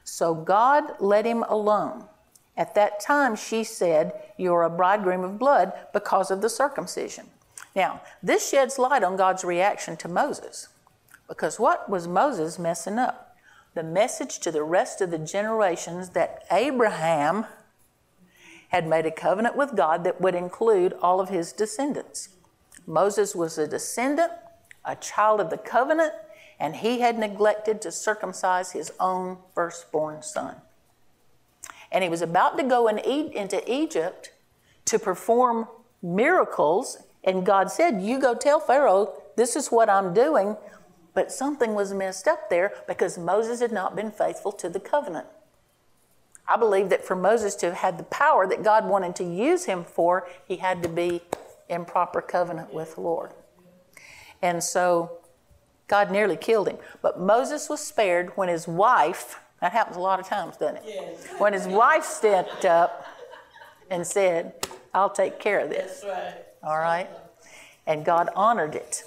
So 0.04 0.34
God 0.34 0.94
let 1.00 1.26
him 1.26 1.44
alone. 1.44 2.06
At 2.58 2.76
that 2.76 3.00
time, 3.00 3.36
she 3.36 3.64
said, 3.64 4.14
You're 4.38 4.64
a 4.64 4.70
bridegroom 4.70 5.24
of 5.24 5.40
blood 5.40 5.74
because 5.94 6.32
of 6.32 6.42
the 6.42 6.50
circumcision. 6.50 7.28
Now, 7.76 8.02
this 8.24 8.50
sheds 8.50 8.80
light 8.80 9.04
on 9.04 9.16
God's 9.16 9.44
reaction 9.44 9.96
to 9.98 10.08
Moses. 10.08 10.70
Because 11.28 11.60
what 11.60 11.90
was 11.90 12.08
Moses 12.08 12.58
messing 12.58 12.98
up? 12.98 13.38
The 13.76 13.84
message 13.84 14.40
to 14.40 14.52
the 14.52 14.64
rest 14.64 15.00
of 15.00 15.12
the 15.12 15.20
generations 15.20 16.10
that 16.10 16.44
Abraham 16.52 17.46
had 18.70 18.88
made 18.88 19.06
a 19.06 19.12
covenant 19.12 19.56
with 19.56 19.76
God 19.76 20.04
that 20.04 20.20
would 20.20 20.36
include 20.36 20.94
all 21.02 21.20
of 21.20 21.30
his 21.30 21.54
descendants. 21.54 22.30
Moses 22.88 23.36
was 23.36 23.58
a 23.58 23.68
descendant, 23.68 24.32
a 24.86 24.96
child 24.96 25.40
of 25.40 25.50
the 25.50 25.58
covenant, 25.58 26.14
and 26.60 26.78
he 26.78 27.00
had 27.00 27.18
neglected 27.18 27.82
to 27.82 27.92
circumcise 27.92 28.72
his 28.72 28.92
own 29.00 29.38
firstborn 29.54 30.22
son. 30.22 30.56
And 31.92 32.04
he 32.04 32.10
was 32.10 32.22
about 32.22 32.58
to 32.58 32.64
go 32.64 32.88
in 32.88 33.00
e- 33.00 33.36
into 33.36 33.62
Egypt 33.72 34.32
to 34.86 35.00
perform 35.00 35.68
miracles, 36.02 36.98
and 37.24 37.46
God 37.46 37.72
said, 37.72 38.02
You 38.02 38.20
go 38.20 38.36
tell 38.36 38.60
Pharaoh, 38.60 39.14
this 39.36 39.56
is 39.56 39.70
what 39.70 39.90
I'm 39.90 40.14
doing. 40.14 40.58
But 41.14 41.32
something 41.32 41.74
was 41.74 41.94
messed 41.94 42.28
up 42.28 42.50
there 42.50 42.72
because 42.88 43.18
Moses 43.18 43.62
had 43.62 43.72
not 43.72 43.96
been 43.96 44.12
faithful 44.12 44.52
to 44.54 44.70
the 44.70 44.80
covenant. 44.80 45.28
I 46.48 46.58
believe 46.58 46.90
that 46.90 47.06
for 47.06 47.16
Moses 47.16 47.56
to 47.56 47.68
have 47.68 47.76
had 47.76 47.98
the 47.98 48.04
power 48.06 48.48
that 48.48 48.64
God 48.64 48.88
wanted 48.88 49.16
to 49.18 49.24
use 49.24 49.66
him 49.66 49.84
for, 49.84 50.28
he 50.48 50.58
had 50.58 50.82
to 50.84 50.90
be 50.90 51.22
in 51.68 51.86
proper 51.86 52.22
covenant 52.22 52.74
with 52.74 52.96
the 52.96 53.02
Lord. 53.02 53.32
And 54.42 54.64
so 54.64 55.18
God 55.88 56.12
nearly 56.12 56.38
killed 56.38 56.68
him. 56.68 56.78
But 57.02 57.20
Moses 57.20 57.70
was 57.70 57.80
spared 57.80 58.32
when 58.36 58.48
his 58.50 58.68
wife, 58.68 59.40
that 59.62 59.72
happens 59.72 59.98
a 59.98 60.00
lot 60.00 60.20
of 60.20 60.28
times, 60.28 60.58
doesn't 60.58 60.78
it? 60.78 60.84
Yes. 60.86 61.28
When 61.38 61.54
his 61.54 61.68
wife 61.68 62.04
stepped 62.04 62.66
up 62.66 63.06
and 63.90 64.06
said, 64.06 64.54
I'll 64.94 65.10
take 65.10 65.40
care 65.40 65.60
of 65.60 65.70
this. 65.70 66.04
Right. 66.08 66.36
All 66.64 66.78
right? 66.78 67.10
And 67.86 68.06
God 68.06 68.30
honored 68.36 68.76
it, 68.76 69.04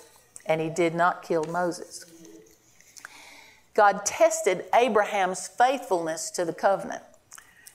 and 0.46 0.60
he 0.60 0.68
did 0.68 0.94
not 0.94 1.22
kill 1.22 1.44
Moses. 1.44 2.04
God 3.74 4.04
tested 4.04 4.64
Abraham's 4.74 5.48
faithfulness 5.48 6.30
to 6.32 6.44
the 6.44 6.52
covenant. 6.52 7.02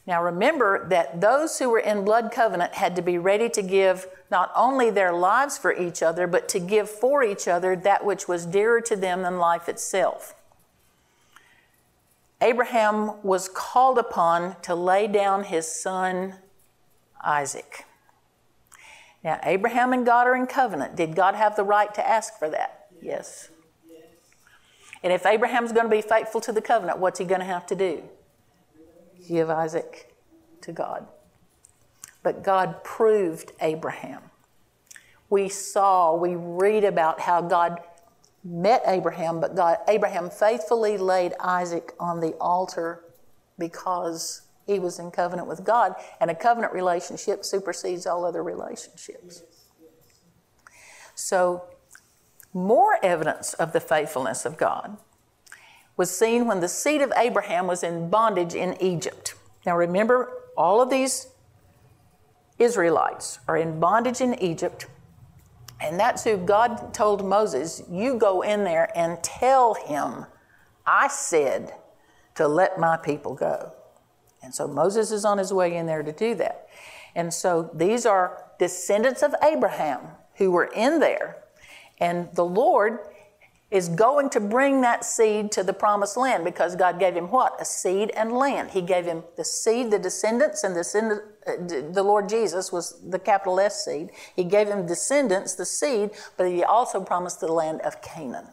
Now 0.05 0.23
remember 0.23 0.87
that 0.89 1.19
those 1.19 1.59
who 1.59 1.69
were 1.69 1.79
in 1.79 2.05
blood 2.05 2.31
covenant 2.31 2.75
had 2.75 2.95
to 2.97 3.01
be 3.01 3.17
ready 3.17 3.49
to 3.49 3.61
give 3.61 4.07
not 4.29 4.51
only 4.55 4.89
their 4.89 5.13
lives 5.13 5.57
for 5.57 5.73
each 5.73 6.03
other, 6.03 6.27
but 6.27 6.49
to 6.49 6.59
give 6.59 6.89
for 6.89 7.23
each 7.23 7.47
other 7.47 7.75
that 7.75 8.05
which 8.05 8.27
was 8.27 8.45
dearer 8.45 8.81
to 8.81 8.95
them 8.95 9.21
than 9.21 9.37
life 9.37 9.69
itself. 9.69 10.35
Abraham 12.41 13.23
was 13.23 13.49
called 13.49 13.97
upon 13.97 14.55
to 14.61 14.75
lay 14.75 15.07
down 15.07 15.45
his 15.45 15.65
son 15.67 16.35
Isaac. 17.23 17.85
Now, 19.23 19.39
Abraham 19.43 19.91
and 19.93 20.05
God 20.05 20.27
are 20.27 20.35
in 20.35 20.45
covenant. 20.45 20.95
Did 20.95 21.15
God 21.15 21.35
have 21.35 21.55
the 21.55 21.63
right 21.63 21.93
to 21.95 22.07
ask 22.07 22.37
for 22.37 22.49
that? 22.49 22.87
Yes. 23.01 23.49
And 25.03 25.11
if 25.11 25.25
Abraham's 25.25 25.71
going 25.71 25.85
to 25.85 25.89
be 25.89 26.01
faithful 26.01 26.41
to 26.41 26.51
the 26.51 26.61
covenant, 26.61 26.99
what's 26.99 27.19
he 27.19 27.25
going 27.25 27.39
to 27.39 27.45
have 27.45 27.65
to 27.67 27.75
do? 27.75 28.03
give 29.27 29.49
Isaac 29.49 30.13
to 30.61 30.71
God. 30.71 31.07
But 32.27 32.43
God 32.43 32.83
proved 32.83 33.53
Abraham. 33.61 34.21
We 35.29 35.47
saw, 35.47 36.13
we 36.13 36.35
read 36.35 36.83
about 36.83 37.21
how 37.21 37.39
God 37.39 37.79
met 38.43 38.81
Abraham, 38.85 39.39
but 39.39 39.55
God, 39.55 39.77
Abraham 39.87 40.29
faithfully 40.29 40.97
laid 40.97 41.35
Isaac 41.39 41.93
on 42.01 42.19
the 42.19 42.33
altar 42.33 43.05
because 43.57 44.41
he 44.65 44.77
was 44.77 44.99
in 44.99 45.09
covenant 45.09 45.47
with 45.47 45.63
God, 45.63 45.95
and 46.19 46.29
a 46.29 46.35
covenant 46.35 46.73
relationship 46.73 47.45
supersedes 47.45 48.05
all 48.05 48.25
other 48.25 48.43
relationships. 48.43 49.43
So, 51.15 51.63
more 52.53 52.97
evidence 53.01 53.53
of 53.53 53.71
the 53.71 53.79
faithfulness 53.79 54.43
of 54.45 54.57
God 54.57 54.97
was 55.95 56.11
seen 56.11 56.45
when 56.45 56.59
the 56.59 56.67
seed 56.67 57.01
of 57.01 57.13
Abraham 57.15 57.67
was 57.67 57.83
in 57.83 58.09
bondage 58.09 58.53
in 58.53 58.75
Egypt. 58.81 59.33
Now 59.65 59.77
remember, 59.77 60.33
all 60.57 60.81
of 60.81 60.89
these 60.89 61.27
Israelites 62.59 63.39
are 63.47 63.57
in 63.57 63.79
bondage 63.79 64.21
in 64.21 64.33
Egypt, 64.41 64.87
and 65.79 65.99
that's 65.99 66.23
who 66.23 66.37
God 66.37 66.93
told 66.93 67.25
Moses, 67.25 67.83
You 67.89 68.15
go 68.17 68.41
in 68.41 68.63
there 68.63 68.91
and 68.97 69.21
tell 69.23 69.75
him, 69.75 70.25
I 70.85 71.07
said 71.07 71.73
to 72.35 72.47
let 72.47 72.79
my 72.79 72.97
people 72.97 73.35
go. 73.35 73.73
And 74.41 74.53
so 74.53 74.67
Moses 74.67 75.11
is 75.11 75.25
on 75.25 75.37
his 75.37 75.51
way 75.51 75.75
in 75.75 75.85
there 75.85 76.03
to 76.03 76.11
do 76.11 76.35
that. 76.35 76.67
And 77.15 77.33
so 77.33 77.69
these 77.73 78.05
are 78.05 78.45
descendants 78.59 79.23
of 79.23 79.35
Abraham 79.43 80.01
who 80.35 80.51
were 80.51 80.69
in 80.75 80.99
there. 80.99 81.43
And 81.99 82.29
the 82.33 82.45
Lord 82.45 82.99
is 83.69 83.89
going 83.89 84.29
to 84.29 84.39
bring 84.39 84.81
that 84.81 85.03
seed 85.03 85.51
to 85.51 85.61
the 85.61 85.73
promised 85.73 86.15
land 86.15 86.45
because 86.45 86.75
God 86.75 86.99
gave 86.99 87.15
him 87.15 87.29
what? 87.29 87.59
A 87.59 87.65
seed 87.65 88.11
and 88.11 88.31
land. 88.31 88.71
He 88.71 88.81
gave 88.81 89.05
him 89.05 89.23
the 89.35 89.43
seed, 89.43 89.91
the 89.91 89.99
descendants, 89.99 90.63
and 90.63 90.73
the, 90.73 91.23
uh, 91.45 91.91
the 91.91 92.03
Lord 92.03 92.29
Jesus 92.29 92.71
was 92.71 92.97
the 93.01 93.19
capital 93.19 93.59
S 93.59 93.83
seed. 93.83 94.11
He 94.35 94.45
gave 94.45 94.69
him 94.69 94.85
descendants, 94.85 95.55
the 95.55 95.65
seed, 95.65 96.11
but 96.37 96.47
he 96.47 96.63
also 96.63 97.01
promised 97.01 97.41
the 97.41 97.51
land 97.51 97.81
of 97.81 98.01
Canaan. 98.01 98.47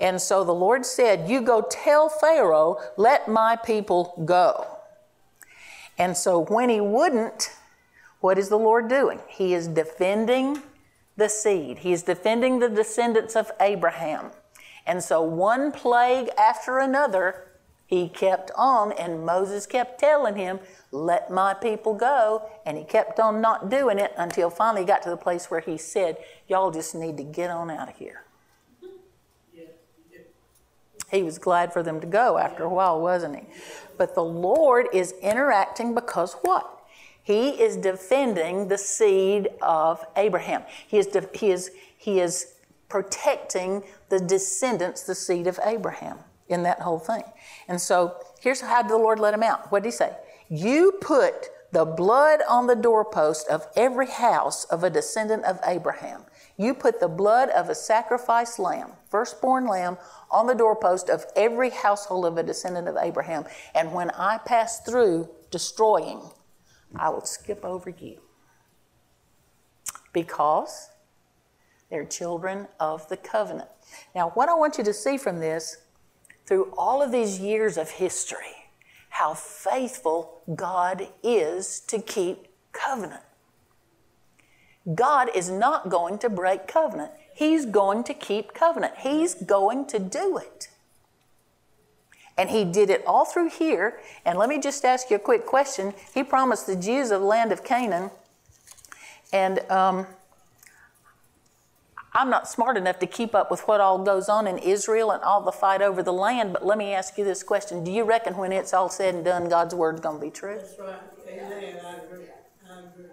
And 0.00 0.20
so 0.20 0.42
the 0.42 0.54
Lord 0.54 0.84
said, 0.84 1.28
You 1.28 1.40
go 1.40 1.62
tell 1.62 2.08
Pharaoh, 2.08 2.78
let 2.96 3.28
my 3.28 3.54
people 3.54 4.20
go. 4.24 4.78
And 5.96 6.16
so 6.16 6.44
when 6.46 6.70
he 6.70 6.80
wouldn't, 6.80 7.50
what 8.20 8.38
is 8.38 8.48
the 8.48 8.58
Lord 8.58 8.88
doing? 8.88 9.20
He 9.28 9.54
is 9.54 9.68
defending 9.68 10.62
the 11.20 11.28
seed. 11.28 11.78
He's 11.78 12.02
defending 12.02 12.58
the 12.58 12.68
descendants 12.68 13.36
of 13.36 13.52
Abraham. 13.60 14.32
And 14.86 15.04
so, 15.04 15.22
one 15.22 15.70
plague 15.70 16.30
after 16.36 16.78
another, 16.78 17.46
he 17.86 18.08
kept 18.08 18.50
on, 18.56 18.92
and 18.92 19.24
Moses 19.24 19.66
kept 19.66 20.00
telling 20.00 20.34
him, 20.34 20.58
Let 20.90 21.30
my 21.30 21.54
people 21.54 21.94
go. 21.94 22.48
And 22.64 22.78
he 22.78 22.84
kept 22.84 23.20
on 23.20 23.40
not 23.40 23.68
doing 23.68 23.98
it 23.98 24.12
until 24.16 24.48
finally 24.50 24.82
he 24.82 24.86
got 24.86 25.02
to 25.02 25.10
the 25.10 25.16
place 25.16 25.50
where 25.50 25.60
he 25.60 25.76
said, 25.76 26.16
Y'all 26.48 26.70
just 26.70 26.94
need 26.94 27.16
to 27.18 27.24
get 27.24 27.50
on 27.50 27.70
out 27.70 27.88
of 27.88 27.96
here. 27.96 28.24
He 31.10 31.22
was 31.22 31.38
glad 31.38 31.72
for 31.72 31.82
them 31.82 32.00
to 32.00 32.06
go 32.06 32.38
after 32.38 32.62
a 32.62 32.68
while, 32.68 33.00
wasn't 33.00 33.36
he? 33.36 33.42
But 33.98 34.14
the 34.14 34.24
Lord 34.24 34.86
is 34.92 35.12
interacting 35.20 35.94
because 35.94 36.34
what? 36.42 36.79
He 37.22 37.50
is 37.50 37.76
defending 37.76 38.68
the 38.68 38.78
seed 38.78 39.48
of 39.62 40.04
Abraham. 40.16 40.62
He 40.86 40.98
is, 40.98 41.06
de- 41.06 41.28
he 41.34 41.50
is, 41.50 41.70
he 41.96 42.20
is 42.20 42.54
protecting 42.88 43.84
the 44.08 44.18
descendants, 44.20 45.02
the 45.02 45.14
seed 45.14 45.46
of 45.46 45.58
Abraham, 45.64 46.18
in 46.48 46.62
that 46.64 46.80
whole 46.80 46.98
thing. 46.98 47.22
And 47.68 47.80
so 47.80 48.16
here's 48.40 48.60
how 48.60 48.82
the 48.82 48.96
Lord 48.96 49.18
let 49.18 49.34
him 49.34 49.42
out. 49.42 49.70
What 49.70 49.82
did 49.82 49.88
he 49.88 49.92
say? 49.92 50.16
You 50.48 50.98
put 51.00 51.50
the 51.72 51.84
blood 51.84 52.40
on 52.48 52.66
the 52.66 52.74
doorpost 52.74 53.48
of 53.48 53.66
every 53.76 54.08
house 54.08 54.64
of 54.64 54.82
a 54.82 54.90
descendant 54.90 55.44
of 55.44 55.60
Abraham. 55.64 56.24
You 56.56 56.74
put 56.74 57.00
the 57.00 57.08
blood 57.08 57.48
of 57.50 57.68
a 57.68 57.74
sacrificed 57.74 58.58
lamb, 58.58 58.90
firstborn 59.08 59.66
lamb, 59.66 59.96
on 60.30 60.46
the 60.46 60.54
doorpost 60.54 61.08
of 61.08 61.24
every 61.36 61.70
household 61.70 62.26
of 62.26 62.36
a 62.36 62.42
descendant 62.42 62.88
of 62.88 62.96
Abraham. 63.00 63.44
And 63.74 63.92
when 63.92 64.10
I 64.10 64.38
pass 64.38 64.80
through 64.80 65.28
destroying 65.50 66.20
I 66.96 67.08
will 67.10 67.24
skip 67.24 67.64
over 67.64 67.90
you 67.90 68.20
because 70.12 70.90
they're 71.88 72.04
children 72.04 72.68
of 72.78 73.08
the 73.08 73.16
covenant. 73.16 73.68
Now, 74.14 74.30
what 74.30 74.48
I 74.48 74.54
want 74.54 74.78
you 74.78 74.84
to 74.84 74.92
see 74.92 75.16
from 75.16 75.40
this, 75.40 75.78
through 76.46 76.72
all 76.76 77.02
of 77.02 77.12
these 77.12 77.38
years 77.38 77.76
of 77.76 77.90
history, 77.90 78.68
how 79.10 79.34
faithful 79.34 80.42
God 80.54 81.08
is 81.22 81.80
to 81.88 82.00
keep 82.00 82.48
covenant. 82.72 83.22
God 84.94 85.28
is 85.34 85.50
not 85.50 85.88
going 85.88 86.18
to 86.18 86.30
break 86.30 86.66
covenant. 86.66 87.12
He's 87.34 87.66
going 87.66 88.04
to 88.04 88.14
keep 88.14 88.54
covenant. 88.54 88.94
He's 88.98 89.34
going 89.34 89.86
to 89.88 89.98
do 89.98 90.38
it. 90.38 90.69
And 92.40 92.48
he 92.48 92.64
did 92.64 92.88
it 92.88 93.04
all 93.06 93.26
through 93.26 93.50
here. 93.50 94.00
And 94.24 94.38
let 94.38 94.48
me 94.48 94.58
just 94.58 94.82
ask 94.82 95.10
you 95.10 95.16
a 95.16 95.18
quick 95.18 95.44
question. 95.44 95.92
He 96.14 96.24
promised 96.24 96.66
the 96.66 96.74
Jews 96.74 97.10
of 97.10 97.20
the 97.20 97.26
land 97.26 97.52
of 97.52 97.62
Canaan. 97.62 98.10
And 99.30 99.58
um, 99.70 100.06
I'm 102.14 102.30
not 102.30 102.48
smart 102.48 102.78
enough 102.78 102.98
to 103.00 103.06
keep 103.06 103.34
up 103.34 103.50
with 103.50 103.68
what 103.68 103.82
all 103.82 103.98
goes 103.98 104.30
on 104.30 104.46
in 104.46 104.56
Israel 104.56 105.10
and 105.10 105.22
all 105.22 105.42
the 105.42 105.52
fight 105.52 105.82
over 105.82 106.02
the 106.02 106.14
land, 106.14 106.54
but 106.54 106.64
let 106.64 106.78
me 106.78 106.94
ask 106.94 107.18
you 107.18 107.24
this 107.24 107.42
question. 107.42 107.84
Do 107.84 107.90
you 107.90 108.04
reckon 108.04 108.38
when 108.38 108.52
it's 108.52 108.72
all 108.72 108.88
said 108.88 109.14
and 109.14 109.22
done, 109.22 109.50
God's 109.50 109.74
word's 109.74 110.00
going 110.00 110.18
to 110.18 110.24
be 110.24 110.30
true? 110.30 110.56
That's 110.56 110.78
right. 110.78 110.94
Amen. 111.28 111.76
I 111.84 111.96
agree. 111.98 112.24
I 112.70 112.78
agree. 112.80 113.10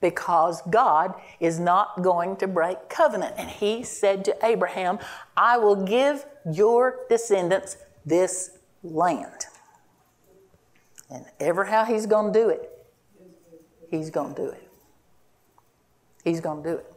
because 0.00 0.62
God 0.70 1.14
is 1.40 1.58
not 1.58 2.02
going 2.02 2.36
to 2.36 2.46
break 2.46 2.88
covenant. 2.88 3.34
And 3.36 3.50
he 3.50 3.82
said 3.82 4.24
to 4.26 4.36
Abraham, 4.46 5.00
I 5.36 5.58
will 5.58 5.84
give 5.84 6.24
your 6.50 7.00
descendants 7.08 7.76
this 8.04 8.58
land. 8.82 9.46
And 11.10 11.24
ever 11.40 11.64
how 11.64 11.84
he's 11.84 12.06
going 12.06 12.32
to 12.32 12.38
do 12.38 12.48
it, 12.48 12.70
he's 13.90 14.10
going 14.10 14.34
to 14.34 14.42
do 14.42 14.48
it. 14.48 14.68
He's 16.24 16.40
going 16.40 16.62
to 16.62 16.70
do 16.70 16.76
it. 16.78 16.92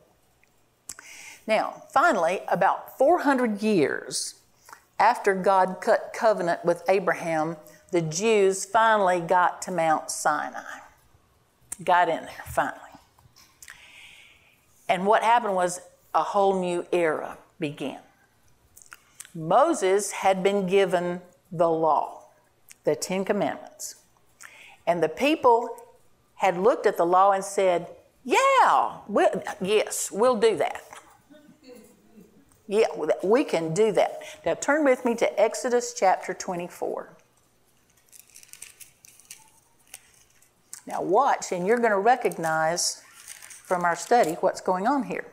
Now, 1.45 1.83
finally, 1.91 2.41
about 2.47 2.97
400 2.97 3.61
years 3.61 4.35
after 4.99 5.33
God 5.33 5.77
cut 5.81 6.11
covenant 6.13 6.65
with 6.65 6.83
Abraham, 6.89 7.57
the 7.91 8.01
Jews 8.01 8.65
finally 8.65 9.19
got 9.19 9.61
to 9.63 9.71
Mount 9.71 10.11
Sinai. 10.11 10.61
Got 11.83 12.09
in 12.09 12.21
there, 12.25 12.43
finally. 12.45 12.79
And 14.87 15.05
what 15.05 15.23
happened 15.23 15.55
was 15.55 15.81
a 16.13 16.23
whole 16.23 16.59
new 16.59 16.85
era 16.91 17.37
began. 17.59 17.99
Moses 19.33 20.11
had 20.11 20.43
been 20.43 20.67
given 20.67 21.21
the 21.51 21.69
law, 21.69 22.25
the 22.83 22.95
Ten 22.95 23.25
Commandments. 23.25 23.95
And 24.87 25.03
the 25.03 25.09
people 25.09 25.69
had 26.35 26.57
looked 26.57 26.85
at 26.85 26.97
the 26.97 27.05
law 27.05 27.31
and 27.31 27.43
said, 27.43 27.87
Yeah, 28.23 28.97
we'll, 29.07 29.43
yes, 29.61 30.09
we'll 30.11 30.39
do 30.39 30.55
that. 30.57 30.83
Yeah, 32.67 32.85
we 33.23 33.43
can 33.43 33.73
do 33.73 33.91
that. 33.93 34.21
Now 34.45 34.53
turn 34.53 34.85
with 34.85 35.03
me 35.03 35.15
to 35.15 35.39
Exodus 35.41 35.93
chapter 35.97 36.33
24. 36.33 37.13
Now 40.85 41.01
watch, 41.01 41.51
and 41.51 41.67
you're 41.67 41.77
going 41.77 41.91
to 41.91 41.99
recognize 41.99 43.01
from 43.69 43.85
our 43.85 43.95
study 43.95 44.33
what's 44.33 44.61
going 44.61 44.87
on 44.87 45.03
here. 45.03 45.25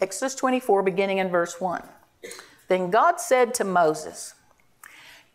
Exodus 0.00 0.34
24, 0.34 0.82
beginning 0.82 1.18
in 1.18 1.28
verse 1.28 1.60
1. 1.60 1.82
Then 2.68 2.90
God 2.90 3.20
said 3.20 3.54
to 3.54 3.64
Moses, 3.64 4.34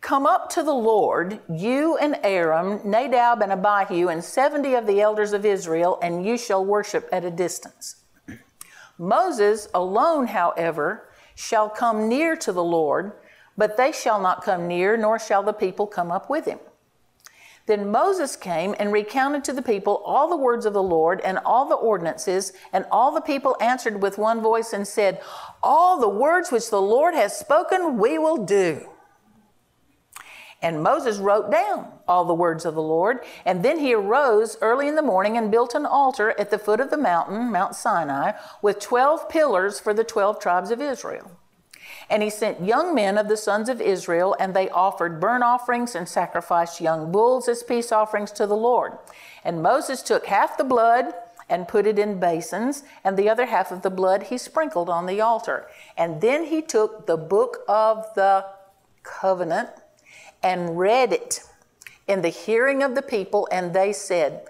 Come 0.00 0.26
up 0.26 0.48
to 0.50 0.62
the 0.62 0.72
Lord, 0.72 1.40
you 1.48 1.96
and 1.98 2.18
Aaron, 2.22 2.80
Nadab 2.84 3.42
and 3.42 3.52
Abihu, 3.52 4.08
and 4.08 4.24
70 4.24 4.74
of 4.74 4.86
the 4.86 5.00
elders 5.00 5.32
of 5.32 5.44
Israel, 5.44 5.98
and 6.02 6.24
you 6.24 6.38
shall 6.38 6.64
worship 6.64 7.08
at 7.12 7.24
a 7.24 7.30
distance. 7.30 7.96
Moses 8.98 9.68
alone, 9.74 10.28
however, 10.28 11.08
shall 11.34 11.68
come 11.68 12.08
near 12.08 12.36
to 12.36 12.52
the 12.52 12.64
Lord, 12.64 13.12
but 13.56 13.76
they 13.76 13.92
shall 13.92 14.20
not 14.20 14.42
come 14.44 14.68
near, 14.68 14.96
nor 14.96 15.18
shall 15.18 15.42
the 15.42 15.52
people 15.52 15.86
come 15.86 16.10
up 16.10 16.28
with 16.28 16.46
him. 16.46 16.58
Then 17.66 17.90
Moses 17.90 18.36
came 18.36 18.74
and 18.78 18.92
recounted 18.92 19.44
to 19.44 19.52
the 19.52 19.62
people 19.62 20.02
all 20.04 20.28
the 20.28 20.36
words 20.36 20.66
of 20.66 20.72
the 20.72 20.82
Lord 20.82 21.20
and 21.20 21.38
all 21.38 21.68
the 21.68 21.74
ordinances, 21.74 22.52
and 22.72 22.84
all 22.90 23.12
the 23.12 23.20
people 23.20 23.56
answered 23.60 24.02
with 24.02 24.18
one 24.18 24.40
voice 24.40 24.72
and 24.72 24.86
said, 24.88 25.20
All 25.62 26.00
the 26.00 26.08
words 26.08 26.50
which 26.50 26.70
the 26.70 26.82
Lord 26.82 27.14
has 27.14 27.38
spoken, 27.38 27.98
we 27.98 28.18
will 28.18 28.44
do. 28.44 28.88
And 30.62 30.82
Moses 30.82 31.18
wrote 31.18 31.50
down 31.50 31.90
all 32.06 32.24
the 32.24 32.34
words 32.34 32.64
of 32.66 32.74
the 32.74 32.82
Lord, 32.82 33.20
and 33.46 33.64
then 33.64 33.78
he 33.78 33.94
arose 33.94 34.58
early 34.60 34.88
in 34.88 34.94
the 34.94 35.02
morning 35.02 35.38
and 35.38 35.50
built 35.50 35.74
an 35.74 35.86
altar 35.86 36.34
at 36.38 36.50
the 36.50 36.58
foot 36.58 36.80
of 36.80 36.90
the 36.90 36.98
mountain, 36.98 37.50
Mount 37.50 37.74
Sinai, 37.74 38.32
with 38.60 38.78
12 38.78 39.28
pillars 39.28 39.80
for 39.80 39.94
the 39.94 40.04
12 40.04 40.38
tribes 40.38 40.70
of 40.70 40.80
Israel. 40.80 41.30
And 42.10 42.24
he 42.24 42.30
sent 42.30 42.64
young 42.64 42.92
men 42.92 43.16
of 43.16 43.28
the 43.28 43.36
sons 43.36 43.68
of 43.68 43.80
Israel, 43.80 44.36
and 44.40 44.52
they 44.52 44.68
offered 44.68 45.20
burnt 45.20 45.44
offerings 45.44 45.94
and 45.94 46.08
sacrificed 46.08 46.80
young 46.80 47.12
bulls 47.12 47.48
as 47.48 47.62
peace 47.62 47.92
offerings 47.92 48.32
to 48.32 48.48
the 48.48 48.56
Lord. 48.56 48.98
And 49.44 49.62
Moses 49.62 50.02
took 50.02 50.26
half 50.26 50.58
the 50.58 50.64
blood 50.64 51.14
and 51.48 51.68
put 51.68 51.86
it 51.86 51.98
in 51.98 52.18
basins, 52.18 52.82
and 53.04 53.16
the 53.16 53.28
other 53.28 53.46
half 53.46 53.70
of 53.70 53.82
the 53.82 53.90
blood 53.90 54.24
he 54.24 54.38
sprinkled 54.38 54.88
on 54.88 55.06
the 55.06 55.20
altar. 55.20 55.68
And 55.96 56.20
then 56.20 56.44
he 56.44 56.62
took 56.62 57.06
the 57.06 57.16
book 57.16 57.58
of 57.68 58.04
the 58.14 58.44
covenant 59.04 59.70
and 60.42 60.78
read 60.78 61.12
it 61.12 61.42
in 62.08 62.22
the 62.22 62.28
hearing 62.28 62.82
of 62.82 62.96
the 62.96 63.02
people, 63.02 63.46
and 63.52 63.72
they 63.72 63.92
said, 63.92 64.46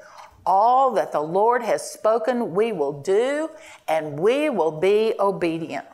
All 0.47 0.93
that 0.93 1.13
the 1.13 1.21
Lord 1.21 1.63
has 1.63 1.91
spoken, 1.91 2.55
we 2.55 2.73
will 2.73 3.03
do, 3.03 3.51
and 3.87 4.19
we 4.19 4.49
will 4.49 4.73
be 4.73 5.15
obedient. 5.19 5.87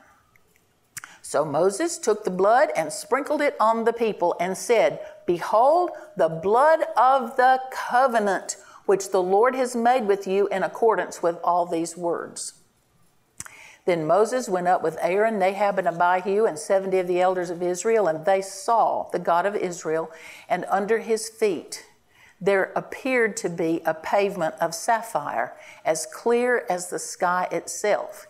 So 1.29 1.45
Moses 1.45 1.99
took 1.99 2.23
the 2.23 2.31
blood 2.31 2.69
and 2.77 2.93
sprinkled 2.93 3.41
it 3.41 3.57
on 3.59 3.83
the 3.83 3.93
people 3.93 4.37
and 4.39 4.57
said, 4.57 5.01
Behold, 5.27 5.91
the 6.17 6.29
blood 6.29 6.85
of 6.97 7.37
the 7.37 7.61
covenant 7.73 8.57
which 8.85 9.11
the 9.11 9.21
Lord 9.21 9.57
has 9.57 9.75
made 9.75 10.07
with 10.07 10.29
you 10.29 10.47
in 10.47 10.63
accordance 10.63 11.25
with 11.25 11.37
all 11.43 11.67
these 11.67 11.97
words. 11.97 12.53
Then 13.87 14.07
Moses 14.07 14.49
went 14.49 14.69
up 14.69 14.85
with 14.85 14.99
Aaron, 15.01 15.41
Nadab, 15.41 15.81
and 15.81 15.89
Abihu, 15.89 16.45
and 16.45 16.57
seventy 16.57 17.01
of 17.01 17.09
the 17.09 17.21
elders 17.21 17.51
of 17.51 17.61
Israel, 17.61 18.07
and 18.07 18.25
they 18.25 18.41
saw 18.41 19.09
the 19.11 19.19
God 19.19 19.47
of 19.47 19.57
Israel, 19.57 20.13
and 20.49 20.65
under 20.71 20.99
his 21.01 21.29
feet 21.29 21.87
there 22.41 22.71
appeared 22.77 23.37
to 23.39 23.49
be 23.49 23.83
a 23.85 23.95
pavement 23.95 24.55
of 24.61 24.77
sapphire, 24.77 25.57
as 25.85 26.07
clear 26.07 26.65
as 26.71 26.89
the 26.89 27.01
sky 27.01 27.49
itself. 27.51 28.29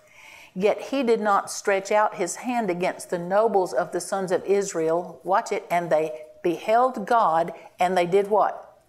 Yet 0.58 0.80
he 0.80 1.02
did 1.02 1.20
not 1.20 1.50
stretch 1.50 1.92
out 1.92 2.14
his 2.14 2.36
hand 2.36 2.70
against 2.70 3.10
the 3.10 3.18
nobles 3.18 3.74
of 3.74 3.92
the 3.92 4.00
sons 4.00 4.32
of 4.32 4.42
Israel. 4.46 5.20
Watch 5.22 5.52
it. 5.52 5.66
And 5.70 5.90
they 5.90 6.22
beheld 6.42 7.06
God, 7.06 7.52
and 7.78 7.94
they 7.94 8.06
did 8.06 8.28
what? 8.28 8.80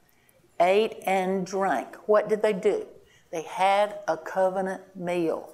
Ate 0.61 0.95
and 1.05 1.45
drank. 1.45 1.97
What 2.07 2.30
did 2.30 2.41
they 2.41 2.53
do? 2.53 2.86
They 3.34 3.41
had 3.41 3.99
a 4.07 4.15
covenant 4.15 4.95
meal. 4.95 5.53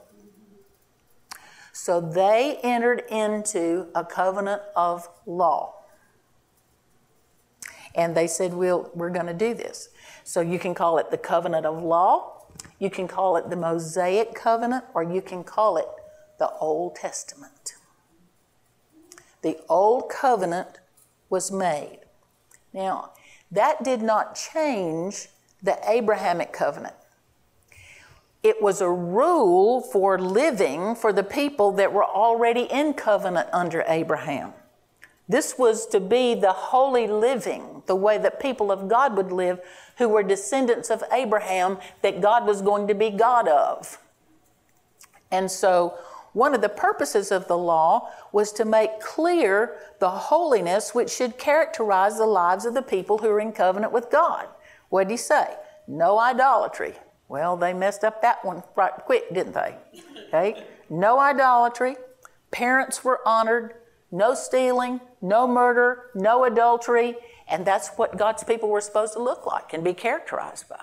So 1.71 1.99
they 1.99 2.59
entered 2.61 3.05
into 3.09 3.87
a 3.95 4.05
covenant 4.05 4.61
of 4.75 5.09
law. 5.25 5.73
And 7.95 8.15
they 8.15 8.27
said, 8.27 8.53
we'll, 8.53 8.91
We're 8.93 9.09
going 9.09 9.25
to 9.25 9.33
do 9.33 9.55
this. 9.55 9.89
So 10.23 10.41
you 10.41 10.59
can 10.59 10.75
call 10.75 10.99
it 10.99 11.09
the 11.09 11.17
covenant 11.17 11.65
of 11.65 11.81
law, 11.83 12.45
you 12.77 12.91
can 12.91 13.07
call 13.07 13.35
it 13.35 13.49
the 13.49 13.55
Mosaic 13.55 14.35
covenant, 14.35 14.85
or 14.93 15.01
you 15.01 15.19
can 15.19 15.43
call 15.43 15.77
it 15.77 15.87
the 16.43 16.51
Old 16.59 16.95
Testament. 16.95 17.75
The 19.43 19.57
Old 19.69 20.09
Covenant 20.09 20.81
was 21.29 21.53
made. 21.53 21.99
Now, 22.73 23.11
that 23.49 23.81
did 23.81 24.01
not 24.01 24.35
change 24.35 25.29
the 25.61 25.77
Abrahamic 25.89 26.51
covenant. 26.51 26.95
It 28.43 28.61
was 28.61 28.81
a 28.81 28.89
rule 28.89 29.79
for 29.79 30.19
living 30.19 30.95
for 30.95 31.13
the 31.13 31.23
people 31.23 31.71
that 31.71 31.93
were 31.93 32.03
already 32.03 32.63
in 32.63 32.93
covenant 32.93 33.47
under 33.53 33.85
Abraham. 33.87 34.51
This 35.29 35.55
was 35.57 35.85
to 35.87 36.01
be 36.01 36.35
the 36.35 36.51
holy 36.51 37.07
living, 37.07 37.83
the 37.85 37.95
way 37.95 38.17
that 38.17 38.41
people 38.41 38.69
of 38.69 38.89
God 38.89 39.15
would 39.15 39.31
live 39.31 39.61
who 39.97 40.09
were 40.09 40.23
descendants 40.23 40.89
of 40.89 41.05
Abraham 41.09 41.77
that 42.01 42.19
God 42.19 42.45
was 42.45 42.61
going 42.61 42.89
to 42.89 42.93
be 42.93 43.11
God 43.11 43.47
of. 43.47 43.97
And 45.31 45.49
so 45.49 45.97
one 46.33 46.53
of 46.53 46.61
the 46.61 46.69
purposes 46.69 47.31
of 47.31 47.47
the 47.47 47.57
law 47.57 48.09
was 48.31 48.51
to 48.53 48.65
make 48.65 48.99
clear 48.99 49.77
the 49.99 50.09
holiness 50.09 50.93
which 50.93 51.11
should 51.11 51.37
characterize 51.37 52.17
the 52.17 52.25
lives 52.25 52.65
of 52.65 52.73
the 52.73 52.81
people 52.81 53.19
who 53.19 53.29
are 53.29 53.39
in 53.39 53.51
covenant 53.51 53.93
with 53.93 54.09
God. 54.09 54.47
What 54.89 55.05
did 55.05 55.11
he 55.11 55.17
say? 55.17 55.55
No 55.87 56.19
idolatry. 56.19 56.95
Well, 57.27 57.55
they 57.55 57.73
messed 57.73 58.03
up 58.03 58.21
that 58.21 58.43
one 58.43 58.63
right 58.75 58.93
quick, 58.93 59.33
didn't 59.33 59.53
they? 59.53 59.75
Okay? 60.27 60.63
No 60.89 61.19
idolatry. 61.19 61.95
Parents 62.51 63.03
were 63.03 63.21
honored. 63.25 63.75
No 64.13 64.35
stealing, 64.35 65.01
no 65.23 65.47
murder, 65.47 66.11
no 66.13 66.43
adultery. 66.43 67.15
And 67.47 67.65
that's 67.65 67.89
what 67.95 68.15
God's 68.15 68.43
people 68.43 68.69
were 68.69 68.79
supposed 68.79 69.13
to 69.13 69.19
look 69.19 69.47
like 69.47 69.73
and 69.73 69.83
be 69.83 69.95
characterized 69.95 70.69
by. 70.69 70.77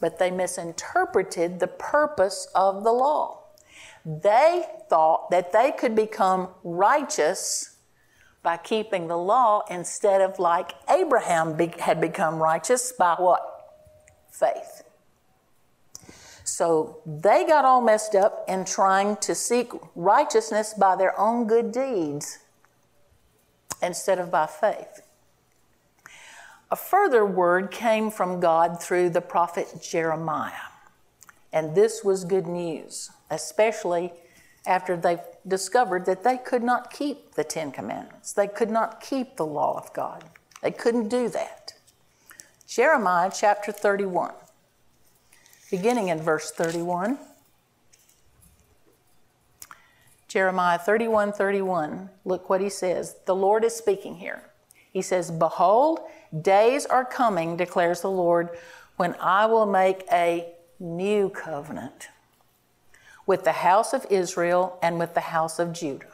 But 0.00 0.20
they 0.20 0.30
misinterpreted 0.30 1.58
the 1.58 1.66
purpose 1.66 2.46
of 2.54 2.84
the 2.84 2.92
law. 2.92 3.37
They 4.04 4.64
thought 4.88 5.30
that 5.30 5.52
they 5.52 5.72
could 5.72 5.94
become 5.94 6.48
righteous 6.64 7.76
by 8.42 8.56
keeping 8.56 9.08
the 9.08 9.16
law 9.16 9.62
instead 9.68 10.20
of 10.20 10.38
like 10.38 10.72
Abraham 10.88 11.56
be- 11.56 11.74
had 11.78 12.00
become 12.00 12.42
righteous 12.42 12.92
by 12.92 13.14
what? 13.14 13.42
Faith. 14.30 14.82
So 16.44 17.02
they 17.04 17.44
got 17.44 17.64
all 17.64 17.82
messed 17.82 18.14
up 18.14 18.44
in 18.48 18.64
trying 18.64 19.16
to 19.18 19.34
seek 19.34 19.70
righteousness 19.94 20.72
by 20.72 20.96
their 20.96 21.18
own 21.20 21.46
good 21.46 21.72
deeds 21.72 22.38
instead 23.82 24.18
of 24.18 24.30
by 24.30 24.46
faith. 24.46 25.02
A 26.70 26.76
further 26.76 27.24
word 27.24 27.70
came 27.70 28.10
from 28.10 28.40
God 28.40 28.82
through 28.82 29.10
the 29.10 29.20
prophet 29.20 29.78
Jeremiah. 29.82 30.52
And 31.52 31.74
this 31.74 32.04
was 32.04 32.24
good 32.24 32.46
news, 32.46 33.10
especially 33.30 34.12
after 34.66 34.96
they 34.96 35.18
discovered 35.46 36.04
that 36.06 36.24
they 36.24 36.36
could 36.36 36.62
not 36.62 36.92
keep 36.92 37.34
the 37.34 37.44
Ten 37.44 37.72
Commandments. 37.72 38.32
They 38.32 38.46
could 38.46 38.70
not 38.70 39.00
keep 39.00 39.36
the 39.36 39.46
law 39.46 39.78
of 39.78 39.92
God. 39.94 40.24
They 40.62 40.70
couldn't 40.70 41.08
do 41.08 41.28
that. 41.30 41.74
Jeremiah 42.66 43.30
chapter 43.34 43.72
31, 43.72 44.32
beginning 45.70 46.08
in 46.08 46.20
verse 46.20 46.50
31. 46.50 47.18
Jeremiah 50.26 50.78
31 50.78 51.32
31. 51.32 52.10
Look 52.26 52.50
what 52.50 52.60
he 52.60 52.68
says. 52.68 53.16
The 53.24 53.34
Lord 53.34 53.64
is 53.64 53.74
speaking 53.74 54.16
here. 54.16 54.42
He 54.92 55.00
says, 55.00 55.30
Behold, 55.30 56.00
days 56.42 56.84
are 56.84 57.04
coming, 57.04 57.56
declares 57.56 58.02
the 58.02 58.10
Lord, 58.10 58.50
when 58.96 59.14
I 59.20 59.46
will 59.46 59.64
make 59.64 60.04
a 60.12 60.52
new 60.80 61.28
covenant 61.28 62.08
with 63.26 63.44
the 63.44 63.52
house 63.52 63.92
of 63.92 64.06
Israel 64.10 64.78
and 64.82 64.98
with 64.98 65.14
the 65.14 65.20
house 65.20 65.58
of 65.58 65.72
Judah. 65.72 66.06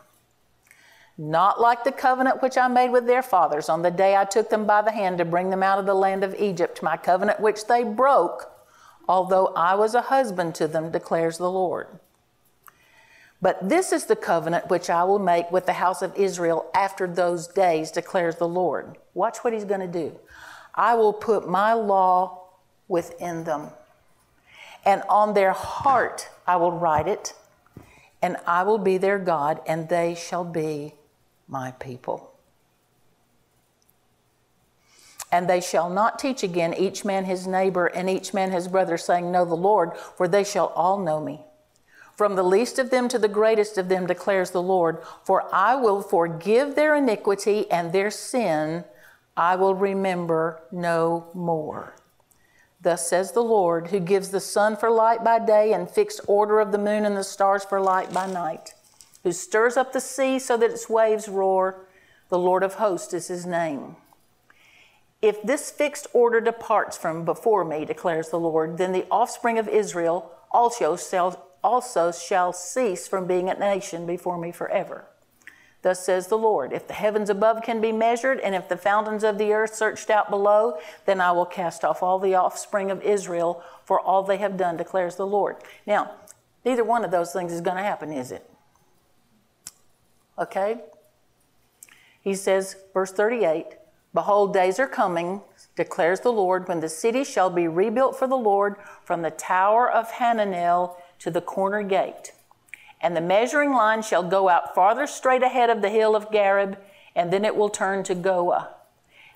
Not 1.16 1.60
like 1.60 1.84
the 1.84 1.92
covenant 1.92 2.42
which 2.42 2.58
I 2.58 2.66
made 2.66 2.90
with 2.90 3.06
their 3.06 3.22
fathers 3.22 3.68
on 3.68 3.82
the 3.82 3.90
day 3.90 4.16
I 4.16 4.24
took 4.24 4.50
them 4.50 4.66
by 4.66 4.82
the 4.82 4.90
hand 4.90 5.18
to 5.18 5.24
bring 5.24 5.50
them 5.50 5.62
out 5.62 5.78
of 5.78 5.86
the 5.86 5.94
land 5.94 6.24
of 6.24 6.34
Egypt, 6.34 6.82
my 6.82 6.96
covenant 6.96 7.38
which 7.38 7.66
they 7.66 7.84
broke, 7.84 8.50
although 9.08 9.48
I 9.54 9.76
was 9.76 9.94
a 9.94 10.02
husband 10.02 10.56
to 10.56 10.66
them, 10.66 10.90
declares 10.90 11.38
the 11.38 11.50
Lord. 11.50 11.86
But 13.40 13.68
this 13.68 13.92
is 13.92 14.06
the 14.06 14.16
covenant 14.16 14.68
which 14.70 14.90
I 14.90 15.04
will 15.04 15.18
make 15.18 15.52
with 15.52 15.66
the 15.66 15.74
house 15.74 16.02
of 16.02 16.16
Israel 16.16 16.66
after 16.74 17.06
those 17.06 17.46
days, 17.46 17.90
declares 17.90 18.36
the 18.36 18.48
Lord. 18.48 18.96
Watch 19.12 19.38
what 19.38 19.52
he's 19.52 19.66
going 19.66 19.80
to 19.80 19.86
do. 19.86 20.18
I 20.74 20.94
will 20.94 21.12
put 21.12 21.48
my 21.48 21.74
law 21.74 22.48
within 22.88 23.44
them 23.44 23.70
and 24.84 25.02
on 25.08 25.34
their 25.34 25.52
heart 25.52 26.28
I 26.46 26.56
will 26.56 26.72
write 26.72 27.08
it, 27.08 27.34
and 28.22 28.36
I 28.46 28.62
will 28.62 28.78
be 28.78 28.98
their 28.98 29.18
God, 29.18 29.60
and 29.66 29.88
they 29.88 30.14
shall 30.14 30.44
be 30.44 30.94
my 31.48 31.72
people. 31.72 32.32
And 35.30 35.48
they 35.48 35.60
shall 35.60 35.90
not 35.90 36.18
teach 36.18 36.42
again 36.42 36.74
each 36.74 37.04
man 37.04 37.24
his 37.24 37.46
neighbor 37.46 37.86
and 37.86 38.08
each 38.08 38.32
man 38.32 38.52
his 38.52 38.68
brother, 38.68 38.96
saying, 38.96 39.32
Know 39.32 39.44
the 39.44 39.56
Lord, 39.56 39.96
for 39.96 40.28
they 40.28 40.44
shall 40.44 40.68
all 40.76 40.98
know 40.98 41.20
me. 41.20 41.40
From 42.16 42.36
the 42.36 42.44
least 42.44 42.78
of 42.78 42.90
them 42.90 43.08
to 43.08 43.18
the 43.18 43.26
greatest 43.26 43.76
of 43.76 43.88
them 43.88 44.06
declares 44.06 44.52
the 44.52 44.62
Lord, 44.62 45.02
for 45.24 45.52
I 45.52 45.74
will 45.74 46.00
forgive 46.00 46.76
their 46.76 46.94
iniquity 46.94 47.68
and 47.70 47.92
their 47.92 48.10
sin 48.10 48.84
I 49.36 49.56
will 49.56 49.74
remember 49.74 50.62
no 50.70 51.26
more. 51.34 51.96
Thus 52.84 53.08
says 53.08 53.32
the 53.32 53.42
Lord, 53.42 53.88
who 53.88 53.98
gives 53.98 54.28
the 54.28 54.40
sun 54.40 54.76
for 54.76 54.90
light 54.90 55.24
by 55.24 55.38
day 55.38 55.72
and 55.72 55.90
fixed 55.90 56.20
order 56.26 56.60
of 56.60 56.70
the 56.70 56.78
moon 56.78 57.06
and 57.06 57.16
the 57.16 57.24
stars 57.24 57.64
for 57.64 57.80
light 57.80 58.12
by 58.12 58.26
night, 58.26 58.74
who 59.22 59.32
stirs 59.32 59.78
up 59.78 59.94
the 59.94 60.02
sea 60.02 60.38
so 60.38 60.58
that 60.58 60.70
its 60.70 60.88
waves 60.88 61.26
roar. 61.26 61.86
The 62.28 62.38
Lord 62.38 62.62
of 62.62 62.74
hosts 62.74 63.14
is 63.14 63.28
his 63.28 63.46
name. 63.46 63.96
If 65.22 65.42
this 65.42 65.70
fixed 65.70 66.06
order 66.12 66.42
departs 66.42 66.98
from 66.98 67.24
before 67.24 67.64
me, 67.64 67.86
declares 67.86 68.28
the 68.28 68.38
Lord, 68.38 68.76
then 68.76 68.92
the 68.92 69.06
offspring 69.10 69.58
of 69.58 69.66
Israel 69.66 70.30
also 70.50 70.94
shall, 70.94 71.48
also 71.64 72.12
shall 72.12 72.52
cease 72.52 73.08
from 73.08 73.26
being 73.26 73.48
a 73.48 73.58
nation 73.58 74.04
before 74.04 74.36
me 74.36 74.52
forever. 74.52 75.06
Thus 75.84 76.02
says 76.02 76.28
the 76.28 76.38
Lord 76.38 76.72
If 76.72 76.88
the 76.88 76.94
heavens 76.94 77.28
above 77.28 77.62
can 77.62 77.82
be 77.82 77.92
measured, 77.92 78.40
and 78.40 78.54
if 78.54 78.70
the 78.70 78.76
fountains 78.76 79.22
of 79.22 79.36
the 79.36 79.52
earth 79.52 79.74
searched 79.74 80.08
out 80.08 80.30
below, 80.30 80.78
then 81.04 81.20
I 81.20 81.30
will 81.32 81.44
cast 81.44 81.84
off 81.84 82.02
all 82.02 82.18
the 82.18 82.34
offspring 82.34 82.90
of 82.90 83.02
Israel 83.02 83.62
for 83.84 84.00
all 84.00 84.22
they 84.22 84.38
have 84.38 84.56
done, 84.56 84.78
declares 84.78 85.16
the 85.16 85.26
Lord. 85.26 85.56
Now, 85.86 86.12
neither 86.64 86.82
one 86.82 87.04
of 87.04 87.10
those 87.10 87.34
things 87.34 87.52
is 87.52 87.60
going 87.60 87.76
to 87.76 87.82
happen, 87.82 88.10
is 88.12 88.32
it? 88.32 88.50
Okay? 90.38 90.80
He 92.18 92.34
says, 92.34 92.76
verse 92.94 93.12
38 93.12 93.66
Behold, 94.14 94.54
days 94.54 94.78
are 94.80 94.88
coming, 94.88 95.42
declares 95.76 96.20
the 96.20 96.32
Lord, 96.32 96.66
when 96.66 96.80
the 96.80 96.88
city 96.88 97.24
shall 97.24 97.50
be 97.50 97.68
rebuilt 97.68 98.18
for 98.18 98.26
the 98.26 98.36
Lord 98.36 98.76
from 99.04 99.20
the 99.20 99.30
tower 99.30 99.90
of 99.90 100.12
Hananel 100.12 100.96
to 101.18 101.30
the 101.30 101.42
corner 101.42 101.82
gate 101.82 102.32
and 103.04 103.14
the 103.14 103.20
measuring 103.20 103.70
line 103.70 104.00
shall 104.00 104.22
go 104.22 104.48
out 104.48 104.74
farther 104.74 105.06
straight 105.06 105.42
ahead 105.42 105.68
of 105.68 105.82
the 105.82 105.90
hill 105.90 106.16
of 106.16 106.30
Gareb, 106.30 106.78
and 107.14 107.30
then 107.30 107.44
it 107.44 107.54
will 107.54 107.68
turn 107.68 108.02
to 108.04 108.14
Goah. 108.14 108.68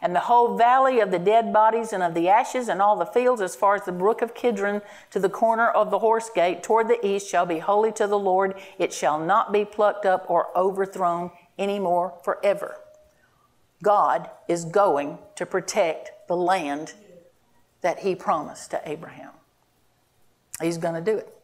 And 0.00 0.16
the 0.16 0.20
whole 0.20 0.56
valley 0.56 1.00
of 1.00 1.10
the 1.10 1.18
dead 1.18 1.52
bodies 1.52 1.92
and 1.92 2.02
of 2.02 2.14
the 2.14 2.30
ashes 2.30 2.70
and 2.70 2.80
all 2.80 2.96
the 2.96 3.04
fields 3.04 3.42
as 3.42 3.54
far 3.54 3.74
as 3.74 3.84
the 3.84 3.92
brook 3.92 4.22
of 4.22 4.34
Kidron 4.34 4.80
to 5.10 5.20
the 5.20 5.28
corner 5.28 5.68
of 5.68 5.90
the 5.90 5.98
horse 5.98 6.30
gate 6.34 6.62
toward 6.62 6.88
the 6.88 7.04
east 7.06 7.28
shall 7.28 7.44
be 7.44 7.58
holy 7.58 7.92
to 7.92 8.06
the 8.06 8.18
Lord. 8.18 8.54
It 8.78 8.90
shall 8.90 9.20
not 9.20 9.52
be 9.52 9.66
plucked 9.66 10.06
up 10.06 10.30
or 10.30 10.48
overthrown 10.56 11.30
anymore 11.58 12.14
forever. 12.22 12.76
God 13.82 14.30
is 14.48 14.64
going 14.64 15.18
to 15.36 15.44
protect 15.44 16.26
the 16.26 16.36
land 16.36 16.94
that 17.82 17.98
he 17.98 18.14
promised 18.14 18.70
to 18.70 18.80
Abraham. 18.88 19.32
He's 20.62 20.78
going 20.78 20.94
to 20.94 21.02
do 21.02 21.18
it. 21.18 21.34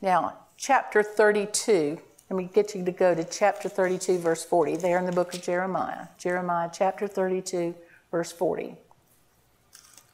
Now, 0.00 0.34
chapter 0.58 1.04
32. 1.04 1.98
Let 2.28 2.36
me 2.36 2.50
get 2.52 2.74
you 2.74 2.84
to 2.84 2.92
go 2.92 3.14
to 3.14 3.24
chapter 3.24 3.68
32, 3.68 4.18
verse 4.18 4.44
40, 4.44 4.76
there 4.76 4.98
in 4.98 5.06
the 5.06 5.12
book 5.12 5.32
of 5.32 5.40
Jeremiah. 5.40 6.08
Jeremiah 6.18 6.68
chapter 6.70 7.06
32, 7.06 7.74
verse 8.10 8.32
40. 8.32 8.74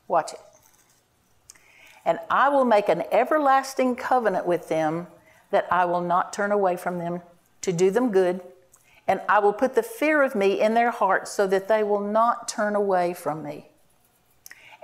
Watch 0.07 0.35
it. 0.35 0.41
And 2.05 2.19
I 2.31 2.51
will 2.51 2.67
make 2.67 2.89
an 2.89 3.05
everlasting 3.11 3.97
covenant 3.97 4.47
with 4.47 4.69
them 4.69 5.07
that 5.51 5.67
I 5.73 5.87
will 5.87 6.03
not 6.03 6.33
turn 6.33 6.53
away 6.53 6.77
from 6.77 6.99
them 6.99 7.23
to 7.63 7.73
do 7.73 7.91
them 7.91 8.13
good. 8.13 8.41
And 9.09 9.23
I 9.29 9.39
will 9.39 9.53
put 9.55 9.75
the 9.75 9.83
fear 9.83 10.23
of 10.23 10.35
me 10.35 10.61
in 10.61 10.75
their 10.75 10.91
hearts 10.91 11.31
so 11.31 11.47
that 11.47 11.69
they 11.69 11.83
will 11.83 12.01
not 12.01 12.47
turn 12.47 12.77
away 12.77 13.15
from 13.15 13.43
me 13.43 13.71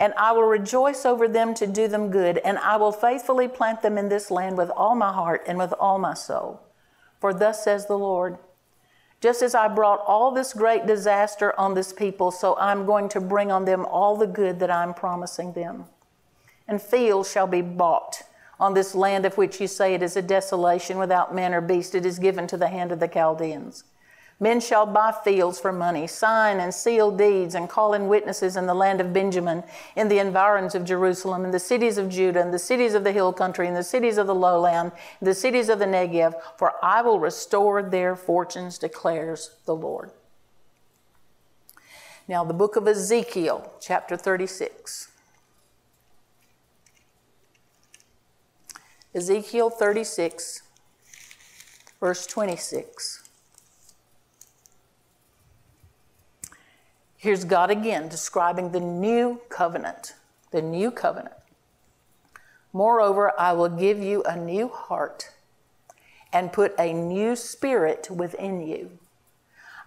and 0.01 0.15
I 0.15 0.33
will 0.33 0.45
rejoice 0.45 1.05
over 1.05 1.29
them 1.29 1.53
to 1.55 1.67
do 1.67 1.87
them 1.87 2.11
good, 2.11 2.39
and 2.39 2.57
I 2.59 2.77
will 2.79 2.91
faithfully 2.91 3.47
plant 3.47 3.83
them 3.83 3.99
in 3.99 4.09
this 4.09 4.31
land 4.31 4.57
with 4.57 4.71
all 4.71 4.97
my 4.97 5.13
heart 5.13 5.45
and 5.47 5.59
with 5.59 5.75
all 5.79 5.99
my 5.99 6.15
soul. 6.15 6.63
For 7.21 7.35
thus 7.35 7.63
says 7.63 7.87
the 7.87 7.99
Lord 7.99 8.39
Just 9.21 9.43
as 9.43 9.55
I 9.55 9.69
brought 9.69 10.03
all 10.07 10.31
this 10.31 10.55
great 10.55 10.87
disaster 10.87 11.53
on 11.61 11.75
this 11.75 11.93
people, 11.93 12.31
so 12.31 12.57
I'm 12.59 12.87
going 12.87 13.11
to 13.11 13.21
bring 13.21 13.53
on 13.53 13.67
them 13.67 13.85
all 13.85 14.17
the 14.17 14.27
good 14.27 14.59
that 14.61 14.71
I'm 14.71 14.95
promising 14.95 15.53
them. 15.53 15.85
And 16.67 16.81
fields 16.81 17.31
shall 17.31 17.47
be 17.47 17.61
bought 17.61 18.23
on 18.59 18.73
this 18.73 18.95
land 18.95 19.27
of 19.27 19.37
which 19.37 19.61
you 19.61 19.67
say 19.67 19.93
it 19.93 20.03
is 20.03 20.17
a 20.17 20.23
desolation 20.23 20.99
without 20.99 21.35
man 21.35 21.53
or 21.53 21.61
beast, 21.61 21.95
it 21.95 22.07
is 22.07 22.19
given 22.19 22.47
to 22.47 22.57
the 22.57 22.69
hand 22.69 22.91
of 22.91 23.01
the 23.01 23.09
Chaldeans. 23.09 23.85
Men 24.43 24.59
shall 24.59 24.87
buy 24.87 25.13
fields 25.13 25.61
for 25.61 25.71
money, 25.71 26.07
sign 26.07 26.61
and 26.61 26.73
seal 26.73 27.11
deeds, 27.11 27.55
and 27.55 27.69
call 27.69 27.93
in 27.93 28.09
witnesses 28.09 28.57
in 28.57 28.65
the 28.65 28.73
land 28.73 28.99
of 28.99 29.13
Benjamin, 29.13 29.63
in 29.95 30.09
the 30.09 30.19
environs 30.19 30.75
of 30.75 30.87
Jerusalem, 30.87 31.45
in 31.45 31.51
the 31.51 31.59
cities 31.59 31.99
of 31.99 32.09
Judah, 32.09 32.41
in 32.41 32.51
the 32.51 32.59
cities 32.59 32.95
of 32.95 33.05
the 33.05 33.13
hill 33.13 33.35
country, 33.35 33.69
in 33.69 33.75
the 33.75 33.85
cities 33.85 34.17
of 34.17 34.27
the 34.27 34.35
lowland, 34.35 34.93
in 35.21 35.27
the 35.27 35.35
cities 35.35 35.69
of 35.69 35.79
the 35.79 35.85
Negev, 35.85 36.33
for 36.57 36.73
I 36.83 37.03
will 37.03 37.21
restore 37.21 37.83
their 37.83 38.17
fortunes, 38.17 38.79
declares 38.79 39.51
the 39.67 39.77
Lord. 39.77 40.11
Now, 42.27 42.43
the 42.43 42.55
book 42.55 42.77
of 42.77 42.89
Ezekiel, 42.89 43.71
chapter 43.79 44.17
36. 44.17 45.09
Ezekiel 49.15 49.69
36, 49.69 50.63
verse 52.01 52.27
26. 52.27 53.20
Here's 57.21 57.45
God 57.45 57.71
again 57.71 58.09
describing 58.09 58.73
the 58.73 58.81
new 58.81 59.43
covenant. 59.51 60.15
The 60.53 60.63
new 60.63 60.91
covenant. 60.91 61.35
Moreover, 62.73 63.39
I 63.39 63.53
will 63.53 63.69
give 63.69 63.99
you 63.99 64.23
a 64.23 64.39
new 64.39 64.69
heart 64.69 65.31
and 66.33 66.51
put 66.51 66.75
a 66.79 66.95
new 66.95 67.37
spirit 67.37 68.11
within 68.11 68.67
you. 68.67 68.93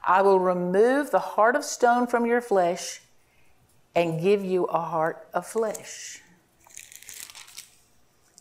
I 0.05 0.21
will 0.21 0.39
remove 0.39 1.09
the 1.09 1.33
heart 1.33 1.55
of 1.55 1.65
stone 1.65 2.05
from 2.05 2.27
your 2.27 2.39
flesh 2.39 3.01
and 3.95 4.21
give 4.21 4.45
you 4.45 4.65
a 4.65 4.81
heart 4.81 5.27
of 5.33 5.47
flesh. 5.47 6.21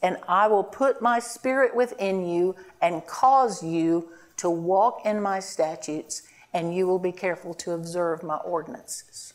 And 0.02 0.18
I 0.28 0.48
will 0.48 0.64
put 0.64 1.00
my 1.00 1.18
spirit 1.18 1.74
within 1.74 2.26
you 2.26 2.56
and 2.82 3.06
cause 3.06 3.62
you 3.62 4.10
to 4.36 4.50
walk 4.50 5.06
in 5.06 5.22
my 5.22 5.40
statutes 5.40 6.24
and 6.52 6.74
you 6.74 6.86
will 6.86 6.98
be 6.98 7.12
careful 7.12 7.54
to 7.54 7.72
observe 7.72 8.22
my 8.22 8.36
ordinances. 8.36 9.34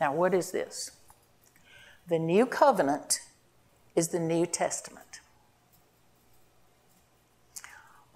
Now, 0.00 0.14
what 0.14 0.34
is 0.34 0.52
this? 0.52 0.92
The 2.08 2.18
new 2.18 2.46
covenant 2.46 3.20
is 3.94 4.08
the 4.08 4.20
New 4.20 4.46
Testament. 4.46 5.20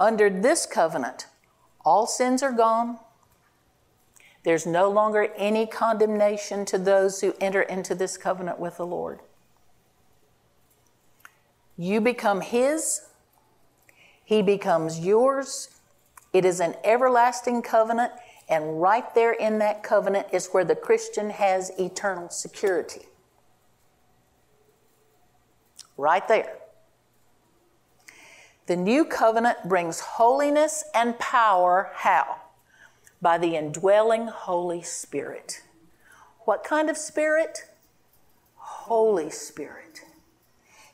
Under 0.00 0.30
this 0.30 0.64
covenant, 0.64 1.26
all 1.84 2.06
sins 2.06 2.42
are 2.42 2.52
gone. 2.52 2.98
There's 4.44 4.66
no 4.66 4.90
longer 4.90 5.28
any 5.36 5.66
condemnation 5.66 6.64
to 6.66 6.78
those 6.78 7.20
who 7.20 7.34
enter 7.40 7.62
into 7.62 7.94
this 7.94 8.16
covenant 8.16 8.58
with 8.58 8.78
the 8.78 8.86
Lord. 8.86 9.20
You 11.76 12.00
become 12.00 12.40
His, 12.40 13.02
He 14.24 14.42
becomes 14.42 15.00
yours. 15.00 15.68
It 16.32 16.44
is 16.44 16.60
an 16.60 16.74
everlasting 16.84 17.62
covenant, 17.62 18.12
and 18.48 18.80
right 18.80 19.14
there 19.14 19.32
in 19.32 19.58
that 19.58 19.82
covenant 19.82 20.28
is 20.32 20.48
where 20.48 20.64
the 20.64 20.74
Christian 20.74 21.30
has 21.30 21.70
eternal 21.78 22.30
security. 22.30 23.06
Right 25.96 26.26
there. 26.26 26.56
The 28.66 28.76
new 28.76 29.04
covenant 29.04 29.68
brings 29.68 30.00
holiness 30.00 30.84
and 30.94 31.18
power. 31.18 31.90
How? 31.94 32.36
By 33.20 33.38
the 33.38 33.56
indwelling 33.56 34.28
Holy 34.28 34.82
Spirit. 34.82 35.62
What 36.44 36.64
kind 36.64 36.88
of 36.88 36.96
spirit? 36.96 37.70
Holy 38.56 39.30
Spirit. 39.30 40.02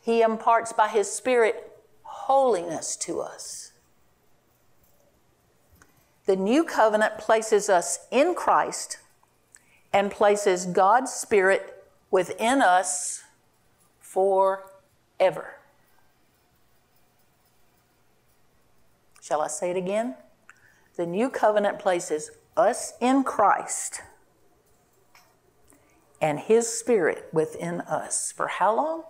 He 0.01 0.23
imparts 0.23 0.73
by 0.73 0.89
His 0.89 1.11
Spirit 1.11 1.73
holiness 2.03 2.97
to 2.97 3.21
us. 3.21 3.68
The 6.29 6.37
new 6.37 6.63
covenant 6.63 7.17
places 7.17 7.71
us 7.71 8.01
in 8.11 8.35
Christ 8.35 8.99
and 9.95 10.11
places 10.11 10.67
God's 10.67 11.11
Spirit 11.11 11.83
within 12.11 12.61
us 12.61 13.23
forever. 13.99 15.55
Shall 19.23 19.41
I 19.41 19.47
say 19.47 19.71
it 19.71 19.79
again? 19.79 20.17
The 20.97 21.07
new 21.07 21.31
covenant 21.31 21.79
places 21.79 22.31
us 22.59 22.93
in 23.01 23.25
Christ 23.25 24.03
and 26.21 26.41
His 26.41 26.69
Spirit 26.69 27.27
within 27.33 27.81
us. 27.81 28.33
For 28.33 28.49
how 28.49 28.77
long? 28.77 29.05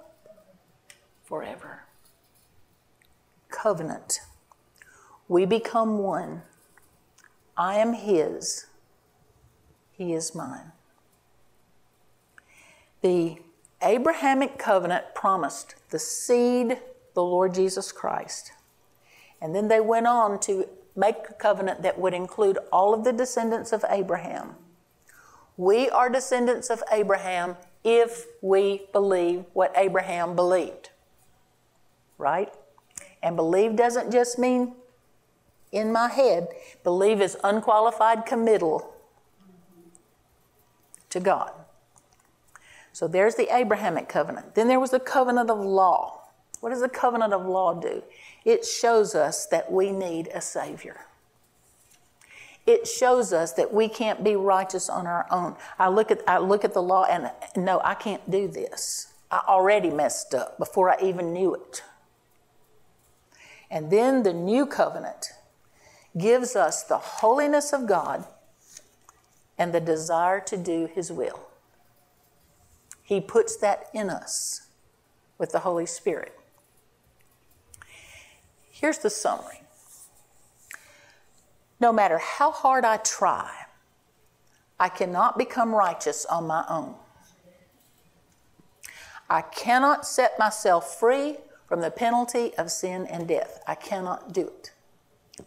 Forever. 1.24 1.82
Covenant. 3.50 4.20
We 5.26 5.46
become 5.46 5.98
one. 5.98 6.42
I 7.58 7.74
am 7.78 7.92
His, 7.92 8.66
He 9.90 10.14
is 10.14 10.32
mine. 10.32 10.70
The 13.02 13.38
Abrahamic 13.82 14.58
covenant 14.58 15.06
promised 15.14 15.74
the 15.90 15.98
seed, 15.98 16.78
the 17.14 17.22
Lord 17.22 17.54
Jesus 17.54 17.90
Christ. 17.90 18.52
And 19.40 19.54
then 19.54 19.66
they 19.66 19.80
went 19.80 20.06
on 20.06 20.38
to 20.40 20.68
make 20.94 21.16
a 21.28 21.34
covenant 21.34 21.82
that 21.82 21.98
would 21.98 22.14
include 22.14 22.58
all 22.72 22.94
of 22.94 23.04
the 23.04 23.12
descendants 23.12 23.72
of 23.72 23.84
Abraham. 23.88 24.54
We 25.56 25.90
are 25.90 26.08
descendants 26.08 26.70
of 26.70 26.82
Abraham 26.90 27.56
if 27.84 28.26
we 28.40 28.86
believe 28.92 29.44
what 29.52 29.72
Abraham 29.76 30.36
believed. 30.36 30.90
Right? 32.18 32.52
And 33.22 33.34
believe 33.36 33.76
doesn't 33.76 34.12
just 34.12 34.38
mean 34.38 34.74
in 35.72 35.92
my 35.92 36.08
head, 36.08 36.48
believe 36.84 37.20
is 37.20 37.36
unqualified 37.44 38.26
committal 38.26 38.94
to 41.10 41.20
God. 41.20 41.52
So 42.92 43.06
there's 43.06 43.36
the 43.36 43.54
Abrahamic 43.54 44.08
covenant. 44.08 44.54
Then 44.54 44.68
there 44.68 44.80
was 44.80 44.90
the 44.90 45.00
covenant 45.00 45.50
of 45.50 45.60
law. 45.60 46.22
What 46.60 46.70
does 46.70 46.80
the 46.80 46.88
covenant 46.88 47.32
of 47.32 47.46
law 47.46 47.74
do? 47.74 48.02
It 48.44 48.64
shows 48.64 49.14
us 49.14 49.46
that 49.46 49.70
we 49.70 49.92
need 49.92 50.28
a 50.34 50.40
Savior. 50.40 51.06
It 52.66 52.86
shows 52.86 53.32
us 53.32 53.52
that 53.52 53.72
we 53.72 53.88
can't 53.88 54.22
be 54.22 54.36
righteous 54.36 54.90
on 54.90 55.06
our 55.06 55.26
own. 55.30 55.56
I 55.78 55.88
look 55.88 56.10
at, 56.10 56.22
I 56.28 56.38
look 56.38 56.64
at 56.64 56.74
the 56.74 56.82
law 56.82 57.04
and 57.04 57.30
no, 57.56 57.80
I 57.82 57.94
can't 57.94 58.30
do 58.30 58.48
this. 58.48 59.14
I 59.30 59.42
already 59.46 59.90
messed 59.90 60.34
up 60.34 60.58
before 60.58 60.90
I 60.90 60.96
even 61.02 61.32
knew 61.32 61.54
it. 61.54 61.82
And 63.70 63.90
then 63.90 64.22
the 64.22 64.32
new 64.32 64.66
covenant 64.66 65.32
gives 66.18 66.56
us 66.56 66.82
the 66.82 66.98
holiness 66.98 67.72
of 67.72 67.86
God 67.86 68.24
and 69.56 69.72
the 69.72 69.80
desire 69.80 70.40
to 70.40 70.56
do 70.56 70.88
His 70.92 71.10
will. 71.10 71.48
He 73.02 73.20
puts 73.20 73.56
that 73.56 73.88
in 73.94 74.10
us 74.10 74.68
with 75.38 75.52
the 75.52 75.60
Holy 75.60 75.86
Spirit. 75.86 76.38
Here's 78.70 78.98
the 78.98 79.10
summary 79.10 79.62
No 81.80 81.92
matter 81.92 82.18
how 82.18 82.50
hard 82.50 82.84
I 82.84 82.98
try, 82.98 83.50
I 84.78 84.88
cannot 84.88 85.36
become 85.38 85.74
righteous 85.74 86.24
on 86.26 86.46
my 86.46 86.64
own. 86.68 86.94
I 89.30 89.42
cannot 89.42 90.06
set 90.06 90.38
myself 90.38 90.98
free 90.98 91.38
from 91.66 91.80
the 91.80 91.90
penalty 91.90 92.54
of 92.56 92.70
sin 92.70 93.06
and 93.06 93.28
death. 93.28 93.60
I 93.66 93.74
cannot 93.74 94.32
do 94.32 94.46
it. 94.46 94.72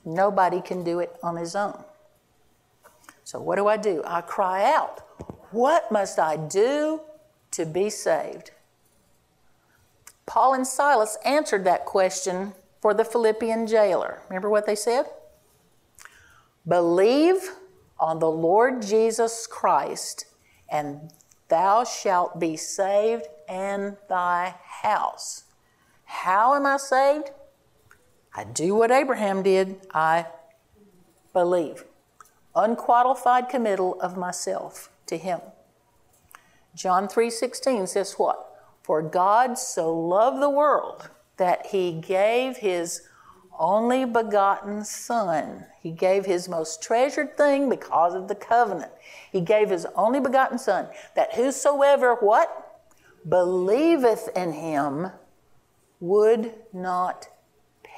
Nobody 0.05 0.61
can 0.61 0.83
do 0.83 0.99
it 0.99 1.15
on 1.23 1.37
his 1.37 1.55
own. 1.55 1.83
So, 3.23 3.39
what 3.39 3.55
do 3.55 3.67
I 3.67 3.77
do? 3.77 4.03
I 4.05 4.21
cry 4.21 4.63
out, 4.63 4.99
What 5.51 5.91
must 5.91 6.19
I 6.19 6.37
do 6.37 7.01
to 7.51 7.65
be 7.65 7.89
saved? 7.89 8.51
Paul 10.25 10.53
and 10.53 10.65
Silas 10.65 11.17
answered 11.25 11.63
that 11.65 11.85
question 11.85 12.53
for 12.81 12.93
the 12.93 13.05
Philippian 13.05 13.67
jailer. 13.67 14.21
Remember 14.29 14.49
what 14.49 14.65
they 14.65 14.75
said? 14.75 15.05
Believe 16.67 17.51
on 17.99 18.19
the 18.19 18.29
Lord 18.29 18.81
Jesus 18.81 19.45
Christ, 19.47 20.25
and 20.69 21.11
thou 21.49 21.83
shalt 21.83 22.39
be 22.39 22.55
saved 22.55 23.27
and 23.47 23.97
thy 24.09 24.55
house. 24.63 25.43
How 26.05 26.55
am 26.55 26.65
I 26.65 26.77
saved? 26.77 27.31
I 28.33 28.43
do 28.45 28.75
what 28.75 28.91
Abraham 28.91 29.43
did. 29.43 29.79
I 29.93 30.27
believe. 31.33 31.85
Unqualified 32.55 33.49
committal 33.49 33.99
of 34.01 34.17
myself 34.17 34.89
to 35.07 35.17
him. 35.17 35.41
John 36.75 37.07
3:16 37.07 37.87
says 37.87 38.13
what? 38.13 38.47
For 38.81 39.01
God 39.01 39.57
so 39.57 39.93
loved 39.97 40.41
the 40.41 40.49
world 40.49 41.09
that 41.37 41.67
he 41.67 41.91
gave 41.93 42.57
his 42.57 43.01
only 43.59 44.05
begotten 44.05 44.83
Son. 44.83 45.65
He 45.81 45.91
gave 45.91 46.25
his 46.25 46.49
most 46.49 46.81
treasured 46.81 47.37
thing 47.37 47.69
because 47.69 48.13
of 48.13 48.27
the 48.27 48.35
covenant. 48.35 48.91
He 49.31 49.41
gave 49.41 49.69
his 49.69 49.85
only 49.95 50.19
begotten 50.19 50.57
Son, 50.57 50.87
that 51.15 51.35
whosoever 51.35 52.15
what? 52.15 52.81
Believeth 53.27 54.29
in 54.35 54.53
him 54.53 55.11
would 55.99 56.53
not 56.73 57.27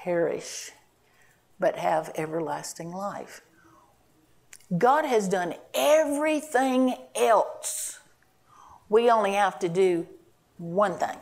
perish, 0.04 0.72
but 1.60 1.78
have 1.78 2.12
everlasting 2.16 2.92
life. 2.92 3.42
God 4.78 5.06
has 5.06 5.30
done 5.30 5.56
everything 5.74 6.96
else. 7.16 8.00
We 8.90 9.10
only 9.10 9.34
have 9.34 9.60
to 9.60 9.70
do 9.70 10.08
one 10.58 10.98
thing 10.98 11.18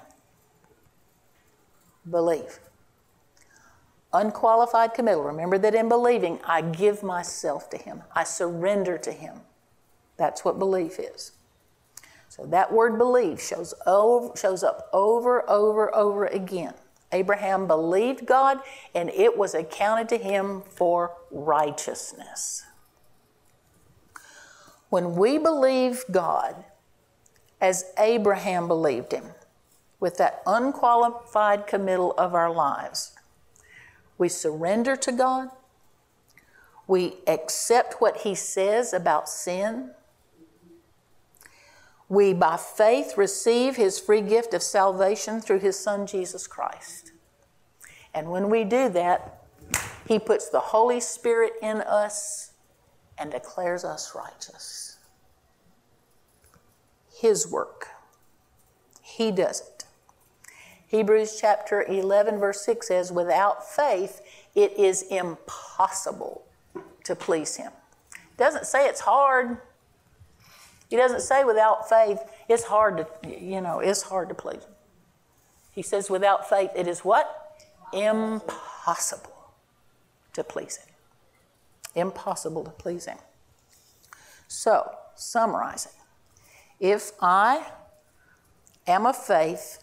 believe. 2.09 2.59
Unqualified 4.13 4.93
committal. 4.93 5.23
Remember 5.23 5.57
that 5.59 5.75
in 5.75 5.87
believing, 5.87 6.39
I 6.43 6.61
give 6.61 7.03
myself 7.03 7.69
to 7.69 7.77
Him, 7.77 8.01
I 8.13 8.23
surrender 8.23 8.97
to 8.97 9.11
Him. 9.11 9.41
That's 10.17 10.43
what 10.43 10.59
belief 10.59 10.99
is. 10.99 11.33
So 12.27 12.45
that 12.47 12.71
word 12.71 12.97
believe 12.97 13.41
shows, 13.41 13.73
over, 13.85 14.35
shows 14.35 14.63
up 14.63 14.89
over, 14.91 15.47
over, 15.49 15.93
over 15.95 16.25
again. 16.25 16.73
Abraham 17.11 17.67
believed 17.67 18.25
God, 18.25 18.59
and 18.95 19.09
it 19.09 19.37
was 19.37 19.53
accounted 19.53 20.09
to 20.09 20.17
him 20.17 20.61
for 20.61 21.15
righteousness. 21.29 22.63
When 24.89 25.15
we 25.15 25.37
believe 25.37 26.03
God, 26.11 26.65
as 27.61 27.85
Abraham 27.99 28.67
believed 28.67 29.11
Him, 29.11 29.25
with 29.99 30.17
that 30.17 30.41
unqualified 30.47 31.67
committal 31.67 32.13
of 32.17 32.33
our 32.33 32.51
lives. 32.51 33.15
We 34.17 34.27
surrender 34.27 34.95
to 34.97 35.11
God. 35.11 35.49
We 36.87 37.17
accept 37.27 38.01
what 38.01 38.17
He 38.17 38.33
says 38.33 38.93
about 38.93 39.29
sin. 39.29 39.91
We, 42.11 42.33
by 42.33 42.57
faith, 42.57 43.15
receive 43.15 43.77
His 43.77 43.97
free 43.97 44.19
gift 44.19 44.53
of 44.53 44.61
salvation 44.61 45.39
through 45.39 45.59
His 45.59 45.79
Son, 45.79 46.05
Jesus 46.05 46.45
Christ. 46.45 47.13
And 48.13 48.29
when 48.29 48.49
we 48.49 48.65
do 48.65 48.89
that, 48.89 49.45
He 50.05 50.19
puts 50.19 50.49
the 50.49 50.59
Holy 50.59 50.99
Spirit 50.99 51.53
in 51.61 51.77
us 51.77 52.51
and 53.17 53.31
declares 53.31 53.85
us 53.85 54.13
righteous. 54.13 54.97
His 57.17 57.49
work. 57.49 57.87
He 59.01 59.31
does 59.31 59.61
it. 59.61 59.85
Hebrews 60.87 61.37
chapter 61.39 61.83
11, 61.83 62.39
verse 62.39 62.65
6 62.65 62.89
says, 62.89 63.13
Without 63.13 63.65
faith, 63.65 64.21
it 64.53 64.73
is 64.77 65.03
impossible 65.03 66.43
to 67.05 67.15
please 67.15 67.55
Him. 67.55 67.71
Doesn't 68.35 68.65
say 68.65 68.89
it's 68.89 68.99
hard. 68.99 69.59
He 70.91 70.97
doesn't 70.97 71.21
say 71.21 71.45
without 71.45 71.87
faith, 71.87 72.19
it's 72.49 72.65
hard 72.65 72.97
to, 72.97 73.07
you 73.25 73.61
know, 73.61 73.79
it's 73.79 74.01
hard 74.01 74.27
to 74.27 74.35
please 74.35 74.61
Him. 74.61 74.73
He 75.71 75.81
says, 75.81 76.09
without 76.09 76.49
faith, 76.49 76.69
it 76.75 76.85
is 76.85 76.99
what? 76.99 77.63
Impossible 77.93 79.53
to 80.33 80.43
please 80.43 80.75
Him. 80.75 80.93
Impossible 81.95 82.65
to 82.65 82.71
please 82.71 83.05
Him. 83.05 83.17
So, 84.49 84.91
summarizing, 85.15 85.93
if 86.81 87.13
I 87.21 87.71
am 88.85 89.05
of 89.05 89.15
faith, 89.15 89.81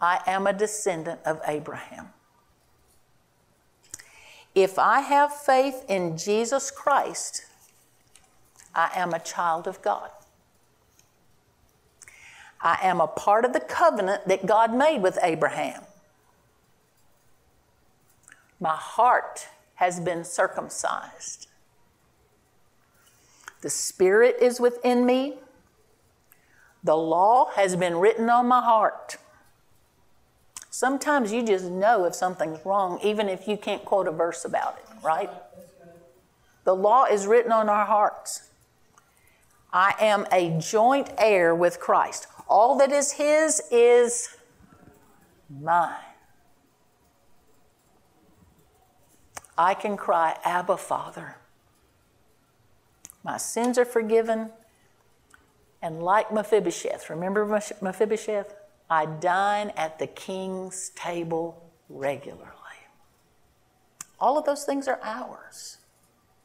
I 0.00 0.20
am 0.26 0.46
a 0.46 0.54
descendant 0.54 1.20
of 1.26 1.42
Abraham. 1.46 2.08
If 4.54 4.78
I 4.78 5.00
have 5.00 5.30
faith 5.30 5.84
in 5.90 6.16
Jesus 6.16 6.70
Christ, 6.70 7.44
I 8.74 8.92
am 8.94 9.12
a 9.12 9.18
child 9.18 9.66
of 9.66 9.82
God. 9.82 10.10
I 12.62 12.78
am 12.82 13.00
a 13.00 13.08
part 13.08 13.44
of 13.44 13.52
the 13.52 13.60
covenant 13.60 14.28
that 14.28 14.46
God 14.46 14.72
made 14.74 15.02
with 15.02 15.18
Abraham. 15.22 15.82
My 18.60 18.76
heart 18.76 19.48
has 19.76 19.98
been 19.98 20.24
circumcised. 20.24 21.48
The 23.62 23.70
Spirit 23.70 24.36
is 24.40 24.60
within 24.60 25.04
me. 25.04 25.38
The 26.84 26.96
law 26.96 27.50
has 27.54 27.74
been 27.74 27.96
written 27.96 28.30
on 28.30 28.46
my 28.46 28.60
heart. 28.60 29.16
Sometimes 30.70 31.32
you 31.32 31.42
just 31.44 31.64
know 31.64 32.04
if 32.04 32.14
something's 32.14 32.64
wrong, 32.64 33.00
even 33.02 33.28
if 33.28 33.46
you 33.46 33.56
can't 33.56 33.84
quote 33.84 34.08
a 34.08 34.12
verse 34.12 34.44
about 34.44 34.78
it, 34.78 35.04
right? 35.04 35.30
The 36.64 36.74
law 36.74 37.04
is 37.04 37.26
written 37.26 37.52
on 37.52 37.68
our 37.68 37.84
hearts. 37.84 38.48
I 39.72 39.94
am 40.00 40.26
a 40.30 40.56
joint 40.60 41.10
heir 41.18 41.54
with 41.54 41.80
Christ. 41.80 42.26
All 42.48 42.76
that 42.78 42.92
is 42.92 43.12
His 43.12 43.62
is 43.70 44.36
mine. 45.48 45.96
I 49.56 49.74
can 49.74 49.96
cry, 49.96 50.36
Abba, 50.44 50.76
Father. 50.76 51.36
My 53.22 53.36
sins 53.36 53.78
are 53.78 53.84
forgiven. 53.84 54.50
And 55.80 56.02
like 56.02 56.32
Mephibosheth, 56.32 57.10
remember 57.10 57.44
Mephibosheth? 57.80 58.54
I 58.88 59.06
dine 59.06 59.72
at 59.76 59.98
the 59.98 60.06
king's 60.06 60.90
table 60.90 61.70
regularly. 61.88 62.48
All 64.20 64.38
of 64.38 64.44
those 64.44 64.64
things 64.64 64.86
are 64.86 65.00
ours 65.02 65.78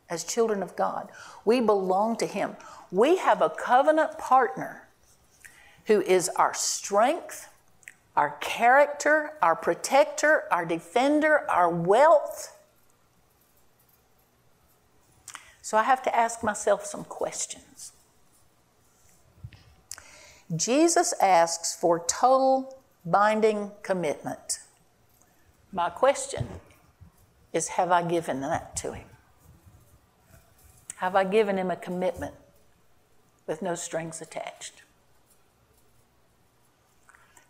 as 0.10 0.24
children 0.24 0.64
of 0.64 0.76
God. 0.76 1.12
We 1.46 1.62
belong 1.62 2.16
to 2.18 2.26
Him. 2.26 2.56
We 2.92 3.18
have 3.18 3.42
a 3.42 3.50
covenant 3.50 4.18
partner 4.18 4.87
who 5.88 6.02
is 6.02 6.30
our 6.36 6.54
strength, 6.54 7.50
our 8.16 8.32
character, 8.42 9.32
our 9.42 9.56
protector, 9.56 10.44
our 10.52 10.66
defender, 10.66 11.50
our 11.50 11.70
wealth. 11.70 12.58
So 15.62 15.78
I 15.78 15.84
have 15.84 16.04
to 16.04 16.16
ask 16.16 16.44
myself 16.44 16.86
some 16.86 17.04
questions. 17.04 17.94
Jesus 20.56 21.14
asks 21.22 21.76
for 21.76 22.00
total 22.06 22.78
binding 23.06 23.72
commitment. 23.84 24.60
My 25.72 25.90
question 25.90 26.48
is 27.54 27.70
Have 27.70 27.92
I 27.92 28.04
given 28.04 28.42
that 28.42 28.76
to 28.78 28.94
him? 28.94 29.08
Have 30.98 31.16
I 31.16 31.24
given 31.24 31.58
him 31.58 31.70
a 31.70 31.76
commitment 31.76 32.36
with 33.46 33.62
no 33.62 33.76
strings 33.76 34.22
attached? 34.22 34.84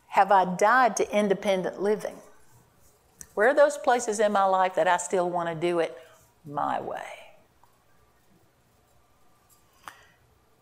Have 0.08 0.32
I 0.32 0.46
died 0.46 0.98
to 0.98 1.16
independent 1.16 1.82
living? 1.82 2.16
Where 3.34 3.50
are 3.50 3.56
those 3.56 3.78
places 3.78 4.20
in 4.20 4.32
my 4.32 4.46
life 4.46 4.76
that 4.76 4.88
I 4.88 4.98
still 4.98 5.30
want 5.30 5.50
to 5.50 5.56
do 5.56 5.80
it 5.80 5.98
my 6.46 6.82
way? 6.82 7.04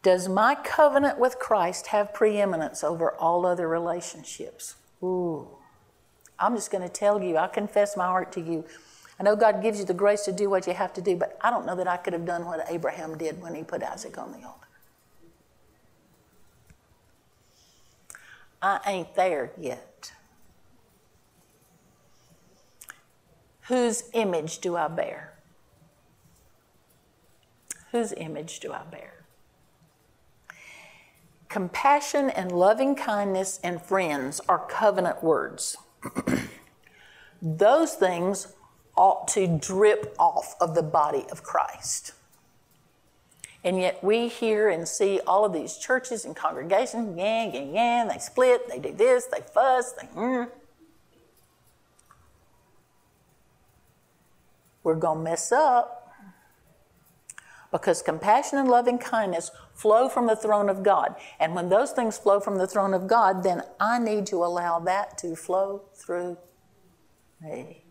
Does 0.03 0.27
my 0.27 0.55
covenant 0.55 1.17
with 1.17 1.39
Christ 1.39 1.87
have 1.87 2.13
preeminence 2.13 2.83
over 2.83 3.13
all 3.13 3.45
other 3.45 3.67
relationships? 3.67 4.75
Ooh. 5.01 5.47
I'm 6.37 6.55
just 6.55 6.69
going 6.69 6.83
to 6.83 6.93
tell 6.93 7.23
you, 7.23 7.37
I 7.37 7.47
confess 7.47 7.95
my 7.95 8.05
heart 8.05 8.31
to 8.33 8.41
you. 8.41 8.65
I 9.19 9.23
know 9.23 9.35
God 9.35 9.61
gives 9.63 9.79
you 9.79 9.85
the 9.85 9.93
grace 9.93 10.23
to 10.25 10.31
do 10.31 10.49
what 10.49 10.67
you 10.67 10.73
have 10.73 10.93
to 10.93 11.01
do, 11.01 11.15
but 11.15 11.37
I 11.41 11.49
don't 11.49 11.65
know 11.65 11.75
that 11.75 11.87
I 11.87 11.97
could 11.97 12.13
have 12.13 12.25
done 12.25 12.45
what 12.45 12.65
Abraham 12.69 13.17
did 13.17 13.41
when 13.41 13.55
he 13.55 13.63
put 13.63 13.81
Isaac 13.81 14.17
on 14.17 14.31
the 14.31 14.45
altar. 14.45 14.64
I 18.65 18.79
ain't 18.87 19.13
there 19.13 19.51
yet. 19.59 20.11
Whose 23.67 24.05
image 24.13 24.57
do 24.57 24.75
I 24.75 24.87
bear? 24.87 25.35
Whose 27.91 28.11
image 28.17 28.59
do 28.61 28.73
I 28.73 28.81
bear? 28.89 29.25
Compassion 31.47 32.31
and 32.31 32.51
loving 32.51 32.95
kindness 32.95 33.59
and 33.63 33.79
friends 33.79 34.41
are 34.49 34.65
covenant 34.65 35.23
words. 35.23 35.77
Those 37.43 37.93
things 37.93 38.47
ought 38.97 39.27
to 39.27 39.45
drip 39.45 40.15
off 40.17 40.55
of 40.59 40.73
the 40.73 40.81
body 40.81 41.27
of 41.31 41.43
Christ. 41.43 42.13
And 43.65 43.79
yet 43.79 44.03
we 44.03 44.27
hear 44.27 44.69
and 44.69 44.87
see 44.87 45.19
all 45.25 45.43
of 45.43 45.51
these 45.51 45.75
churches 45.77 46.23
and 46.23 46.35
congregations, 46.35 47.17
yang, 47.17 47.51
yang, 47.51 47.73
yang, 47.73 48.07
they 48.07 48.19
split, 48.19 48.69
they 48.69 48.77
do 48.77 48.93
this, 48.93 49.25
they 49.25 49.41
fuss, 49.41 49.91
they, 49.93 50.07
mm. 50.09 50.47
We're 54.83 54.93
going 54.93 55.17
to 55.17 55.23
mess 55.23 55.51
up 55.51 56.13
because 57.71 58.03
compassion 58.03 58.59
and 58.59 58.69
loving 58.69 58.99
kindness 58.99 59.49
flow 59.73 60.09
from 60.09 60.27
the 60.27 60.35
throne 60.35 60.69
of 60.69 60.83
God. 60.83 61.15
And 61.39 61.55
when 61.55 61.69
those 61.69 61.91
things 61.91 62.19
flow 62.19 62.39
from 62.39 62.59
the 62.59 62.67
throne 62.67 62.93
of 62.93 63.07
God, 63.07 63.41
then 63.41 63.63
I 63.79 63.97
need 63.97 64.27
to 64.27 64.45
allow 64.45 64.77
that 64.81 65.17
to 65.17 65.35
flow 65.35 65.81
through 65.95 66.37
me. 67.41 67.81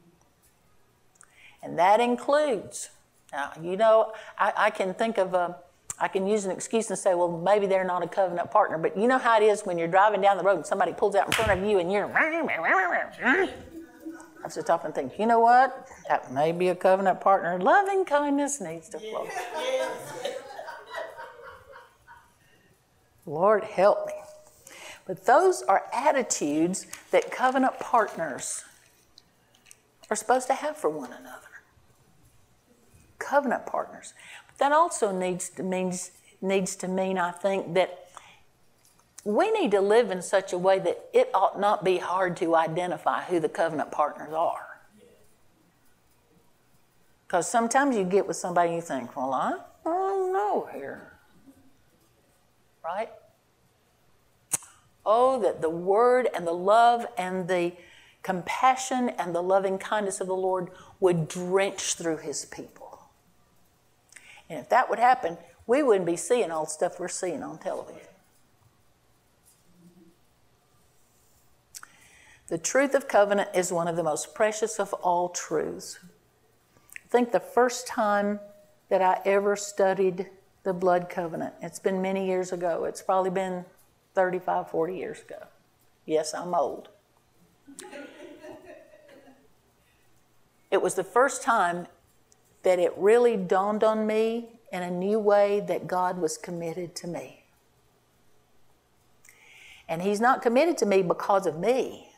And 1.64 1.76
that 1.80 1.98
includes, 1.98 2.90
now, 3.32 3.50
you 3.60 3.76
know, 3.76 4.12
I, 4.38 4.52
I 4.56 4.70
can 4.70 4.94
think 4.94 5.18
of 5.18 5.34
a, 5.34 5.56
I 5.98 6.08
can 6.08 6.26
use 6.26 6.44
an 6.44 6.50
excuse 6.50 6.90
and 6.90 6.98
say, 6.98 7.14
well, 7.14 7.30
maybe 7.30 7.66
they're 7.66 7.84
not 7.84 8.02
a 8.02 8.08
covenant 8.08 8.50
partner. 8.50 8.78
But 8.78 8.96
you 8.96 9.06
know 9.06 9.18
how 9.18 9.40
it 9.40 9.44
is 9.44 9.62
when 9.62 9.78
you're 9.78 9.88
driving 9.88 10.20
down 10.20 10.36
the 10.36 10.42
road 10.42 10.56
and 10.56 10.66
somebody 10.66 10.92
pulls 10.92 11.14
out 11.14 11.26
in 11.26 11.32
front 11.32 11.52
of 11.52 11.68
you 11.68 11.78
and 11.78 11.92
you're. 11.92 12.06
I 14.44 14.48
to 14.48 14.60
stop 14.60 14.84
and 14.84 14.94
think, 14.94 15.18
you 15.18 15.26
know 15.26 15.40
what? 15.40 15.88
That 16.08 16.32
may 16.32 16.52
be 16.52 16.68
a 16.68 16.74
covenant 16.74 17.20
partner. 17.20 17.58
Loving 17.58 18.04
kindness 18.04 18.60
needs 18.60 18.88
to 18.90 18.98
flow. 18.98 19.26
Lord, 23.24 23.64
help 23.64 24.06
me. 24.06 24.12
But 25.06 25.24
those 25.24 25.62
are 25.62 25.84
attitudes 25.92 26.86
that 27.10 27.30
covenant 27.30 27.78
partners 27.78 28.64
are 30.10 30.16
supposed 30.16 30.46
to 30.48 30.54
have 30.54 30.76
for 30.76 30.90
one 30.90 31.12
another. 31.12 31.48
Covenant 33.18 33.64
partners. 33.64 34.12
That 34.58 34.72
also 34.72 35.10
needs 35.10 35.48
to, 35.50 35.62
means, 35.62 36.12
needs 36.40 36.76
to 36.76 36.88
mean, 36.88 37.18
I 37.18 37.30
think, 37.32 37.74
that 37.74 38.08
we 39.24 39.50
need 39.50 39.70
to 39.70 39.80
live 39.80 40.10
in 40.10 40.20
such 40.22 40.52
a 40.52 40.58
way 40.58 40.78
that 40.78 41.08
it 41.12 41.30
ought 41.34 41.58
not 41.58 41.82
be 41.82 41.98
hard 41.98 42.36
to 42.38 42.54
identify 42.54 43.22
who 43.22 43.40
the 43.40 43.48
covenant 43.48 43.90
partners 43.90 44.32
are. 44.34 44.80
Because 47.26 47.48
sometimes 47.50 47.96
you 47.96 48.04
get 48.04 48.28
with 48.28 48.36
somebody 48.36 48.68
and 48.68 48.76
you 48.76 48.82
think, 48.82 49.16
well, 49.16 49.32
I 49.32 49.58
don't 49.84 50.32
know 50.32 50.68
here. 50.72 51.12
Right? 52.84 53.10
Oh, 55.06 55.40
that 55.40 55.62
the 55.62 55.70
word 55.70 56.28
and 56.34 56.46
the 56.46 56.52
love 56.52 57.06
and 57.16 57.48
the 57.48 57.72
compassion 58.22 59.10
and 59.10 59.34
the 59.34 59.42
loving 59.42 59.78
kindness 59.78 60.20
of 60.20 60.26
the 60.26 60.34
Lord 60.34 60.70
would 61.00 61.28
drench 61.28 61.94
through 61.94 62.18
his 62.18 62.44
people. 62.44 62.83
And 64.48 64.58
if 64.58 64.68
that 64.68 64.90
would 64.90 64.98
happen, 64.98 65.38
we 65.66 65.82
wouldn't 65.82 66.06
be 66.06 66.16
seeing 66.16 66.50
all 66.50 66.64
the 66.64 66.70
stuff 66.70 67.00
we're 67.00 67.08
seeing 67.08 67.42
on 67.42 67.58
television. 67.58 68.00
The 72.48 72.58
truth 72.58 72.94
of 72.94 73.08
covenant 73.08 73.50
is 73.54 73.72
one 73.72 73.88
of 73.88 73.96
the 73.96 74.02
most 74.02 74.34
precious 74.34 74.78
of 74.78 74.92
all 74.94 75.30
truths. 75.30 75.98
I 76.02 77.08
think 77.08 77.32
the 77.32 77.40
first 77.40 77.86
time 77.86 78.38
that 78.90 79.00
I 79.00 79.20
ever 79.24 79.56
studied 79.56 80.28
the 80.62 80.74
blood 80.74 81.08
covenant, 81.08 81.54
it's 81.62 81.78
been 81.78 82.02
many 82.02 82.26
years 82.26 82.52
ago. 82.52 82.84
It's 82.84 83.00
probably 83.00 83.30
been 83.30 83.64
35, 84.14 84.70
40 84.70 84.96
years 84.96 85.22
ago. 85.22 85.46
Yes, 86.06 86.34
I'm 86.34 86.54
old. 86.54 86.88
It 90.70 90.82
was 90.82 90.96
the 90.96 91.04
first 91.04 91.40
time 91.40 91.86
that 92.64 92.78
it 92.78 92.92
really 92.96 93.36
dawned 93.36 93.84
on 93.84 94.06
me 94.06 94.48
in 94.72 94.82
a 94.82 94.90
new 94.90 95.18
way 95.18 95.60
that 95.68 95.86
God 95.86 96.18
was 96.18 96.36
committed 96.36 96.96
to 96.96 97.06
me. 97.06 97.44
And 99.88 100.02
He's 100.02 100.20
not 100.20 100.42
committed 100.42 100.76
to 100.78 100.86
me 100.86 101.02
because 101.02 101.46
of 101.46 101.58
me, 101.58 102.08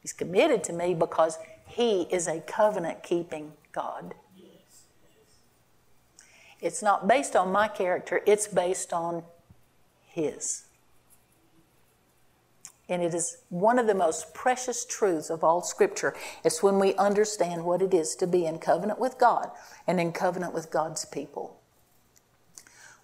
He's 0.00 0.12
committed 0.12 0.64
to 0.64 0.72
me 0.72 0.94
because 0.94 1.38
He 1.66 2.02
is 2.10 2.26
a 2.26 2.40
covenant 2.40 3.02
keeping 3.02 3.52
God. 3.72 4.14
It's 6.60 6.82
not 6.82 7.08
based 7.08 7.34
on 7.36 7.52
my 7.52 7.68
character, 7.68 8.22
it's 8.26 8.46
based 8.46 8.92
on 8.92 9.24
His. 10.06 10.64
And 12.90 13.04
it 13.04 13.14
is 13.14 13.38
one 13.50 13.78
of 13.78 13.86
the 13.86 13.94
most 13.94 14.34
precious 14.34 14.84
truths 14.84 15.30
of 15.30 15.44
all 15.44 15.62
Scripture. 15.62 16.12
It's 16.44 16.60
when 16.60 16.80
we 16.80 16.94
understand 16.96 17.64
what 17.64 17.82
it 17.82 17.94
is 17.94 18.16
to 18.16 18.26
be 18.26 18.46
in 18.46 18.58
covenant 18.58 18.98
with 18.98 19.16
God 19.16 19.52
and 19.86 20.00
in 20.00 20.10
covenant 20.10 20.52
with 20.52 20.72
God's 20.72 21.04
people. 21.04 21.60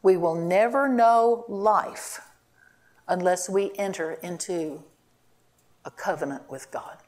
We 0.03 0.16
will 0.16 0.34
never 0.34 0.89
know 0.89 1.45
life 1.49 2.20
unless 3.07 3.49
we 3.49 3.70
enter 3.78 4.14
into 4.14 4.82
a 5.84 5.91
covenant 5.93 6.51
with 6.51 6.72
God. 6.72 6.99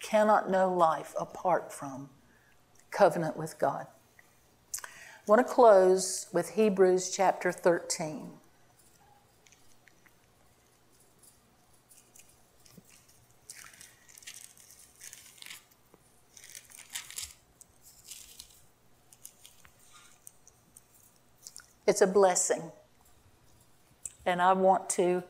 Cannot 0.00 0.50
know 0.50 0.72
life 0.72 1.14
apart 1.18 1.72
from 1.72 2.10
covenant 2.90 3.36
with 3.36 3.56
God. 3.60 3.86
I 4.74 4.88
want 5.28 5.46
to 5.46 5.52
close 5.52 6.26
with 6.32 6.50
Hebrews 6.50 7.14
chapter 7.14 7.52
13. 7.52 8.39
It's 21.90 22.02
a 22.02 22.06
blessing. 22.06 22.70
And 24.24 24.40
I 24.40 24.52
want 24.52 24.88
to, 24.90 25.24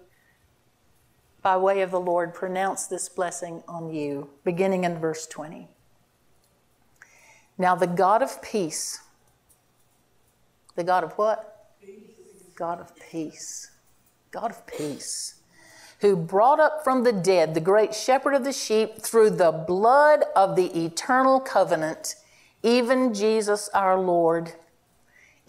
by 1.40 1.56
way 1.56 1.80
of 1.80 1.90
the 1.90 1.98
Lord, 1.98 2.34
pronounce 2.34 2.86
this 2.86 3.08
blessing 3.08 3.62
on 3.66 3.88
you, 3.88 4.28
beginning 4.44 4.84
in 4.84 4.98
verse 4.98 5.26
20. 5.26 5.68
Now, 7.56 7.76
the 7.76 7.86
God 7.86 8.20
of 8.20 8.42
peace, 8.42 9.00
the 10.76 10.84
God 10.84 11.02
of 11.02 11.12
what? 11.12 11.70
Peace. 11.80 11.94
God 12.54 12.78
of 12.78 12.92
peace. 13.10 13.70
God 14.30 14.50
of 14.50 14.66
peace, 14.66 15.36
who 16.02 16.14
brought 16.14 16.60
up 16.60 16.84
from 16.84 17.04
the 17.04 17.12
dead 17.12 17.54
the 17.54 17.60
great 17.62 17.94
shepherd 17.94 18.34
of 18.34 18.44
the 18.44 18.52
sheep 18.52 18.98
through 18.98 19.30
the 19.30 19.50
blood 19.50 20.24
of 20.36 20.56
the 20.56 20.84
eternal 20.84 21.40
covenant, 21.40 22.16
even 22.62 23.14
Jesus 23.14 23.70
our 23.72 23.98
Lord 23.98 24.52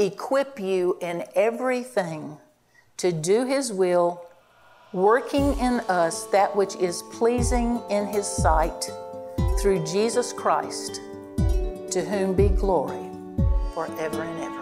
equip 0.06 0.60
you 0.60 0.98
in 1.02 1.24
everything 1.36 2.38
to 2.98 3.12
do 3.12 3.46
His 3.46 3.72
will, 3.72 4.26
working 4.94 5.58
in 5.60 5.80
us 5.82 6.26
that 6.26 6.56
which 6.56 6.76
is 6.76 7.04
pleasing 7.14 7.82
in 7.90 8.06
His 8.08 8.28
sight 8.28 8.90
through 9.62 9.86
Jesus 9.86 10.34
Christ, 10.34 11.02
to 11.38 12.06
whom 12.08 12.34
be 12.34 12.50
glory 12.50 13.10
forever 13.74 14.24
and 14.24 14.44
ever. 14.44 14.62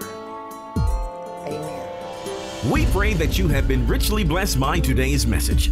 Amen. 1.48 2.72
We 2.72 2.86
pray 2.88 3.14
that 3.14 3.38
you 3.38 3.48
have 3.48 3.68
been 3.68 3.88
richly 3.88 4.24
blessed 4.24 4.60
by 4.60 4.80
today's 4.80 5.26
message. 5.26 5.72